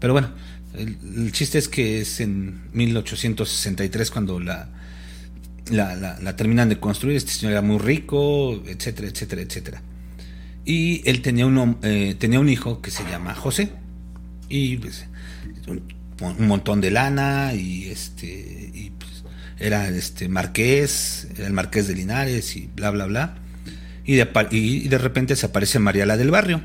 [0.00, 0.30] Pero bueno,
[0.74, 4.68] el, el chiste es que es en 1863 cuando la,
[5.70, 7.16] la, la- la terminan de construir.
[7.16, 9.82] Este señor era muy rico, etcétera, etcétera, etcétera.
[10.64, 13.72] Y él tenía un, eh, tenía un hijo que se llama José.
[14.48, 15.06] Y pues,
[15.68, 15.82] un,
[16.22, 19.24] un montón de lana y este y pues,
[19.58, 23.38] era este marqués, era el marqués de Linares y bla bla bla.
[24.08, 26.62] Y de, y- de repente se aparece Mariala del barrio.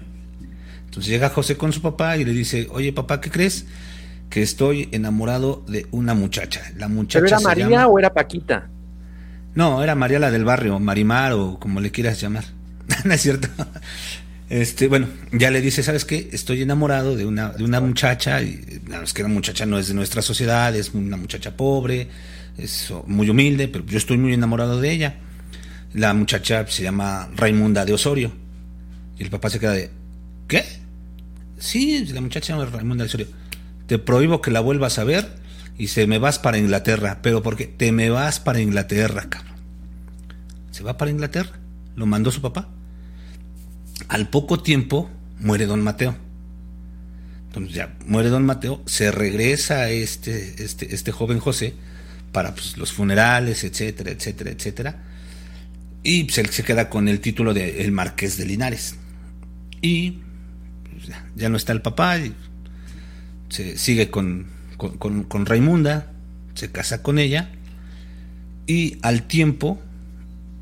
[0.85, 3.65] Entonces llega José con su papá y le dice, oye papá, ¿qué crees?
[4.29, 6.63] que estoy enamorado de una muchacha.
[6.77, 8.67] La muchacha ¿Pero era María o era Paquita?
[9.53, 12.45] No, era María la del barrio, Marimar o como le quieras llamar.
[13.05, 13.47] no es cierto.
[14.49, 16.29] Este, bueno, ya le dice, ¿sabes qué?
[16.31, 19.93] Estoy enamorado de una, de una muchacha, y es que la muchacha no es de
[19.93, 22.07] nuestra sociedad, es una muchacha pobre,
[22.57, 25.15] es muy humilde, pero yo estoy muy enamorado de ella.
[25.93, 28.31] La muchacha se llama Raimunda de Osorio.
[29.17, 29.91] Y el papá se queda de,
[30.47, 30.63] ¿qué?
[31.59, 33.27] Sí, la muchacha se llama Raimunda de Osorio.
[33.87, 35.29] Te prohíbo que la vuelvas a ver
[35.77, 37.19] y se me vas para Inglaterra.
[37.21, 39.53] Pero porque te me vas para Inglaterra, cabrón.
[40.71, 41.59] Se va para Inglaterra.
[41.95, 42.69] Lo mandó su papá.
[44.07, 45.09] Al poco tiempo
[45.39, 46.15] muere don Mateo.
[47.47, 51.75] Entonces ya muere don Mateo, se regresa este, este, este joven José
[52.31, 55.03] para pues, los funerales, etcétera, etcétera, etcétera.
[56.03, 58.95] Y pues, él se queda con el título de el Marqués de Linares.
[59.81, 60.19] Y
[60.89, 62.33] pues, ya, no está el papá, y
[63.49, 64.47] se sigue con,
[64.77, 66.11] con Raimunda,
[66.55, 67.51] se casa con ella,
[68.67, 69.81] y al tiempo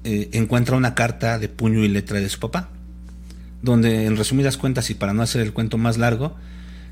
[0.03, 2.69] eh, encuentra una carta de puño y letra de su papá,
[3.61, 6.35] donde en resumidas cuentas y para no hacer el cuento más largo,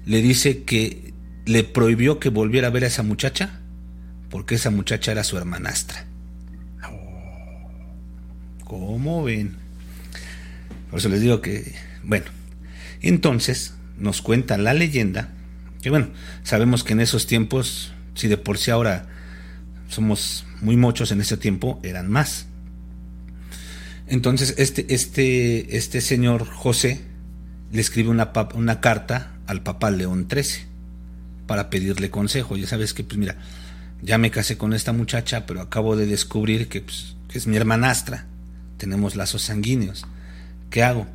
[0.06, 1.14] le dice que
[1.46, 3.62] le prohibió que volviera a ver a esa muchacha
[4.30, 6.06] porque esa muchacha era su hermanastra.
[8.70, 9.56] ¿Cómo ven?
[10.92, 11.74] Por eso les digo que,
[12.04, 12.28] bueno,
[13.02, 15.30] entonces nos cuenta la leyenda,
[15.82, 16.10] que bueno,
[16.44, 19.08] sabemos que en esos tiempos, si de por sí ahora
[19.88, 22.46] somos muy muchos en ese tiempo, eran más.
[24.06, 27.02] Entonces, este, este, este señor José
[27.72, 30.66] le escribe una, carta al Papa León XIII
[31.48, 32.56] para pedirle consejo.
[32.56, 33.36] Ya sabes que, pues mira,
[34.04, 38.28] ya me casé con esta muchacha, pero acabo de descubrir que, pues, es mi hermanastra.
[38.80, 40.08] Tenemos lazos sanguíneos.
[40.72, 41.06] ¿Qué hago?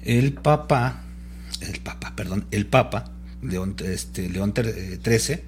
[0.00, 1.02] El Papa,
[1.60, 5.44] el Papa, perdón, el Papa, León, este, León XIII, eh,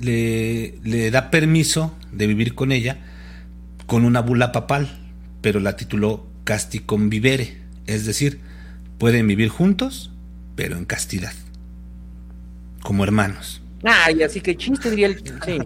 [0.00, 2.98] le, le da permiso de vivir con ella
[3.86, 5.06] con una bula papal
[5.46, 8.40] pero la tituló Casti Convivere, es decir,
[8.98, 10.10] pueden vivir juntos,
[10.56, 11.32] pero en castidad,
[12.82, 13.62] como hermanos.
[13.84, 15.58] Ay, así que chiste diría el sí.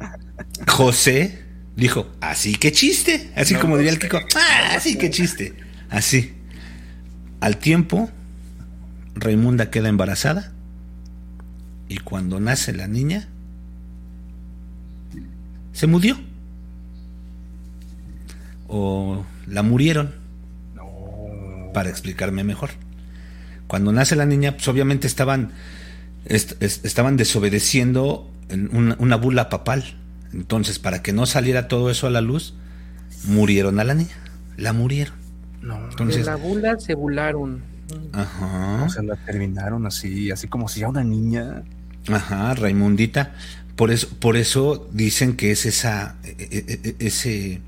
[0.69, 1.45] José
[1.77, 5.55] dijo, así que chiste, así como diría el Kiko, ah, así que chiste,
[5.89, 6.35] así.
[7.41, 8.11] Al tiempo,
[9.15, 10.53] Raimunda queda embarazada
[11.89, 13.29] y cuando nace la niña,
[15.73, 16.17] se murió.
[18.69, 20.15] O la murieron.
[21.75, 22.71] Para explicarme mejor.
[23.67, 25.53] Cuando nace la niña, pues obviamente estaban,
[26.25, 29.97] estaban desobedeciendo en una, bula papal.
[30.33, 32.55] Entonces, para que no saliera todo eso a la luz,
[33.25, 34.17] murieron a la niña.
[34.57, 35.15] La murieron.
[35.63, 37.63] Entonces, la bula se bularon.
[38.13, 38.85] Ajá.
[38.85, 41.63] O sea, la terminaron así, así como si ya una niña.
[42.09, 43.35] Ajá, Raimundita.
[43.77, 47.61] Por eso, por eso dicen que es esa, e, e, e, ese,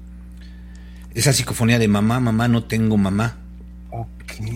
[1.15, 3.39] esa psicofonía de mamá, mamá, no tengo mamá.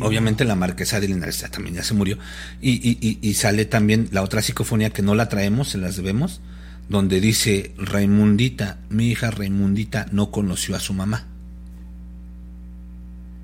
[0.01, 2.19] Obviamente la marquesa de Linares también ya se murió.
[2.61, 6.41] Y, sale también la otra psicofonía que no la traemos, se las debemos,
[6.89, 11.27] donde dice Raimundita, mi hija Raimundita no conoció a su mamá.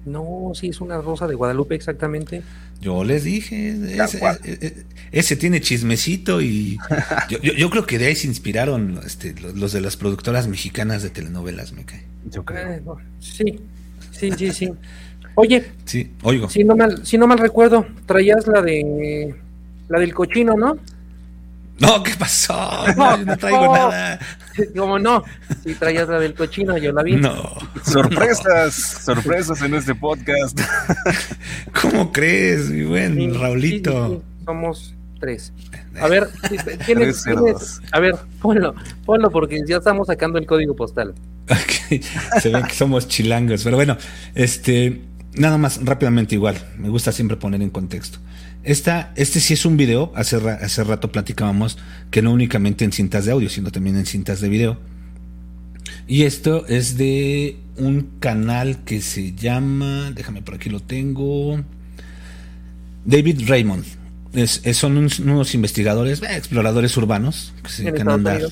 [0.05, 2.43] No, sí, es una rosa de Guadalupe exactamente.
[2.81, 3.77] Yo les dije,
[5.13, 6.79] ese, tiene chismecito y
[7.57, 11.73] yo, creo que de ahí se inspiraron este, los de las productoras mexicanas de telenovelas,
[11.73, 12.03] me cae.
[12.29, 12.69] Yo creo.
[12.69, 12.83] Eh,
[13.21, 13.61] sí,
[14.11, 14.73] sí, sí, sí.
[15.37, 16.51] Oye, sí, oigo.
[16.51, 19.35] Si no mal, si no mal recuerdo, traías la de
[19.89, 20.79] la del cochino, ¿no?
[21.79, 22.85] No, ¿qué pasó?
[22.97, 24.19] No, no traigo nada.
[24.77, 25.25] ¿Cómo no?
[25.65, 27.17] Si traías la del cochino, yo la vi.
[27.17, 27.57] No.
[27.85, 28.75] Sorpresas,
[29.05, 30.61] sorpresas en este podcast.
[31.83, 34.23] ¿Cómo crees, mi buen Raulito?
[34.45, 35.53] Somos tres.
[36.01, 36.29] A ver,
[36.85, 37.25] ¿tienes,
[37.93, 38.75] a ver, ponlo,
[39.05, 41.15] ponlo porque ya estamos sacando el código postal.
[42.41, 43.97] Se ve que somos chilangos, pero bueno,
[44.35, 45.03] este,
[45.35, 48.19] nada más rápidamente igual, me gusta siempre poner en contexto.
[48.65, 51.79] Esta, este sí es un video, hace, hace rato platicábamos
[52.11, 54.79] que no únicamente en cintas de audio, sino también en cintas de video.
[56.07, 61.61] Y esto es de un canal que se llama, déjame por aquí lo tengo,
[63.05, 63.85] David Raymond.
[64.35, 68.43] Es, son unos investigadores, eh, exploradores urbanos que se dedican a andar.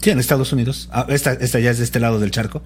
[0.00, 0.88] Sí, en Estados Unidos.
[0.92, 2.62] Ah, esta, esta, ya es de este lado del charco.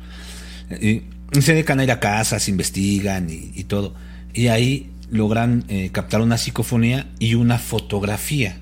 [0.81, 1.03] Y,
[1.41, 3.95] se dedican a ir a casas, investigan y, todo.
[4.33, 8.57] Y ahí logran eh, captar una psicofonía y una fotografía.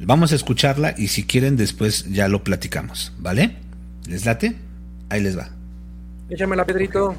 [0.00, 3.56] Vamos a escucharla y si quieren después ya lo platicamos, ¿vale?
[4.06, 4.56] ¿Les late?
[5.08, 5.48] Ahí les va.
[6.28, 7.14] Échamela, Pedrito.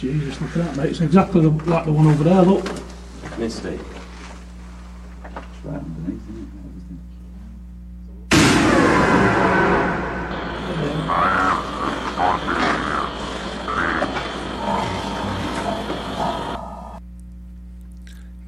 [0.00, 0.90] Jesus, look at that, mate.
[0.90, 2.64] It's exactly the, like the one over there, look.
[3.38, 3.78] Misty.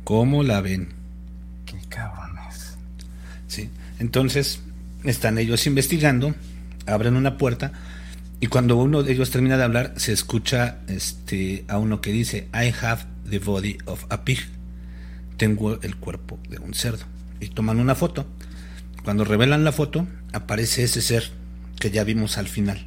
[0.04, 1.01] ¿Cómo la ven?
[3.98, 4.60] Entonces,
[5.04, 6.34] están ellos investigando,
[6.86, 7.72] abren una puerta
[8.42, 12.48] y cuando uno de ellos termina de hablar, se escucha este a uno que dice,
[12.52, 14.40] I have the body of a pig.
[15.36, 17.04] Tengo el cuerpo de un cerdo.
[17.38, 18.26] Y toman una foto.
[19.04, 21.30] Cuando revelan la foto, aparece ese ser
[21.78, 22.84] que ya vimos al final.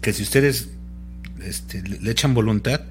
[0.00, 0.68] Que si ustedes
[1.42, 2.82] este, le le echan voluntad,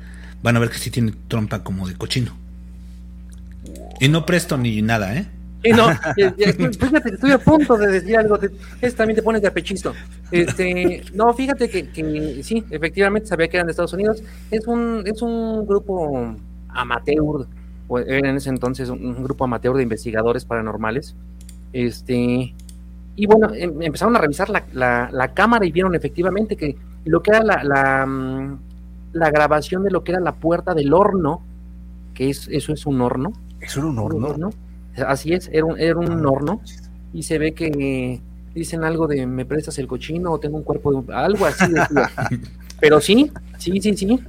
[0.44, 2.36] van a ver que sí tiene trompa como de cochino.
[4.02, 5.26] Y no presto ni nada, ¿eh?
[5.64, 8.38] Sí, no, eh, eh, fíjate, estoy a punto de decir algo.
[8.38, 8.52] te-
[8.82, 9.94] Ese también te pones de apechisto.
[10.32, 14.22] Este, no, fíjate que, que sí, efectivamente sabía que eran de Estados Unidos.
[14.52, 16.36] Es un, es un grupo
[16.70, 17.48] amateur,
[18.06, 21.16] era en ese entonces un, grupo amateur de investigadores paranormales.
[21.74, 22.54] Este,
[23.16, 26.76] y bueno, em- empezaron a revisar la, la- la cámara y vieron efectivamente que
[27.06, 28.60] lo que era la, la, mm,
[29.14, 31.42] la grabación de lo que era la puerta del horno,
[32.14, 33.34] que es, eso es un horno.
[33.60, 34.52] Eso era un un horno.
[35.06, 36.62] Así es, era un, era un horno
[37.14, 38.22] y se ve que
[38.54, 41.70] dicen algo de me prestas el cochino o tengo un cuerpo de un-", algo así
[41.72, 42.12] decía.
[42.80, 44.20] Pero sí, sí, sí, sí.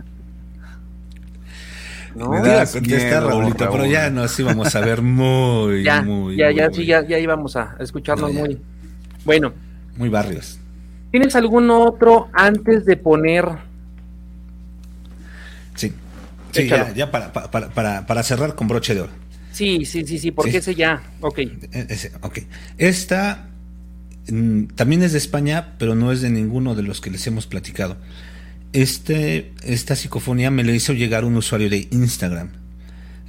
[2.14, 3.92] No, Me Te iba a das contestar, miedo, Raulito, pero Raúl.
[3.92, 7.56] ya nos íbamos a ver muy, ya, muy, ya, ya, muy, sí, ya, ya íbamos
[7.56, 8.60] a escucharnos No, muy.
[9.24, 9.52] Bueno,
[9.96, 10.58] muy barrios.
[11.10, 13.46] ¿tienes algún otro antes de poner?
[15.74, 15.92] Sí,
[16.52, 16.86] sí Échalo.
[16.88, 19.12] ya, ya para, para, para, para cerrar con broche de oro.
[19.52, 20.56] Sí, sí, sí, sí, porque Sí.
[20.58, 21.38] ese ya, ok.
[21.38, 22.38] E- ese, ok.
[22.78, 23.48] Esta
[24.30, 27.46] mm, también es de España, pero no es de ninguno de los que les hemos
[27.46, 27.96] platicado.
[28.72, 32.50] Este, esta psicofonía me la hizo llegar un usuario de Instagram.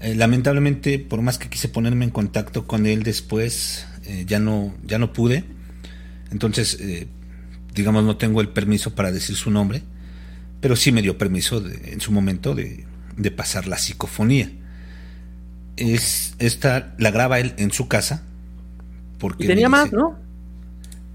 [0.02, 4.76] Eh, lamentablemente, por más que quise ponerme en contacto con él después, eh, ya no,
[4.86, 5.46] ya no pude.
[6.32, 7.08] Entonces, eh,
[7.74, 9.82] digamos, no tengo el permiso para decir su nombre,
[10.62, 12.86] pero sí me dio permiso de- en su momento de,
[13.18, 14.52] de pasar la psicofonía.
[15.80, 18.24] Es esta la graba él en su casa.
[19.18, 20.18] Porque Y tenía más, dice- ¿no?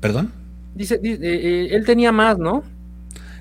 [0.01, 0.33] ¿Perdón?
[0.75, 2.63] Dice, di- eh, eh, él tenía más, ¿no?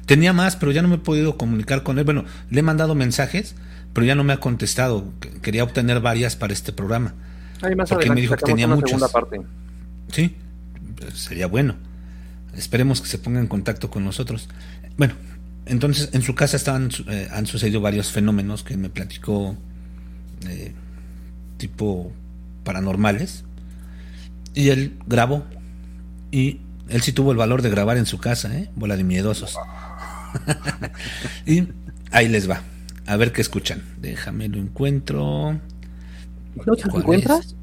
[0.06, 2.04] Tenía más, pero ya no me he podido comunicar con él.
[2.06, 3.56] Bueno, le he mandado mensajes,
[3.94, 5.12] pero ya no me ha contestado.
[5.20, 7.14] Que- Quería obtener varias para este programa.
[7.78, 9.02] Más Porque me dijo que tenía muchas.
[9.12, 9.40] parte.
[10.12, 10.36] Sí,
[11.14, 11.76] sería bueno.
[12.58, 14.48] Esperemos que se ponga en contacto con nosotros.
[14.98, 15.14] Bueno,
[15.66, 19.56] entonces en su casa estaban, eh, han sucedido varios fenómenos que me platicó
[20.48, 20.74] eh,
[21.64, 22.12] tipo
[22.66, 23.46] paranormales.
[24.54, 25.46] Y él grabó.
[26.30, 26.60] Y
[26.90, 28.70] él sí tuvo el valor de grabar en su casa, ¿eh?
[28.76, 29.58] Bola de miedosos.
[31.46, 31.70] y
[32.12, 32.62] ahí les va.
[33.06, 33.82] A ver qué escuchan.
[34.02, 35.54] Déjame lo encuentro.
[36.66, 37.56] ¿No te lo ¿Cuál encuentras?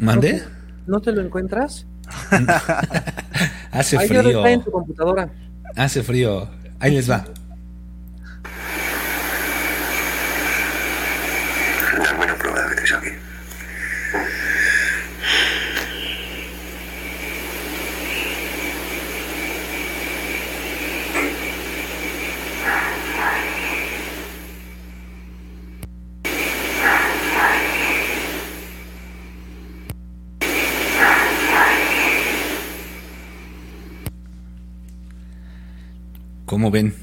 [0.00, 0.42] ¿Mandé?
[0.86, 1.86] ¿No te lo encuentras?
[3.70, 4.20] Hace Ahí frío.
[4.28, 5.30] está en tu computadora.
[5.74, 6.48] Hace frío.
[6.78, 7.24] Ahí les va.
[36.66, 36.94] ¿Cómo ven?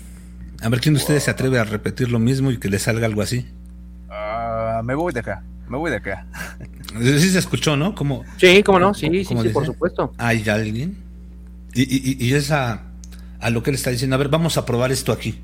[0.61, 3.06] A ver quién de ustedes se atreve a repetir lo mismo y que le salga
[3.06, 3.45] algo así.
[4.10, 5.41] Ah, me voy de acá.
[5.69, 6.27] Me voy de acá.
[7.02, 7.95] Sí se escuchó, ¿no?
[7.95, 10.14] Como Sí, cómo no, sí, ¿Cómo- sí, cómo sí, por supuesto.
[10.18, 10.98] hay alguien.
[11.73, 12.81] Y, y, y es a,
[13.40, 14.18] a lo que él está diciendo.
[14.18, 15.40] A ver, vamos a probar esto aquí.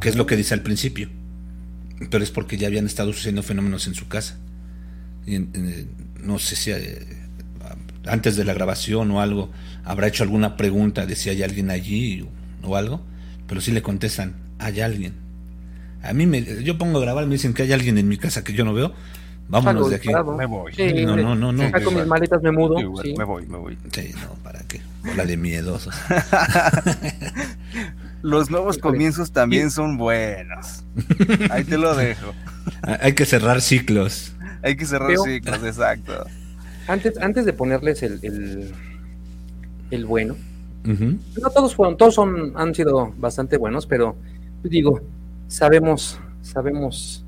[0.00, 1.10] Que es lo que dice al principio.
[2.10, 4.38] Pero es porque ya habían estado sucediendo fenómenos en su casa.
[5.26, 5.90] Y en- en-
[6.26, 7.06] no sé si eh,
[8.06, 9.50] antes de la grabación o algo
[9.84, 12.26] habrá hecho alguna pregunta de si hay alguien allí
[12.62, 13.00] o, algo.
[13.46, 15.14] Pero sí le contestan, hay alguien.
[16.02, 18.42] A mí me, yo pongo a grabar, me dicen que hay alguien en mi casa
[18.42, 18.92] que yo no veo.
[19.48, 20.08] Vámonos Saco de aquí.
[20.38, 20.72] Me voy.
[20.72, 21.70] Sí, No, no, no, no.
[21.70, 22.76] Saco mis maletas, me mudo.
[23.02, 23.14] Sí.
[23.16, 23.78] Me voy, me voy.
[23.92, 24.80] Sí, no, ¿para qué?
[25.04, 25.94] Bola de miedosos.
[28.22, 30.84] Los nuevos comienzos también son buenos.
[31.50, 32.32] Ahí te lo dejo.
[33.00, 34.32] Hay que cerrar ciclos.
[34.62, 36.24] Hay que cerrar ciclos, exacto.
[36.86, 38.72] Antes, antes de ponerles el, el,
[39.90, 40.36] el bueno,
[40.84, 44.16] No todos fueron, todos son, han sido bastante buenos, pero
[44.64, 45.00] digo,
[45.46, 47.24] sabemos, sabemos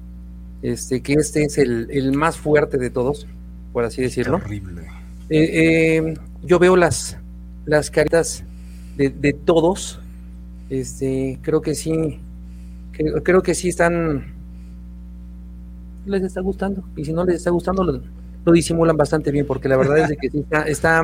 [0.62, 3.26] este, que este es el, más fuerte de todos,
[3.72, 4.36] por así decirlo.
[4.36, 4.82] Horrible.
[5.28, 7.18] Eh, eh, yo veo las,
[7.66, 8.44] las caritas
[8.96, 10.00] de, de, todos.
[10.70, 12.18] Este, creo que sí,
[12.92, 14.32] creo, que sí están,
[16.06, 16.82] les está gustando.
[16.96, 20.30] Y si no les está gustando, lo, disimulan bastante bien, porque la verdad es que
[20.30, 21.02] sí está, está,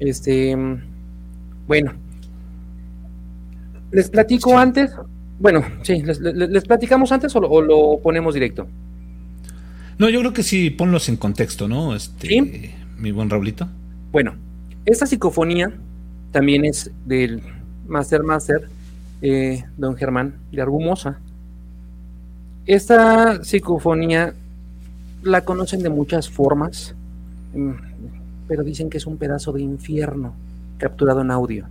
[0.00, 0.56] este,
[1.70, 1.92] bueno.
[3.92, 4.90] Les platico antes,
[5.38, 8.66] bueno, sí, les, platicamos antes o lo, ponemos directo.
[9.96, 11.94] No, yo creo que sí, ponlos en contexto, ¿no?
[11.94, 13.68] Este, mi buen Raulito.
[14.10, 14.34] Bueno,
[14.84, 15.72] esta psicofonía
[16.32, 17.40] también es del
[17.86, 18.68] Master Master,
[19.22, 21.20] eh, don Germán de Argumosa.
[22.66, 24.34] Esta psicofonía
[25.22, 26.96] la conocen de muchas formas,
[27.54, 27.70] mm,
[28.48, 30.34] pero dicen que es un pedazo de infierno
[30.80, 31.66] capturado en audio.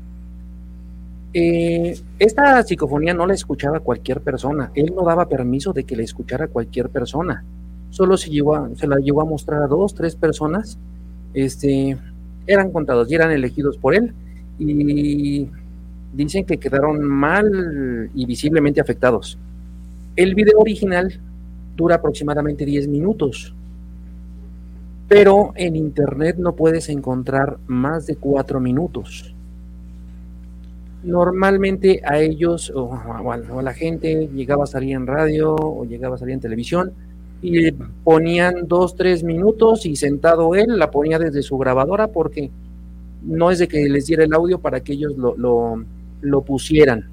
[1.34, 6.04] Eh, esta psicofonía no la escuchaba cualquier persona, él no daba permiso de que la
[6.04, 7.44] escuchara cualquier persona,
[7.90, 8.30] solo se,
[8.76, 10.78] se la llevó a mostrar a dos, tres personas,
[11.34, 11.98] este,
[12.48, 14.14] eran contados y eran elegidos por él.
[14.58, 15.48] Y
[16.14, 19.38] dicen que quedaron mal y visiblemente afectados.
[20.16, 21.20] El video original
[21.78, 23.54] dura aproximadamente 10 minutos,
[25.10, 29.34] pero en internet no puedes encontrar más de 4 minutos.
[31.04, 36.18] Normalmente a ellos o, a la gente llegaba a salir en radio o llegaba a
[36.20, 36.92] salir en televisión
[37.42, 42.52] y ponían dos, tres minutos y sentado él la ponía desde su grabadora porque
[43.24, 45.36] no es de que les diera el audio para que ellos lo,
[46.22, 47.06] lo, pusieran,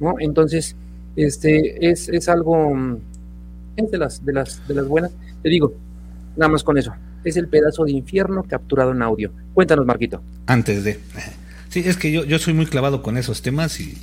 [0.00, 0.14] ¿no?
[0.20, 0.74] Entonces,
[1.16, 2.72] este es, es algo,
[3.76, 5.12] es de las, de las, de las buenas.
[5.42, 5.72] Te digo,
[6.36, 6.92] nada más con eso.
[7.24, 9.32] Es el pedazo de infierno capturado en audio.
[9.54, 10.22] Cuéntanos, Marquito.
[10.46, 10.98] Antes de.
[11.68, 13.96] Sí, es que yo, yo soy muy clavado con esos temas y,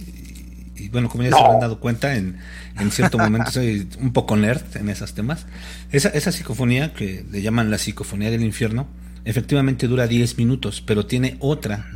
[0.91, 2.37] bueno, como ya se han dado cuenta, en,
[2.79, 5.45] en cierto momento soy un poco nerd en esos temas.
[5.91, 8.87] Esa, esa psicofonía, que le llaman la psicofonía del infierno,
[9.25, 11.91] efectivamente dura 10 minutos, pero tiene otra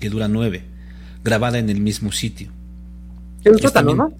[0.00, 0.64] que dura 9,
[1.22, 2.50] grabada en el mismo sitio.
[3.44, 4.12] En un sótano, ¿no?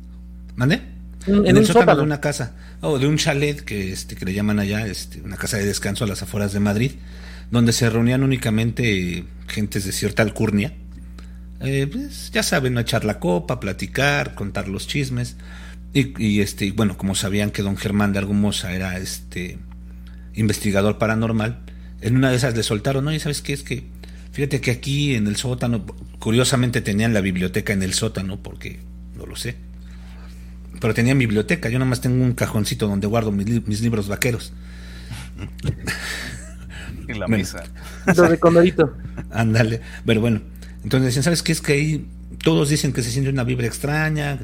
[0.56, 0.93] ¿Mande?
[1.26, 4.58] En, el sótano, de una casa, o de un chalet que, este, que le llaman
[4.58, 6.92] allá, este, una casa de descanso a las afueras de Madrid,
[7.50, 10.74] donde se reunían únicamente gentes de cierta alcurnia.
[11.60, 15.36] Eh, pues, ya saben, echar la copa, platicar, contar los chismes.
[15.94, 19.58] Y, y, este, bueno, como sabían que don Germán de Argumosa era este
[20.34, 21.60] investigador paranormal,
[22.00, 23.52] en una de esas le soltaron, y ¿sabes qué?
[23.52, 23.84] Es que,
[24.32, 25.86] fíjate que aquí en el sótano,
[26.18, 28.80] curiosamente tenían la biblioteca en el sótano, porque
[29.16, 29.56] no lo sé.
[30.84, 34.52] Pero tenían biblioteca, yo nada más tengo un cajoncito donde guardo mis, libros vaqueros.
[37.08, 37.64] En la mesa.
[38.14, 38.94] Lo de Condorito.
[39.30, 39.80] Ándale.
[40.04, 40.42] Pero bueno,
[40.82, 41.52] entonces decían, ¿sabes qué?
[41.52, 42.06] Es que ahí
[42.42, 44.38] todos dicen que se siente una vibra extraña.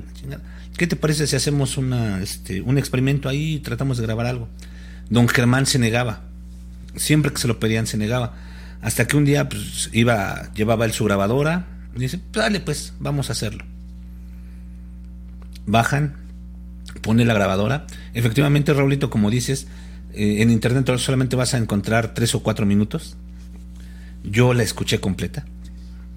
[0.78, 4.48] ¿Qué te parece si hacemos una, este, un experimento ahí y tratamos de grabar algo?
[5.10, 6.22] Don Germán se negaba
[6.96, 8.32] siempre que se lo pedían se negaba.
[8.80, 13.28] Hasta que un día pues, iba, llevaba él su grabadora y dice, dale pues, vamos
[13.28, 13.66] a hacerlo.
[15.66, 16.19] Bajan,
[17.00, 17.86] pone la grabadora.
[18.14, 19.66] Efectivamente, Raulito, como dices,
[20.12, 23.16] eh, en internet solamente vas a encontrar tres o cuatro minutos.
[24.24, 25.46] Yo la escuché completa.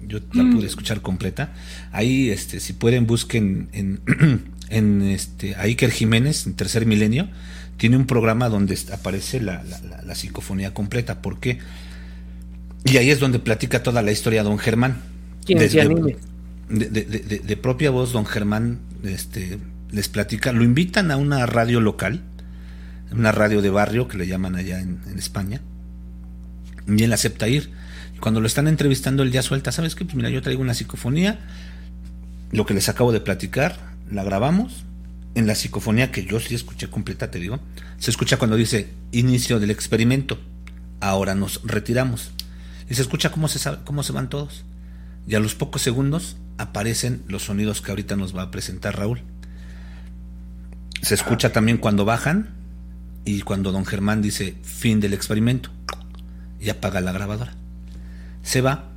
[0.06, 0.56] Yo la mm.
[0.56, 1.54] pude escuchar completa.
[1.92, 4.00] Ahí, este, si pueden, busquen en,
[4.68, 7.28] en este, Iker Jiménez, en Tercer Milenio
[7.76, 9.62] tiene un programa donde aparece la,
[10.14, 11.20] psicofonía completa.
[11.22, 11.58] ¿Por qué?
[12.84, 15.02] Y ahí es donde platica toda la historia don Germán.
[15.44, 15.68] ¿Quién de,
[17.44, 19.58] de, propia voz, don Germán este,
[19.94, 22.20] les platica, lo invitan a una radio local,
[23.12, 25.60] una radio de barrio que le llaman allá en, España,
[26.86, 27.70] y él acepta ir.
[28.20, 30.04] Cuando lo están entrevistando, él ya suelta, ¿sabes qué?
[30.04, 31.38] Pues mira, yo traigo una psicofonía,
[32.50, 33.78] lo que les acabo de platicar,
[34.10, 34.84] la grabamos,
[35.36, 37.60] en la psicofonía que yo sí escuché completa, te digo,
[37.98, 40.40] se escucha cuando dice inicio del experimento,
[41.00, 42.32] ahora nos retiramos.
[42.90, 44.64] Y se escucha cómo se, cómo se van todos.
[45.26, 49.22] Y a los pocos segundos aparecen los sonidos que ahorita nos va a presentar Raúl.
[51.04, 52.48] Se escucha también cuando bajan
[53.26, 55.68] y cuando don Germán dice fin del experimento
[56.58, 57.52] y apaga la grabadora.
[58.42, 58.90] Se va,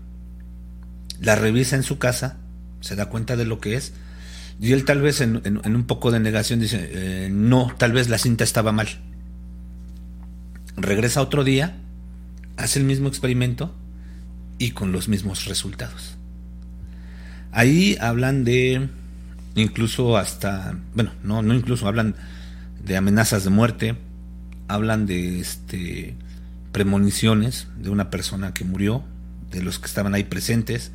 [1.20, 2.38] la revisa en su casa,
[2.80, 3.92] se da cuenta de lo que es
[4.62, 8.18] y él tal vez en, un poco de negación dice, eh, no, tal vez la
[8.18, 8.88] cinta estaba mal.
[10.78, 11.76] Regresa otro día,
[12.56, 13.76] hace el mismo experimento
[14.60, 16.16] y con los mismos resultados.
[17.52, 18.88] Ahí hablan de,
[19.62, 22.16] incluso hasta, bueno, no, no incluso, hablan
[22.84, 23.98] de amenazas de muerte,
[24.68, 26.16] hablan de este
[26.72, 29.04] premoniciones de una persona que murió,
[29.52, 30.92] de los que estaban ahí presentes,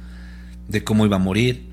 [0.69, 1.71] de cómo iba a morir.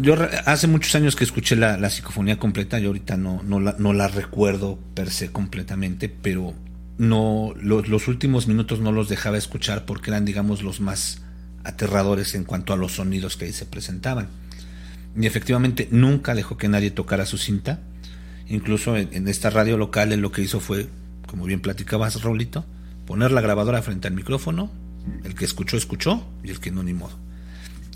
[0.00, 3.92] Yo hace muchos años que escuché la, psicofonía completa, yo ahorita no, no, la, no
[3.92, 6.52] la recuerdo per se completamente, pero
[6.98, 11.22] no los últimos minutos no los dejaba escuchar porque eran digamos los más
[11.64, 14.28] aterradores en cuanto a los sonidos que ahí se presentaban.
[15.16, 17.80] Y efectivamente nunca dejó que nadie tocara su cinta.
[18.48, 20.88] Incluso en, esta radio local él lo que hizo fue,
[21.26, 22.64] como bien platicabas, Rolito,
[23.06, 24.70] poner la grabadora frente al micrófono.
[25.24, 27.18] El que escuchó, escuchó, y el que no, ni modo.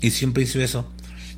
[0.01, 0.91] Y siempre hizo eso.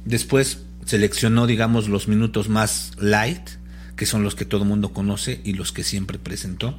[0.05, 3.49] Después seleccionó, digamos, los minutos más light,
[3.95, 6.77] que son los que todo el mundo conoce y los que siempre presentó.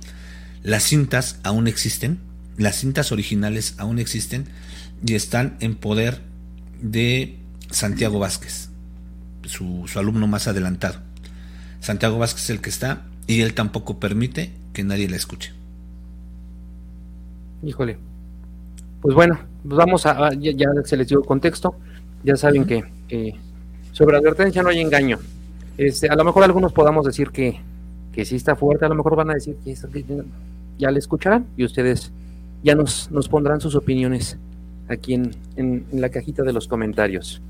[0.62, 2.18] Las cintas aún existen,
[2.56, 4.46] las cintas originales aún existen
[5.04, 6.20] y están en poder
[6.80, 7.38] de
[7.70, 8.68] Santiago Vázquez,
[9.52, 10.96] su, alumno más adelantado.
[11.80, 15.52] Santiago Vázquez es el que está y él tampoco permite que nadie la escuche.
[17.62, 17.98] Híjole.
[19.00, 21.74] Pues bueno, pues vamos a, ya, se les dio contexto,
[22.24, 23.34] ya saben que,
[23.92, 25.18] sobre advertencia no hay engaño.
[25.76, 27.60] Este, a lo mejor algunos podamos decir que,
[28.12, 29.74] que sí está fuerte, a lo mejor van a decir que,
[30.78, 32.12] ya le escucharán y ustedes
[32.62, 34.38] ya nos, nos pondrán sus opiniones
[34.88, 37.42] aquí en, en, la cajita de los comentarios.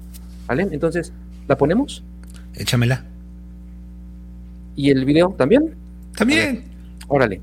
[0.47, 0.69] ¿Vale?
[0.73, 1.13] Entonces,
[1.49, 2.03] ¿La ponemos?
[2.55, 3.05] Échamela.
[4.77, 5.75] ¿Y el video también?
[6.17, 6.65] También.
[7.09, 7.41] Órale.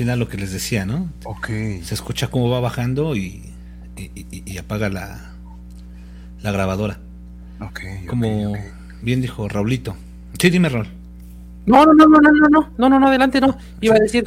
[0.00, 1.10] Final lo que les decía, ¿no?
[1.24, 1.48] Ok.
[1.82, 3.42] Se escucha cómo va bajando y,
[3.98, 5.34] y, apaga la,
[6.40, 6.98] la grabadora.
[7.60, 7.80] Ok.
[8.08, 8.54] Como
[9.02, 9.94] bien dijo Raulito.
[10.38, 10.86] Sí, dime, Raúl.
[11.66, 13.58] No, no, no, no, no, no, no, no, no, adelante, no.
[13.82, 14.24] Iba a decir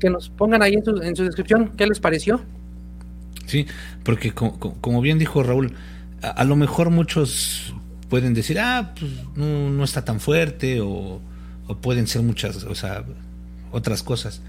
[0.00, 2.40] que nos pongan ahí en su, en su descripción qué les pareció.
[3.46, 3.68] Sí,
[4.02, 5.74] porque como, bien dijo Raúl,
[6.22, 7.72] a, lo mejor muchos
[8.08, 11.20] pueden decir, ah, pues no, no está tan fuerte o,
[11.68, 13.04] o, pueden ser muchas, o sea,
[13.70, 14.42] otras cosas.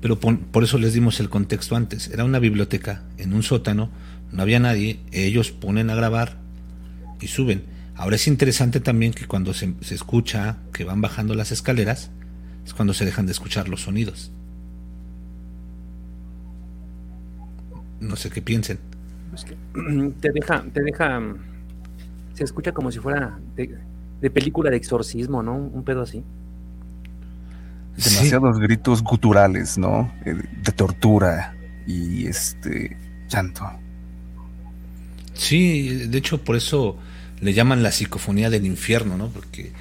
[0.00, 2.08] Pero por, eso les dimos el contexto antes.
[2.08, 3.90] Era una biblioteca en un sótano,
[4.32, 6.38] no había nadie, ellos ponen a grabar
[7.20, 7.64] y suben.
[7.96, 12.10] Ahora es interesante también que cuando se, se escucha que van bajando las escaleras,
[12.64, 14.32] es cuando se dejan de escuchar los sonidos.
[18.00, 18.78] No sé qué piensen.
[20.20, 21.22] te deja, te deja,
[22.34, 25.56] se escucha como si fuera de, película de exorcismo, ¿no?
[25.56, 26.24] Un pedo así.
[28.04, 30.12] Demasiados gritos guturales, ¿no?
[30.24, 31.54] Eh, de tortura
[31.86, 32.96] y este
[33.28, 33.70] llanto.
[35.34, 36.98] Sí, de hecho por eso
[37.40, 39.28] le llaman la psicofonía del infierno, ¿no?
[39.28, 39.72] Porque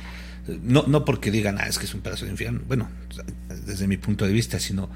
[0.63, 2.87] no, no porque digan, ah, es que es un pedazo de infierno, bueno,
[3.65, 4.89] desde mi punto de vista, sino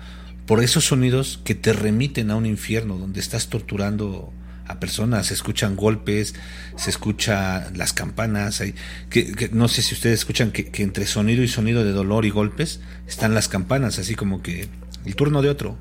[0.46, 4.34] por esos sonidos que te remiten a un infierno donde estás torturando
[4.68, 6.36] a personas, se escuchan golpes,
[6.76, 8.76] se escucha las campanas, hay,
[9.10, 12.80] que, no sé si ustedes escuchan que, entre sonido y sonido de dolor y golpes
[13.08, 14.68] están las campanas, así como que
[15.06, 15.78] el turno de otro,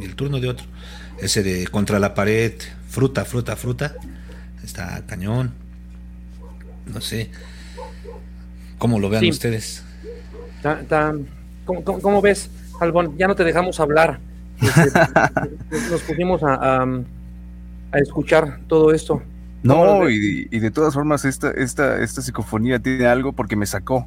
[0.00, 0.66] y el turno de otro,
[1.20, 2.54] ese de contra la pared,
[2.88, 3.94] fruta, fruta, fruta,
[4.64, 5.52] está cañón,
[6.86, 7.30] no sé,
[8.78, 9.84] ¿cómo lo vean ustedes?
[11.64, 12.50] ¿cómo, ves?
[12.80, 14.18] Albón, ya no te dejamos hablar.
[14.60, 16.86] Este, nos pusimos a, a,
[17.98, 19.22] escuchar todo esto.
[19.62, 24.06] No, y, de todas formas esta, esta, esta psicofonía tiene algo porque me sacó.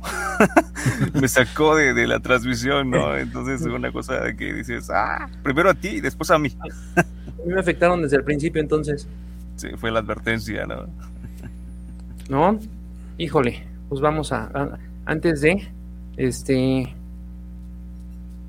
[1.13, 3.15] me sacó de, la transmisión, ¿no?
[3.15, 6.49] Entonces es una cosa que dices, ah, primero a ti y después a mí.
[6.61, 9.07] a mí me afectaron desde el principio entonces.
[9.55, 10.87] Sí, fue la advertencia, ¿no?
[12.29, 12.59] no,
[13.17, 15.67] híjole, pues vamos a antes de,
[16.17, 16.95] este,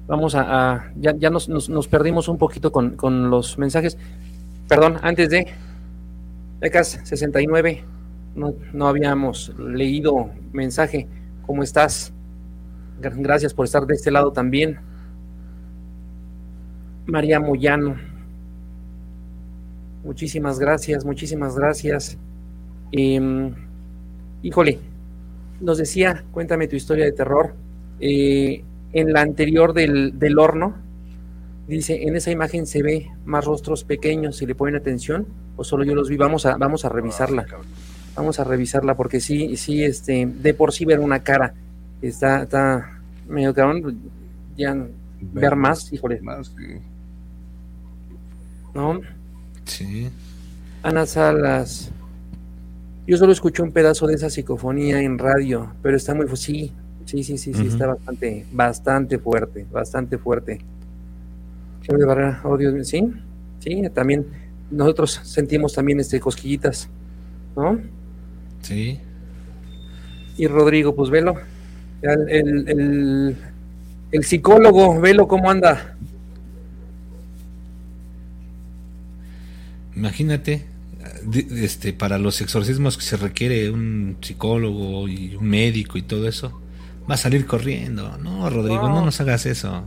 [0.06, 3.96] Vamos a, ya, ya nos, nos, perdimos un poquito con, con, los mensajes.
[4.68, 5.46] Perdón, antes de
[6.60, 7.84] Becas 69,
[8.34, 11.06] no, no habíamos leído mensaje.
[11.46, 12.12] ¿Cómo estás?
[13.00, 14.78] Gracias por estar de este lado también.
[17.06, 17.96] María Moyano.
[20.04, 22.16] Muchísimas gracias, muchísimas gracias.
[22.92, 23.54] Em,
[24.42, 24.78] híjole,
[25.60, 27.54] nos decía, cuéntame tu historia de terror.
[28.00, 30.74] Eh, en la anterior del, del, horno,
[31.66, 35.26] dice, en esa imagen se ve más rostros pequeños, si le ponen atención,
[35.56, 37.46] o solo yo los vi, vamos a, vamos a revisarla.
[38.16, 41.54] Vamos a revisarla porque sí, sí, este, de por sí ver una cara
[42.00, 43.98] está, está medio cabrón,
[44.56, 44.76] ya
[45.20, 46.20] ver, más, híjole.
[46.20, 46.52] Más,
[48.74, 49.00] ¿No?
[49.64, 50.10] Sí.
[50.82, 51.90] Ana Salas.
[53.06, 56.26] Yo solo escuché un pedazo de esa psicofonía en radio, pero está muy...
[56.36, 56.72] Sí,
[57.04, 60.60] Sí, sí, sí, sí, está bastante, bastante fuerte, bastante fuerte.
[61.88, 63.12] Barrera, oh Dios sí,
[63.60, 64.26] sí, también
[64.70, 66.88] nosotros sentimos también este cosquillitas,
[67.56, 67.80] ¿no?
[68.62, 68.98] Sí.
[70.36, 71.36] Y Rodrigo, pues velo,
[72.02, 73.36] el, el,
[74.10, 75.96] el, psicólogo, velo cómo anda.
[79.94, 80.66] Imagínate,
[81.32, 86.60] este, para los exorcismos que se requiere un psicólogo y un médico y todo eso
[87.08, 88.18] va a salir corriendo.
[88.18, 89.84] No, Rodrigo, no, nos hagas eso.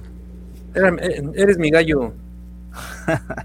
[0.75, 2.13] Eh, eres mi gallo.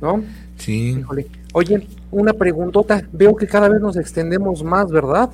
[0.00, 0.22] ¿No?
[0.56, 1.02] Sí.
[1.52, 3.02] Oye, una preguntota.
[3.12, 5.30] Veo que cada vez nos extendemos más, ¿verdad?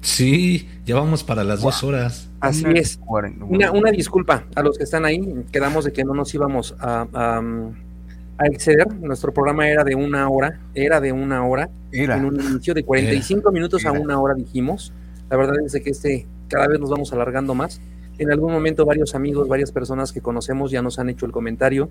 [0.00, 2.28] Sí, ya vamos para las dos horas.
[2.40, 3.00] Así es.
[3.40, 5.44] Una, una, disculpa a los que están ahí.
[5.50, 8.86] Quedamos de que no nos íbamos a, a, exceder.
[9.00, 10.60] Nuestro programa era de una hora.
[10.74, 11.68] Era de una hora.
[11.90, 12.16] Era.
[12.16, 14.92] En un inicio de 45 minutos a una hora dijimos.
[15.30, 17.80] La verdad es que este cada vez nos vamos alargando más.
[18.18, 21.88] En algún momento varios amigos, varias personas que conocemos ya nos han hecho el comentario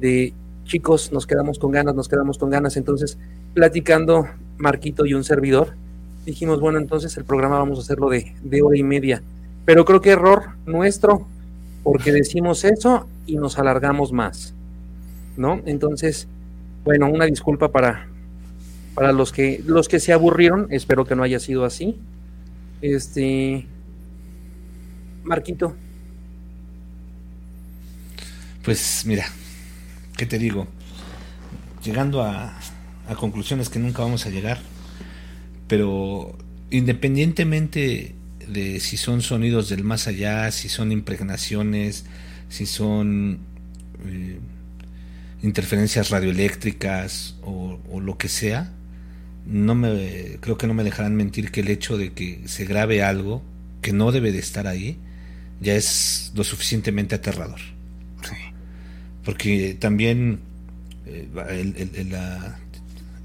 [0.00, 0.32] de
[0.64, 2.76] chicos, nos quedamos con ganas, nos quedamos con ganas.
[2.76, 3.18] Entonces,
[3.54, 5.74] platicando Marquito y un servidor,
[6.24, 9.22] dijimos, bueno, entonces el programa vamos a hacerlo de, de hora y media.
[9.64, 11.26] Pero creo que error nuestro,
[11.82, 14.54] porque decimos eso y nos alargamos más.
[15.36, 15.60] ¿No?
[15.66, 16.28] Entonces,
[16.84, 18.06] bueno, una disculpa para,
[18.94, 21.98] para los que, los que se aburrieron, espero que no haya sido así.
[22.80, 23.66] Este.
[25.24, 25.74] Marquito.
[28.64, 29.26] Pues mira,
[30.16, 30.68] ¿qué te digo?
[31.84, 32.58] Llegando a,
[33.18, 34.58] conclusiones que nunca vamos a llegar,
[35.68, 36.38] pero
[36.70, 38.14] independientemente
[38.48, 42.06] de si son sonidos del más allá, si son impregnaciones,
[42.48, 43.40] si son
[44.06, 44.38] eh,
[45.42, 48.72] interferencias radioeléctricas o, o, lo que sea,
[49.44, 53.02] no me creo que no me dejarán mentir que el hecho de que se grabe
[53.02, 53.42] algo
[53.82, 54.98] que no debe de estar ahí
[55.60, 57.60] ya es lo suficientemente aterrador.
[58.22, 58.36] Sí.
[59.24, 60.40] Porque también
[61.06, 62.58] eh, el, el, la,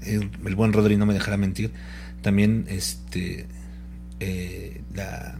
[0.02, 1.72] el, buen Rodri no me dejará mentir,
[2.22, 3.46] también este
[4.20, 5.38] eh, la,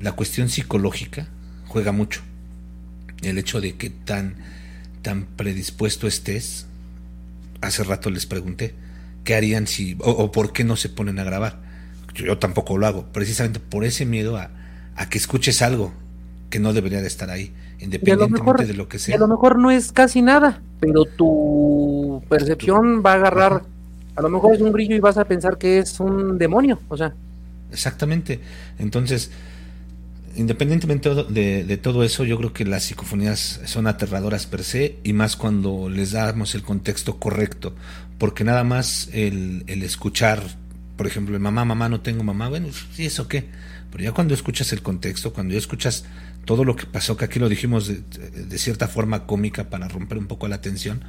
[0.00, 1.28] la cuestión psicológica
[1.66, 2.20] juega mucho.
[3.22, 4.34] El hecho de que tan,
[5.00, 6.66] tan predispuesto estés,
[7.60, 8.74] hace rato les pregunté,
[9.24, 11.60] ¿qué harían si, o, por qué no se ponen a grabar?
[12.14, 14.50] Yo, tampoco lo hago, precisamente por ese miedo a,
[14.96, 15.92] a que escuches algo
[16.50, 19.16] que no debería de estar ahí, independientemente de lo que sea.
[19.16, 23.62] a lo mejor no es casi nada, pero tu percepción va a agarrar,
[24.14, 26.96] a lo mejor es un grillo y vas a pensar que es un demonio, o
[26.96, 27.14] sea.
[27.72, 28.38] Exactamente.
[28.78, 29.30] Entonces,
[30.36, 35.14] independientemente de, de, todo eso, yo creo que las psicofonías son aterradoras per se y
[35.14, 37.74] más cuando les damos el contexto correcto,
[38.18, 40.42] porque nada más el, el escuchar,
[40.96, 43.46] por ejemplo, el mamá, mamá, no tengo mamá, bueno, ¿y eso qué?
[43.92, 46.04] Pero ya cuando escuchas el contexto, cuando ya escuchas
[46.46, 50.26] todo lo que pasó, que aquí lo dijimos de, cierta forma cómica para romper un
[50.26, 51.04] poco la tensión,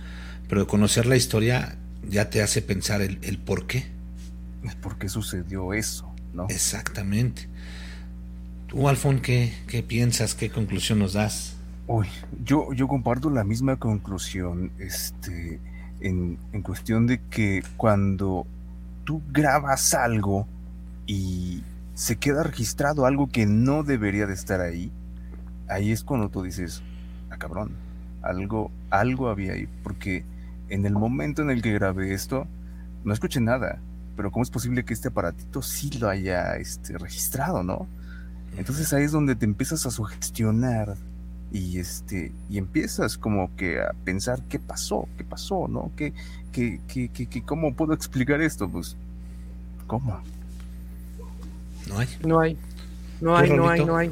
[0.50, 1.78] pero conocer la historia
[2.08, 3.88] ya te hace pensar el, el por qué.
[4.82, 6.14] ¿Por qué sucedió eso?
[6.34, 6.48] ¿no?
[6.50, 7.48] Exactamente.
[8.68, 10.36] Tú, Alfon, ¿qué, ¿qué, piensas?
[10.36, 11.56] ¿Qué conclusión nos das?
[11.88, 12.08] Uy,
[12.44, 15.60] yo, yo comparto la misma conclusión este,
[16.02, 18.46] en, en cuestión de que cuando
[19.06, 20.48] tú grabas algo
[21.06, 21.62] y
[21.94, 24.92] se queda registrado algo que no debería de estar ahí,
[25.68, 26.82] ahí es cuando tú dices,
[27.30, 27.72] ah cabrón,
[28.22, 30.26] algo, algo había ahí, porque
[30.70, 32.48] en el momento en el que grabé esto,
[33.04, 33.80] no escuché nada,
[34.16, 37.88] pero ¿cómo es posible que este aparatito sí lo haya este, registrado, no?
[38.58, 40.96] Entonces ahí es donde te empiezas a sugestionar
[41.52, 45.92] y este y empiezas como que a pensar qué pasó, qué pasó, ¿no?
[45.96, 46.14] ¿Qué,
[46.52, 48.70] qué, qué, qué, cómo puedo explicar esto?
[48.70, 48.96] Pues,
[49.88, 50.22] ¿cómo?
[51.88, 52.08] No hay.
[52.24, 52.58] No hay.
[53.22, 54.12] No hay, no hay, no hay.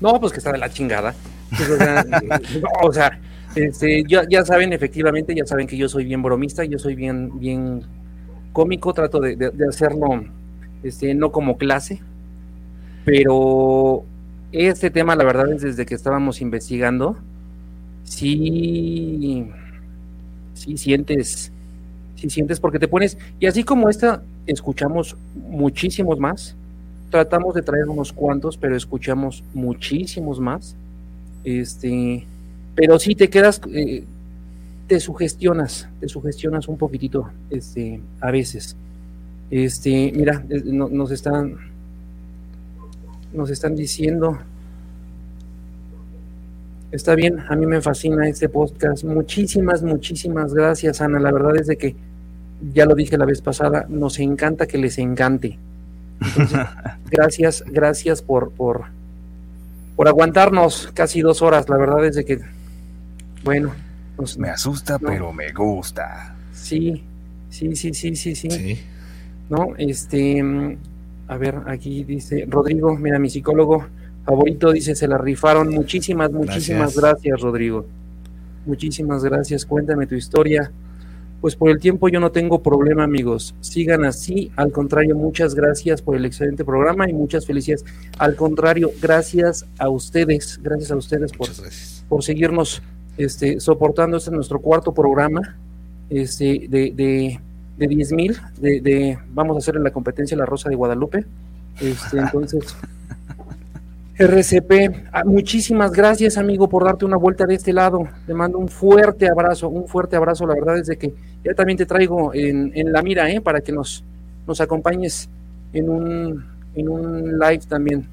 [0.00, 1.14] No, pues que está de la chingada.
[2.82, 3.18] o sea,
[3.54, 7.38] este, ya, ya, saben, efectivamente, ya saben que yo soy bien bromista, yo soy bien,
[7.38, 7.82] bien
[8.52, 10.24] cómico, trato de, de, hacerlo,
[10.82, 12.00] este, no como clase,
[13.04, 14.04] pero
[14.52, 17.16] este tema, la verdad es desde que estábamos investigando,
[18.04, 19.48] sí,
[20.54, 21.52] sí sientes,
[22.16, 26.56] sí sientes porque te pones, y así como esta, escuchamos muchísimos más,
[27.16, 30.76] tratamos de traer unos cuantos, pero escuchamos muchísimos más.
[31.44, 32.26] Este,
[32.74, 34.04] pero sí te quedas, eh,
[34.86, 38.76] te sugestionas, te sugestionas un poquitito, este, a veces.
[39.50, 41.56] Este, mira, nos están,
[43.32, 44.38] nos están diciendo,
[46.92, 49.04] está bien, a mí me fascina este podcast.
[49.04, 51.18] Muchísimas, muchísimas gracias, Ana.
[51.18, 51.96] La verdad es de que,
[52.74, 55.58] ya lo dije la vez pasada, nos encanta que les encante
[57.10, 58.84] gracias, gracias por, por,
[59.96, 61.68] por aguantarnos casi dos horas.
[61.68, 62.40] La verdad es de que,
[63.44, 63.72] bueno.
[64.16, 66.34] Pues, me asusta, pero me gusta.
[66.52, 67.04] Sí,
[67.50, 68.80] sí, sí, sí, sí, sí.
[69.48, 70.42] No, este,
[71.28, 73.86] a ver, aquí dice Rodrigo, mira, mi psicólogo
[74.24, 75.68] favorito dice, se la rifaron.
[75.68, 77.86] Muchísimas, muchísimas gracias Rodrigo.
[78.66, 79.64] Muchísimas gracias.
[79.64, 80.70] Cuéntame tu historia.
[81.40, 83.54] Pues por el tiempo yo no tengo problema, amigos.
[83.60, 84.50] Sigan así.
[84.56, 87.84] Al contrario, muchas gracias por el excelente programa y muchas felicidades.
[88.18, 91.48] Al contrario, gracias a ustedes, gracias a ustedes por,
[92.08, 92.82] por seguirnos
[93.16, 94.16] este, soportando.
[94.16, 95.56] Este es nuestro cuarto programa
[96.10, 97.40] este, de, de,
[97.76, 98.36] de 10 mil.
[98.58, 101.24] De, de, vamos a hacer en la competencia La Rosa de Guadalupe.
[101.80, 102.74] Este, entonces,
[104.18, 108.08] RCP, ah, muchísimas gracias amigo por darte una vuelta de este lado.
[108.26, 110.46] Te mando un fuerte abrazo, un fuerte abrazo.
[110.46, 111.12] La verdad es de que
[111.44, 113.42] ya también te traigo en, la mira, ¿eh?
[113.42, 114.02] para que nos,
[114.46, 115.28] nos acompañes
[115.74, 118.06] en un, en un live también.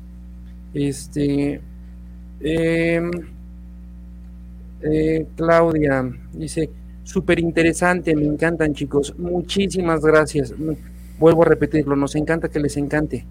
[0.74, 1.62] Este,
[2.42, 3.12] em,
[4.82, 6.70] eh, Claudia dice,
[7.04, 9.18] súper interesante, me encantan chicos.
[9.18, 10.54] Muchísimas gracias.
[11.18, 13.26] Vuelvo a repetirlo, nos encanta que les encante.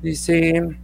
[0.00, 0.74] Dice...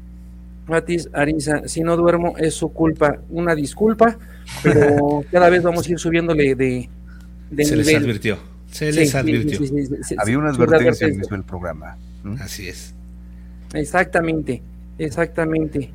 [0.68, 3.18] Matis Arisa, si no duermo es su culpa.
[3.30, 4.18] Una disculpa,
[4.62, 6.88] pero cada vez vamos a ir subiéndole de,
[7.50, 8.38] de Se les advirtió.
[8.70, 9.60] Se les advirtió.
[10.18, 11.96] Había una advertencia en el programa.
[12.40, 12.94] Así es.
[13.72, 14.62] Exactamente,
[14.98, 15.90] exactamente.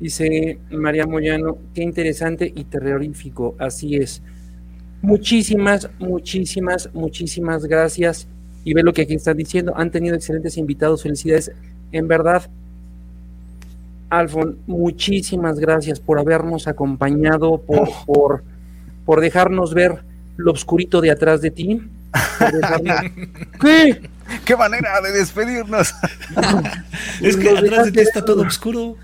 [0.00, 3.54] Dice María Moyano, qué interesante y terrorífico.
[3.58, 4.22] Así es.
[5.02, 8.26] Muchísimas, muchísimas, muchísimas gracias.
[8.64, 9.74] Y ve lo que aquí están diciendo.
[9.76, 11.02] Han tenido excelentes invitados.
[11.02, 11.52] Felicidades
[11.92, 12.50] En verdad,
[14.18, 18.44] Alfon, muchísimas gracias por habernos acompañado, por, por,
[19.04, 20.02] por dejarnos ver
[20.36, 21.82] lo oscurito de atrás de ti.
[23.60, 24.00] ¿Qué?
[24.44, 25.94] ¿Qué manera de despedirnos?
[27.20, 28.96] es que atrás de ti está todo oscuro.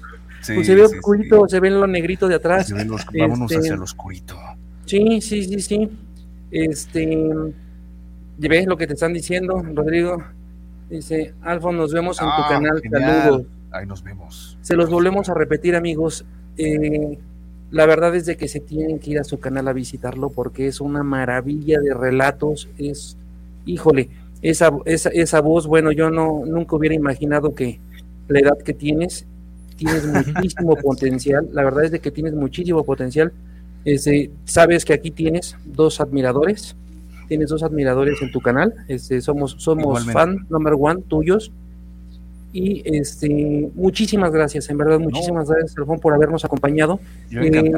[0.47, 2.73] pues se ve oscurito, se ve lo negrito de atrás.
[2.73, 4.37] vámonos hacia el oscurito.
[4.87, 5.91] Sí, sí, sí, sí.
[6.51, 7.29] Este,
[8.39, 10.23] ¿ves lo que te están diciendo, Rodrigo?
[10.89, 12.83] Dice, Alfon, nos vemos en tu ah, canal.
[12.91, 13.47] Saludos.
[13.73, 14.59] Ahí nos vemos.
[14.63, 16.25] Se los volvemos a repetir, amigos.
[16.57, 17.19] Eh,
[17.71, 20.67] la verdad es de que se tienen que ir a su canal a visitarlo porque
[20.67, 22.69] es una maravilla de relatos.
[22.79, 23.17] Es,
[23.65, 24.11] híjole,
[24.43, 27.79] esa, esa, esa voz, bueno, yo no nunca hubiera imaginado que
[28.29, 29.27] la edad que tienes,
[29.77, 31.49] tienes muchísimo potencial.
[31.53, 33.33] La verdad es de que tienes muchísimo potencial.
[33.85, 36.77] Este, sabes que aquí tienes dos admiradores,
[37.29, 38.75] tienes dos admiradores en tu canal.
[38.89, 41.53] Este, somos somos fan number one tuyos.
[42.53, 47.01] Y este, muchísimas gracias, en verdad, muchísimas gracias, por habernos acompañado.
[47.31, 47.73] Eh,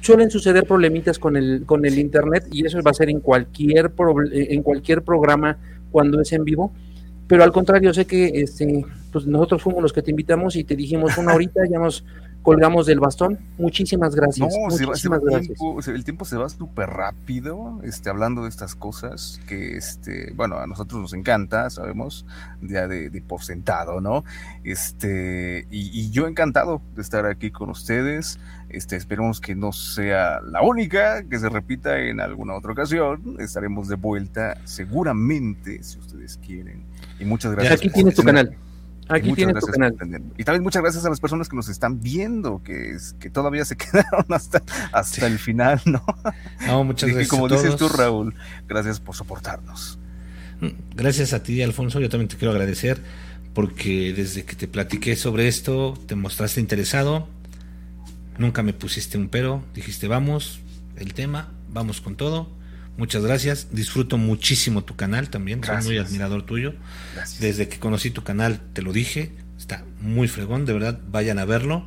[0.00, 3.92] suelen suceder problemitas con el, con el internet y eso va a ser en cualquier,
[4.32, 5.58] en cualquier programa
[5.90, 6.72] cuando es en vivo.
[7.26, 10.74] Pero al contrario, sé que este, pues nosotros fuimos los que te invitamos y te
[10.74, 12.04] dijimos una horita, ya nos
[12.42, 13.38] colgamos del bastón.
[13.58, 14.54] Muchísimas gracias.
[14.58, 15.58] Muchísimas gracias.
[15.88, 20.66] el tiempo se va súper rápido, este, hablando de estas cosas que, este, bueno, a
[20.66, 22.24] nosotros nos encanta, sabemos,
[22.62, 24.24] ya de, de por sentado, ¿no?
[24.64, 28.38] Este, y, yo encantado de estar aquí con ustedes.
[28.68, 33.36] Este, esperemos que no sea la única, que se repita en alguna otra ocasión.
[33.38, 36.84] Estaremos de vuelta seguramente, si ustedes quieren.
[37.18, 37.74] Y muchas gracias.
[37.74, 38.56] Aquí tienes tu canal.
[39.10, 39.94] Aquí tienes tu canal.
[40.36, 43.64] Y también muchas gracias a las personas que nos están viendo, que, es, que todavía
[43.64, 44.62] se quedaron hasta,
[44.92, 46.04] hasta el final, ¿no?
[46.66, 47.26] No, muchas gracias.
[47.26, 48.34] Y como dices tú, Raúl,
[48.68, 49.98] gracias por soportarnos.
[50.60, 52.00] Mm, gracias a ti, Alfonso.
[52.00, 53.02] Yo también te quiero agradecer
[53.54, 57.28] porque desde que te platiqué sobre esto, te mostraste interesado.
[58.38, 59.64] Nunca me pusiste un pero.
[59.74, 60.60] Dijiste, vamos,
[60.96, 62.59] el tema, vamos con todo
[62.96, 63.68] Muchas gracias.
[63.72, 65.62] Disfruto muchísimo tu canal también.
[65.64, 66.74] Soy muy admirador tuyo.
[67.40, 69.32] Desde que conocí tu canal, te lo dije.
[69.58, 70.66] Está muy fregón.
[70.66, 71.86] De verdad, vayan a verlo.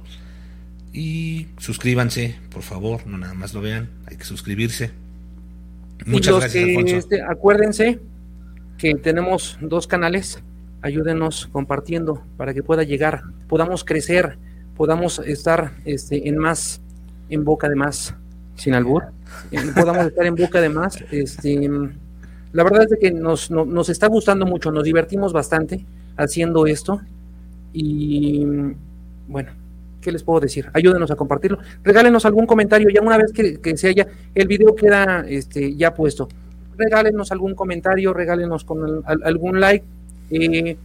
[0.92, 3.06] Y suscríbanse, por favor.
[3.06, 3.90] No nada más lo vean.
[4.08, 4.92] Hay que suscribirse.
[6.06, 6.96] Muchas gracias, Alfonso.
[6.98, 8.00] Este, acuérdense
[8.78, 10.42] que tenemos dos canales.
[10.82, 14.38] Ayúdenos compartiendo para que pueda llegar, podamos crecer,
[14.76, 16.82] podamos estar este, en más,
[17.30, 18.16] en boca de más,
[18.56, 19.04] sin albur
[19.76, 21.04] podamos estar en boca de más.
[21.12, 21.70] Este,
[22.52, 25.86] la verdad es que nos, nos está gustando mucho, nos divertimos bastante
[26.18, 27.02] haciendo esto
[27.72, 28.46] y
[29.28, 29.52] bueno,
[30.02, 30.70] ¿qué les puedo decir?
[30.74, 31.60] Ayúdenos a compartirlo.
[31.84, 36.30] Regálenos algún comentario ya una vez que, se haya, el video queda este, ya puesto.
[36.78, 39.86] Regálenos algún comentario, regálenos con algún like.
[40.30, 40.78] Eh,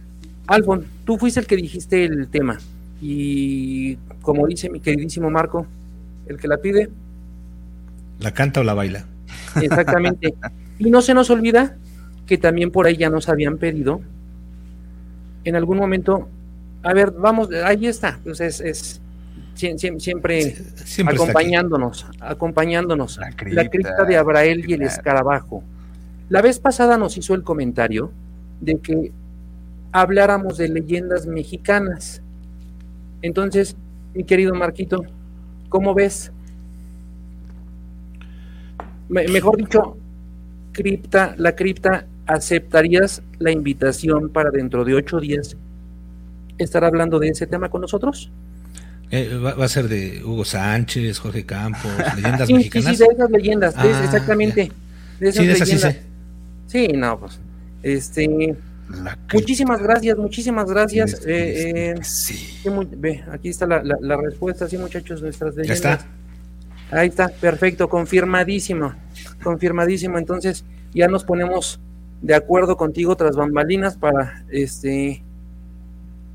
[0.47, 2.57] Alfon, tú fuiste el que dijiste el tema
[3.01, 5.65] y como dice mi queridísimo Marco,
[6.27, 6.89] el que la pide,
[8.19, 9.05] ¿La canta o la baila?
[9.61, 10.33] Exactamente.
[10.77, 11.77] y no se nos olvida
[12.25, 14.01] que también por ahí ya nos habían pedido
[15.43, 16.27] en algún momento,
[16.83, 19.01] a ver, vamos, ahí está, pues es, es
[19.55, 20.55] siempre,
[21.05, 23.17] acompañándonos, acompañándonos.
[23.17, 25.63] La cripta, de Abrael y el escarabajo.
[26.29, 28.11] La vez pasada nos hizo el comentario
[28.61, 29.11] de que
[29.91, 32.21] habláramos de leyendas mexicanas.
[33.21, 33.75] Entonces,
[34.13, 35.03] mi querido Marquito,
[35.69, 36.31] ¿cómo ves?
[39.09, 39.97] Mejor dicho,
[40.71, 45.57] cripta, la cripta, ¿aceptarías la invitación para dentro de ocho días
[46.57, 48.31] estar hablando de ese tema con nosotros?
[49.11, 52.97] Eh, va, a ser de Hugo Sánchez, Jorge Campos, leyendas mexicanas.
[52.97, 54.71] Sí, sí, de esas leyendas, ah, exactamente.
[55.19, 55.97] De esas leyendas.
[56.67, 57.39] Sí, no, pues.
[57.81, 58.55] Este.
[59.33, 61.25] Muchísimas gracias, muchísimas gracias.
[61.25, 62.57] Eh, eh, sí.
[62.97, 65.81] ve, aquí está la, la, respuesta, sí, muchachos, nuestras leyendas.
[65.81, 66.07] Ya está.
[66.91, 68.93] Ahí está, perfecto, confirmadísimo,
[69.43, 70.17] confirmadísimo.
[70.17, 71.79] Entonces ya nos ponemos
[72.21, 75.23] de acuerdo contigo tras bambalinas para este,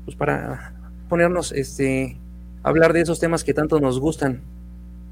[0.05, 0.73] pues para
[1.09, 2.17] ponernos este,
[2.63, 4.41] hablar de esos temas que tanto nos gustan,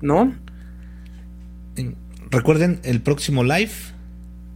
[0.02, 0.34] ¿no?
[2.32, 3.72] Recuerden, el próximo live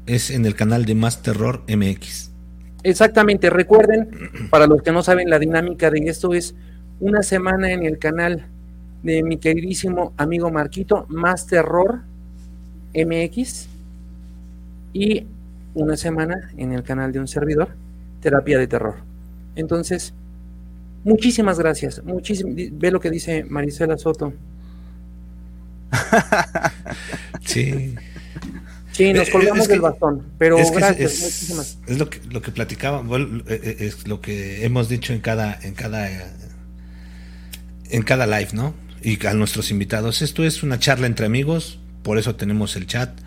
[0.07, 2.31] es en el canal de Más Terror MX.
[2.83, 6.55] Exactamente, recuerden, para los que no saben la dinámica de esto es
[6.99, 8.47] una semana en el canal
[9.03, 12.01] de mi queridísimo amigo Marquito, Más Terror
[12.93, 13.67] MX,
[14.93, 15.25] y
[15.73, 17.69] una semana en el canal de un servidor,
[18.21, 18.95] Terapia de Terror.
[19.55, 20.13] Entonces,
[21.03, 22.03] muchísimas gracias.
[22.03, 24.33] Muchísimo, ve lo que dice Marisela Soto.
[27.45, 27.95] sí.
[28.91, 31.77] Sí, nos Eh, colgamos es que- del bastón, pero es que gracias, es, muchísimas.
[31.87, 35.19] es lo que lo que platicaba, bueno, eh, eh, es lo que hemos dicho en
[35.21, 36.09] cada en cada
[37.89, 38.73] en cada live, ¿no?
[39.07, 43.17] Y a nuestros invitados, esto es una charla entre amigos, por eso tenemos el chat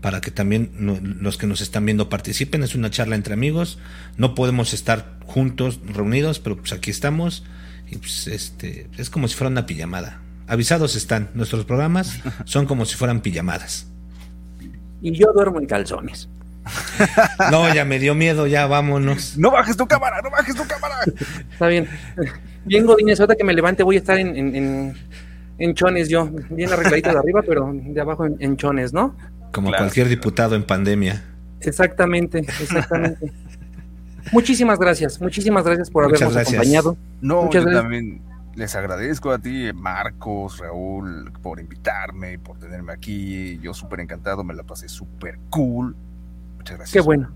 [0.00, 0.72] para que también
[1.20, 3.78] los que nos están viendo participen, es una charla entre amigos,
[4.16, 7.44] no podemos estar juntos, reunidos, pero pues aquí estamos
[7.88, 10.20] y pues este es como si fuera una pijamada.
[10.48, 13.86] Avisados están, nuestros programas son como si fueran pijamadas.
[15.00, 16.28] Y yo duermo en calzones.
[17.52, 19.38] No, ya me dio miedo, ya vámonos.
[19.38, 20.96] No bajes tu cámara, no bajes tu cámara.
[21.52, 21.88] Está bien.
[22.64, 24.96] Bien, Godínez, ahorita que me levante voy a estar en, en, en,
[25.58, 26.28] en chones yo.
[26.50, 29.14] Bien arregladito de arriba, pero de abajo en, en chones, ¿no?
[29.52, 29.84] Como Claro.
[29.84, 31.22] cualquier diputado en pandemia.
[31.60, 33.32] Exactamente, exactamente.
[34.32, 36.54] muchísimas gracias, muchísimas gracias por Muchas habernos gracias.
[36.54, 36.96] acompañado.
[37.20, 37.82] No, Muchas yo gracias.
[37.82, 38.20] también
[38.54, 43.58] les agradezco a ti, Marcos, Raúl, por invitarme, por tenerme aquí.
[43.62, 45.94] Yo súper encantado, me la pasé súper cool.
[46.56, 46.92] Muchas gracias.
[46.92, 47.30] Qué bueno.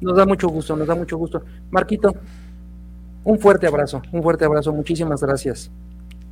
[0.00, 1.44] Nos da mucho gusto, nos da mucho gusto.
[1.70, 2.14] Marquito,
[3.24, 5.70] un fuerte abrazo, un fuerte abrazo, muchísimas gracias.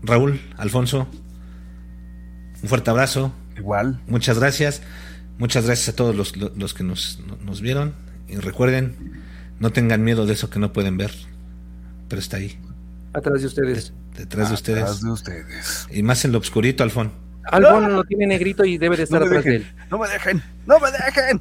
[0.03, 1.09] Raúl, Alfonso,
[2.63, 3.33] un fuerte abrazo.
[3.57, 4.01] Igual.
[4.07, 4.83] Muchas gracias.
[5.39, 7.95] Muchas gracias a todos los, los que nos, nos vieron.
[8.29, 9.23] Y recuerden,
[9.61, 11.13] no tengan miedo de eso que no pueden ver,
[12.09, 12.59] pero está ahí.
[13.13, 13.93] Atrás de ustedes.
[14.17, 14.83] Detrás de ustedes.
[14.83, 15.87] Atrás de ustedes.
[15.91, 17.13] Y más en lo obscurito, Alfón.
[17.45, 18.05] Alfón ¡No!
[18.05, 19.67] tiene negrito y debe de estar atrás de él.
[19.91, 21.41] No me dejen, no me dejen.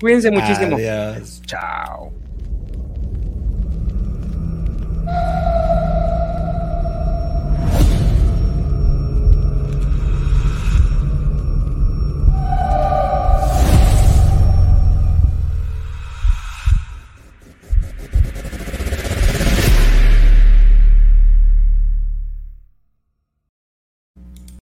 [0.00, 0.76] Cuídense muchísimo.
[0.76, 1.42] Adiós.
[1.46, 2.12] Chao.